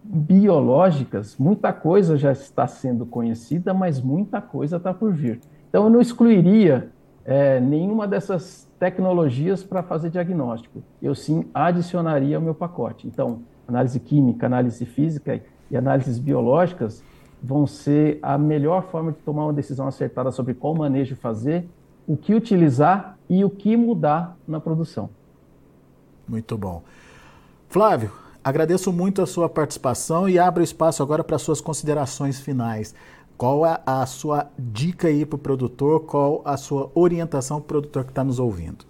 biológicas, 0.08 1.36
muita 1.38 1.74
coisa 1.74 2.16
já 2.16 2.32
está 2.32 2.68
sendo 2.68 3.06
conhecida, 3.06 3.74
mas 3.74 4.00
muita 4.00 4.40
coisa 4.40 4.78
está 4.78 4.94
por 4.94 5.12
vir. 5.12 5.40
Então, 5.70 5.86
eu 5.86 5.90
não 5.90 6.00
excluiria 6.00 6.90
é, 7.26 7.60
nenhuma 7.60 8.08
dessas 8.08 8.70
tecnologias 8.80 9.64
para 9.64 9.82
fazer 9.82 10.12
diagnóstico. 10.12 10.84
Eu 11.02 11.16
sim 11.16 11.46
adicionaria 11.54 12.36
ao 12.36 12.42
meu 12.42 12.54
pacote. 12.54 13.08
Então, 13.08 13.40
análise 13.68 14.00
química, 14.00 14.46
análise 14.46 14.86
física 14.86 15.42
e 15.72 15.76
análises 15.76 16.20
biológicas 16.20 17.04
vão 17.42 17.66
ser 17.66 18.20
a 18.22 18.38
melhor 18.38 18.84
forma 18.84 19.12
de 19.12 19.18
tomar 19.20 19.46
uma 19.46 19.54
decisão 19.54 19.88
acertada 19.88 20.32
sobre 20.32 20.54
qual 20.54 20.76
manejo 20.76 21.16
fazer, 21.16 21.68
o 22.08 22.16
que 22.16 22.34
utilizar 22.34 23.18
e 23.28 23.44
o 23.44 23.50
que 23.50 23.76
mudar 23.76 24.38
na 24.48 24.60
produção. 24.60 25.10
Muito 26.28 26.58
bom. 26.58 26.84
Flávio, 27.68 28.12
agradeço 28.46 28.94
muito 28.94 29.24
a 29.24 29.26
sua 29.26 29.50
participação 29.50 30.30
e 30.30 30.38
abro 30.38 30.62
espaço 30.62 31.02
agora 31.02 31.24
para 31.24 31.40
suas 31.40 31.60
considerações 31.60 32.40
finais. 32.40 32.94
Qual 33.36 33.66
é 33.66 33.80
a 33.84 34.06
sua 34.06 34.52
dica 34.58 35.08
aí 35.08 35.26
para 35.26 35.36
o 35.36 35.40
produtor? 35.40 36.02
Qual 36.02 36.44
a 36.46 36.56
sua 36.56 36.92
orientação 36.94 37.58
para 37.58 37.64
o 37.64 37.68
produtor 37.68 38.04
que 38.04 38.12
está 38.12 38.24
nos 38.24 38.40
ouvindo? 38.40 38.86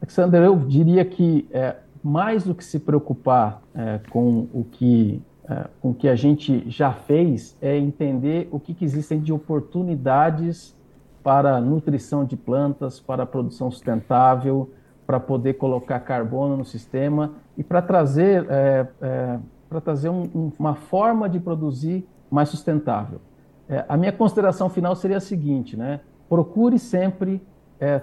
Alexander, 0.00 0.42
eu 0.42 0.56
diria 0.56 1.04
que 1.04 1.46
é, 1.52 1.76
mais 2.02 2.44
do 2.44 2.54
que 2.54 2.64
se 2.64 2.78
preocupar 2.78 3.62
é, 3.74 4.00
com 4.08 4.48
o 4.54 4.64
que 4.64 5.22
é, 5.46 5.66
com 5.82 5.90
o 5.90 5.94
que 5.94 6.08
a 6.08 6.16
gente 6.16 6.64
já 6.70 6.90
fez 6.90 7.54
é 7.60 7.76
entender 7.76 8.48
o 8.50 8.58
que, 8.58 8.72
que 8.72 8.82
existem 8.82 9.20
de 9.20 9.30
oportunidades 9.30 10.74
para 11.22 11.60
nutrição 11.60 12.24
de 12.24 12.34
plantas, 12.34 12.98
para 12.98 13.26
produção 13.26 13.70
sustentável, 13.70 14.70
para 15.06 15.20
poder 15.20 15.54
colocar 15.54 16.00
carbono 16.00 16.56
no 16.56 16.64
sistema 16.64 17.43
e 17.56 17.62
para 17.62 17.80
trazer 17.82 18.46
é, 18.48 18.86
é, 19.00 19.38
para 19.68 19.80
trazer 19.80 20.08
um, 20.08 20.22
um, 20.34 20.52
uma 20.58 20.74
forma 20.74 21.28
de 21.28 21.40
produzir 21.40 22.06
mais 22.30 22.48
sustentável. 22.48 23.20
É, 23.68 23.84
a 23.88 23.96
minha 23.96 24.12
consideração 24.12 24.68
final 24.68 24.94
seria 24.94 25.16
a 25.16 25.20
seguinte, 25.20 25.76
né? 25.76 26.00
Procure 26.28 26.78
sempre 26.78 27.42
é, 27.80 28.02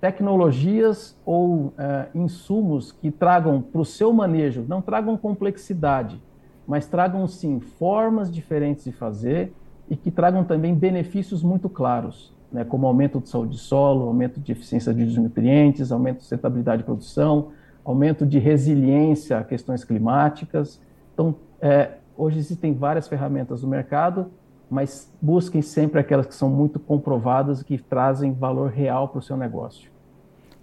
tecnologias 0.00 1.18
ou 1.24 1.72
é, 1.78 2.06
insumos 2.14 2.92
que 2.92 3.10
tragam 3.10 3.60
para 3.62 3.80
o 3.80 3.84
seu 3.84 4.12
manejo, 4.12 4.64
não 4.68 4.82
tragam 4.82 5.16
complexidade, 5.16 6.20
mas 6.66 6.86
tragam 6.86 7.26
sim 7.26 7.58
formas 7.58 8.30
diferentes 8.30 8.84
de 8.84 8.92
fazer 8.92 9.52
e 9.88 9.96
que 9.96 10.10
tragam 10.10 10.44
também 10.44 10.74
benefícios 10.74 11.42
muito 11.42 11.68
claros, 11.68 12.34
né, 12.52 12.64
como 12.64 12.86
aumento 12.86 13.20
de 13.20 13.28
saúde 13.28 13.52
de 13.52 13.58
solo, 13.58 14.06
aumento 14.06 14.40
de 14.40 14.52
eficiência 14.52 14.92
de 14.94 15.18
nutrientes, 15.18 15.90
aumento 15.90 16.18
de 16.18 16.22
sustentabilidade 16.22 16.82
de 16.82 16.84
produção, 16.84 17.48
aumento 17.84 18.24
de 18.24 18.38
resiliência 18.38 19.38
a 19.38 19.44
questões 19.44 19.84
climáticas. 19.84 20.80
Então, 21.12 21.36
é, 21.60 21.92
hoje 22.16 22.38
existem 22.38 22.72
várias 22.72 23.06
ferramentas 23.06 23.62
no 23.62 23.68
mercado, 23.68 24.30
mas 24.70 25.12
busquem 25.20 25.60
sempre 25.60 26.00
aquelas 26.00 26.26
que 26.26 26.34
são 26.34 26.48
muito 26.48 26.80
comprovadas 26.80 27.60
e 27.60 27.64
que 27.64 27.78
trazem 27.78 28.32
valor 28.32 28.70
real 28.70 29.08
para 29.08 29.18
o 29.18 29.22
seu 29.22 29.36
negócio. 29.36 29.90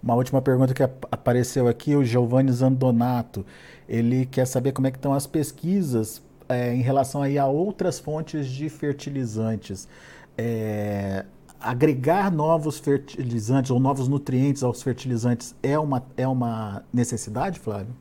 Uma 0.02 0.16
última 0.16 0.42
pergunta 0.42 0.74
que 0.74 0.82
apareceu 0.82 1.68
aqui, 1.68 1.94
o 1.94 2.04
Giovanni 2.04 2.50
Zandonato, 2.50 3.46
ele 3.88 4.26
quer 4.26 4.46
saber 4.46 4.72
como 4.72 4.88
é 4.88 4.90
que 4.90 4.98
estão 4.98 5.12
as 5.12 5.28
pesquisas 5.28 6.20
é, 6.48 6.74
em 6.74 6.82
relação 6.82 7.22
aí 7.22 7.38
a 7.38 7.46
outras 7.46 8.00
fontes 8.00 8.48
de 8.48 8.68
fertilizantes. 8.68 9.86
É, 10.36 11.24
agregar 11.62 12.30
novos 12.30 12.78
fertilizantes 12.78 13.70
ou 13.70 13.78
novos 13.78 14.08
nutrientes 14.08 14.62
aos 14.62 14.82
fertilizantes 14.82 15.54
é 15.62 15.78
uma, 15.78 16.02
é 16.16 16.26
uma 16.26 16.82
necessidade, 16.92 17.58
Flávio? 17.58 17.94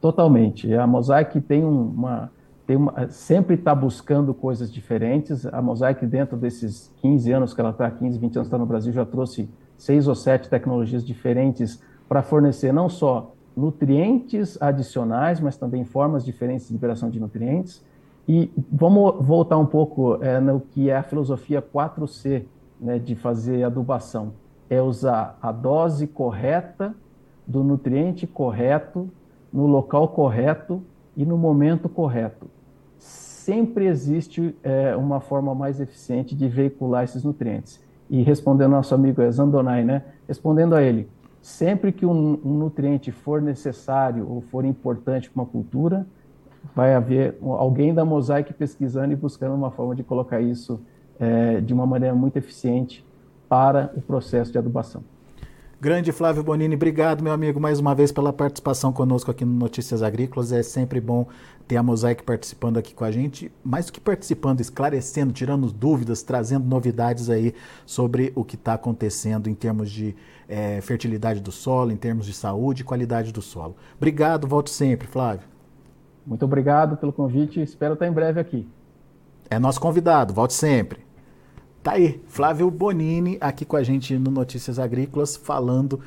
Totalmente. 0.00 0.72
A 0.74 0.86
Mosaic 0.86 1.40
tem 1.40 1.64
uma, 1.64 2.30
tem 2.66 2.76
uma 2.76 3.08
sempre 3.08 3.54
está 3.54 3.74
buscando 3.74 4.34
coisas 4.34 4.72
diferentes. 4.72 5.46
A 5.46 5.62
Mosaic, 5.62 6.04
dentro 6.06 6.36
desses 6.36 6.92
15 6.98 7.32
anos 7.32 7.54
que 7.54 7.60
ela 7.60 7.70
está, 7.70 7.90
15, 7.90 8.18
20 8.18 8.36
anos 8.36 8.46
está 8.46 8.58
no 8.58 8.66
Brasil, 8.66 8.92
já 8.92 9.04
trouxe 9.04 9.48
seis 9.76 10.06
ou 10.06 10.14
sete 10.14 10.48
tecnologias 10.48 11.04
diferentes 11.04 11.82
para 12.08 12.22
fornecer 12.22 12.72
não 12.72 12.88
só 12.88 13.32
nutrientes 13.56 14.60
adicionais, 14.60 15.40
mas 15.40 15.56
também 15.56 15.84
formas 15.84 16.24
diferentes 16.24 16.68
de 16.68 16.74
liberação 16.74 17.08
de 17.08 17.18
nutrientes. 17.18 17.82
E 18.28 18.50
vamos 18.70 19.24
voltar 19.24 19.56
um 19.56 19.66
pouco 19.66 20.22
é, 20.22 20.40
no 20.40 20.60
que 20.60 20.90
é 20.90 20.96
a 20.96 21.02
filosofia 21.02 21.62
4C 21.62 22.44
né, 22.80 22.98
de 22.98 23.14
fazer 23.14 23.62
adubação. 23.62 24.32
É 24.68 24.80
usar 24.80 25.38
a 25.40 25.52
dose 25.52 26.06
correta 26.06 26.94
do 27.46 27.62
nutriente 27.62 28.26
correto, 28.26 29.08
no 29.52 29.66
local 29.66 30.08
correto 30.08 30.82
e 31.16 31.24
no 31.24 31.38
momento 31.38 31.88
correto. 31.88 32.48
Sempre 32.98 33.86
existe 33.86 34.54
é, 34.62 34.96
uma 34.96 35.20
forma 35.20 35.54
mais 35.54 35.80
eficiente 35.80 36.34
de 36.34 36.48
veicular 36.48 37.04
esses 37.04 37.22
nutrientes 37.22 37.80
e 38.10 38.22
respondendo 38.22 38.72
ao 38.72 38.78
nosso 38.78 38.94
amigo 38.94 39.28
Zandonai, 39.30 39.84
né? 39.84 40.02
Respondendo 40.26 40.74
a 40.74 40.82
ele, 40.82 41.08
sempre 41.40 41.92
que 41.92 42.04
um, 42.04 42.38
um 42.44 42.54
nutriente 42.58 43.12
for 43.12 43.40
necessário 43.40 44.28
ou 44.28 44.40
for 44.40 44.64
importante 44.64 45.30
para 45.30 45.42
uma 45.42 45.46
cultura, 45.46 46.06
vai 46.74 46.94
haver 46.94 47.38
alguém 47.40 47.94
da 47.94 48.04
Mosaic 48.04 48.52
pesquisando 48.54 49.12
e 49.12 49.16
buscando 49.16 49.54
uma 49.54 49.70
forma 49.70 49.94
de 49.94 50.02
colocar 50.02 50.40
isso 50.40 50.80
é, 51.18 51.60
de 51.60 51.72
uma 51.72 51.86
maneira 51.86 52.14
muito 52.14 52.36
eficiente 52.36 53.04
para 53.48 53.92
o 53.96 54.00
processo 54.00 54.52
de 54.52 54.58
adubação. 54.58 55.02
Grande 55.78 56.10
Flávio 56.10 56.42
Bonini, 56.42 56.74
obrigado, 56.74 57.22
meu 57.22 57.34
amigo, 57.34 57.60
mais 57.60 57.78
uma 57.78 57.94
vez 57.94 58.10
pela 58.10 58.32
participação 58.32 58.94
conosco 58.94 59.30
aqui 59.30 59.44
no 59.44 59.52
Notícias 59.52 60.02
Agrícolas. 60.02 60.50
É 60.50 60.62
sempre 60.62 61.02
bom 61.02 61.26
ter 61.68 61.76
a 61.76 61.82
Mosaic 61.82 62.22
participando 62.22 62.78
aqui 62.78 62.94
com 62.94 63.04
a 63.04 63.10
gente, 63.10 63.52
mais 63.62 63.84
do 63.84 63.92
que 63.92 64.00
participando, 64.00 64.62
esclarecendo, 64.62 65.34
tirando 65.34 65.70
dúvidas, 65.70 66.22
trazendo 66.22 66.66
novidades 66.66 67.28
aí 67.28 67.54
sobre 67.84 68.32
o 68.34 68.42
que 68.42 68.54
está 68.54 68.72
acontecendo 68.72 69.50
em 69.50 69.54
termos 69.54 69.90
de 69.90 70.16
é, 70.48 70.80
fertilidade 70.80 71.40
do 71.40 71.52
solo, 71.52 71.92
em 71.92 71.96
termos 71.96 72.24
de 72.24 72.32
saúde 72.32 72.80
e 72.80 72.84
qualidade 72.84 73.30
do 73.30 73.42
solo. 73.42 73.76
Obrigado, 73.98 74.46
volte 74.46 74.70
sempre, 74.70 75.06
Flávio. 75.06 75.46
Muito 76.26 76.44
obrigado 76.44 76.96
pelo 76.96 77.12
convite, 77.12 77.60
espero 77.60 77.92
estar 77.92 78.06
em 78.06 78.12
breve 78.12 78.40
aqui. 78.40 78.66
É 79.50 79.58
nosso 79.58 79.80
convidado, 79.80 80.32
volte 80.32 80.54
sempre. 80.54 81.05
Tá 81.86 81.92
aí, 81.92 82.20
Flávio 82.26 82.68
Bonini 82.68 83.38
aqui 83.40 83.64
com 83.64 83.76
a 83.76 83.82
gente 83.84 84.18
no 84.18 84.28
Notícias 84.28 84.76
Agrícolas, 84.76 85.36
falando 85.36 86.00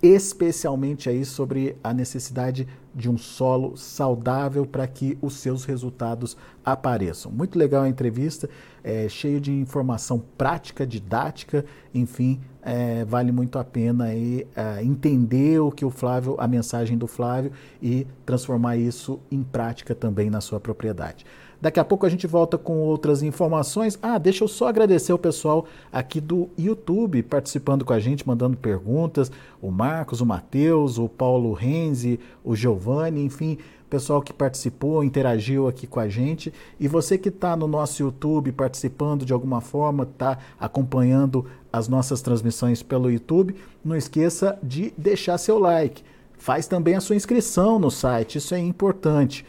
especialmente 0.00 1.08
aí 1.08 1.24
sobre 1.24 1.74
a 1.82 1.92
necessidade 1.92 2.68
de 2.94 3.10
um 3.10 3.18
solo 3.18 3.76
saudável 3.76 4.64
para 4.64 4.86
que 4.86 5.18
os 5.20 5.34
seus 5.34 5.64
resultados 5.64 6.36
apareçam. 6.64 7.32
Muito 7.32 7.58
legal 7.58 7.82
a 7.82 7.88
entrevista, 7.88 8.48
é, 8.84 9.08
cheio 9.08 9.40
de 9.40 9.50
informação 9.50 10.22
prática, 10.38 10.86
didática, 10.86 11.64
enfim, 11.92 12.40
é, 12.62 13.04
vale 13.04 13.32
muito 13.32 13.58
a 13.58 13.64
pena 13.64 14.04
aí, 14.04 14.46
é, 14.54 14.84
entender 14.84 15.58
o 15.58 15.72
que 15.72 15.84
o 15.84 15.90
Flávio, 15.90 16.36
a 16.38 16.46
mensagem 16.46 16.96
do 16.96 17.08
Flávio 17.08 17.50
e 17.82 18.06
transformar 18.24 18.76
isso 18.76 19.18
em 19.32 19.42
prática 19.42 19.96
também 19.96 20.30
na 20.30 20.40
sua 20.40 20.60
propriedade. 20.60 21.26
Daqui 21.64 21.80
a 21.80 21.84
pouco 21.84 22.04
a 22.04 22.10
gente 22.10 22.26
volta 22.26 22.58
com 22.58 22.80
outras 22.80 23.22
informações. 23.22 23.98
Ah, 24.02 24.18
deixa 24.18 24.44
eu 24.44 24.48
só 24.48 24.68
agradecer 24.68 25.14
o 25.14 25.18
pessoal 25.18 25.64
aqui 25.90 26.20
do 26.20 26.50
YouTube 26.58 27.22
participando 27.22 27.86
com 27.86 27.94
a 27.94 27.98
gente, 27.98 28.28
mandando 28.28 28.54
perguntas. 28.54 29.32
O 29.62 29.70
Marcos, 29.70 30.20
o 30.20 30.26
Matheus, 30.26 30.98
o 30.98 31.08
Paulo 31.08 31.54
Renzi, 31.54 32.20
o 32.44 32.54
Giovanni, 32.54 33.24
enfim, 33.24 33.56
pessoal 33.88 34.20
que 34.20 34.30
participou, 34.30 35.02
interagiu 35.02 35.66
aqui 35.66 35.86
com 35.86 35.98
a 35.98 36.06
gente. 36.06 36.52
E 36.78 36.86
você 36.86 37.16
que 37.16 37.30
está 37.30 37.56
no 37.56 37.66
nosso 37.66 38.02
YouTube 38.02 38.52
participando 38.52 39.24
de 39.24 39.32
alguma 39.32 39.62
forma, 39.62 40.02
está 40.02 40.36
acompanhando 40.60 41.46
as 41.72 41.88
nossas 41.88 42.20
transmissões 42.20 42.82
pelo 42.82 43.10
YouTube, 43.10 43.56
não 43.82 43.96
esqueça 43.96 44.58
de 44.62 44.92
deixar 44.98 45.38
seu 45.38 45.58
like. 45.58 46.02
Faz 46.36 46.66
também 46.66 46.94
a 46.94 47.00
sua 47.00 47.16
inscrição 47.16 47.78
no 47.78 47.90
site, 47.90 48.36
isso 48.36 48.54
é 48.54 48.58
importante. 48.58 49.46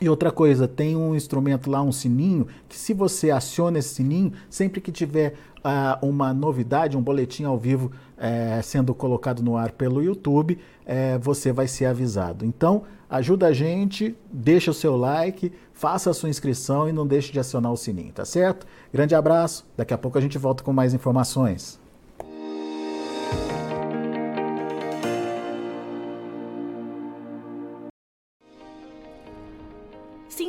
E 0.00 0.08
outra 0.08 0.30
coisa, 0.30 0.68
tem 0.68 0.94
um 0.94 1.14
instrumento 1.14 1.68
lá, 1.70 1.82
um 1.82 1.90
sininho, 1.90 2.46
que 2.68 2.76
se 2.76 2.94
você 2.94 3.30
aciona 3.30 3.78
esse 3.78 3.96
sininho, 3.96 4.32
sempre 4.48 4.80
que 4.80 4.92
tiver 4.92 5.34
uh, 5.58 6.06
uma 6.06 6.32
novidade, 6.32 6.96
um 6.96 7.02
boletim 7.02 7.44
ao 7.44 7.58
vivo 7.58 7.90
uh, 8.16 8.62
sendo 8.62 8.94
colocado 8.94 9.42
no 9.42 9.56
ar 9.56 9.72
pelo 9.72 10.02
YouTube, 10.02 10.54
uh, 10.54 11.18
você 11.20 11.52
vai 11.52 11.66
ser 11.66 11.86
avisado. 11.86 12.44
Então, 12.44 12.84
ajuda 13.10 13.48
a 13.48 13.52
gente, 13.52 14.16
deixa 14.32 14.70
o 14.70 14.74
seu 14.74 14.96
like, 14.96 15.52
faça 15.72 16.10
a 16.10 16.14
sua 16.14 16.28
inscrição 16.28 16.88
e 16.88 16.92
não 16.92 17.06
deixe 17.06 17.32
de 17.32 17.40
acionar 17.40 17.72
o 17.72 17.76
sininho, 17.76 18.12
tá 18.12 18.24
certo? 18.24 18.66
Grande 18.92 19.16
abraço, 19.16 19.66
daqui 19.76 19.92
a 19.92 19.98
pouco 19.98 20.16
a 20.16 20.20
gente 20.20 20.38
volta 20.38 20.62
com 20.62 20.72
mais 20.72 20.94
informações. 20.94 21.80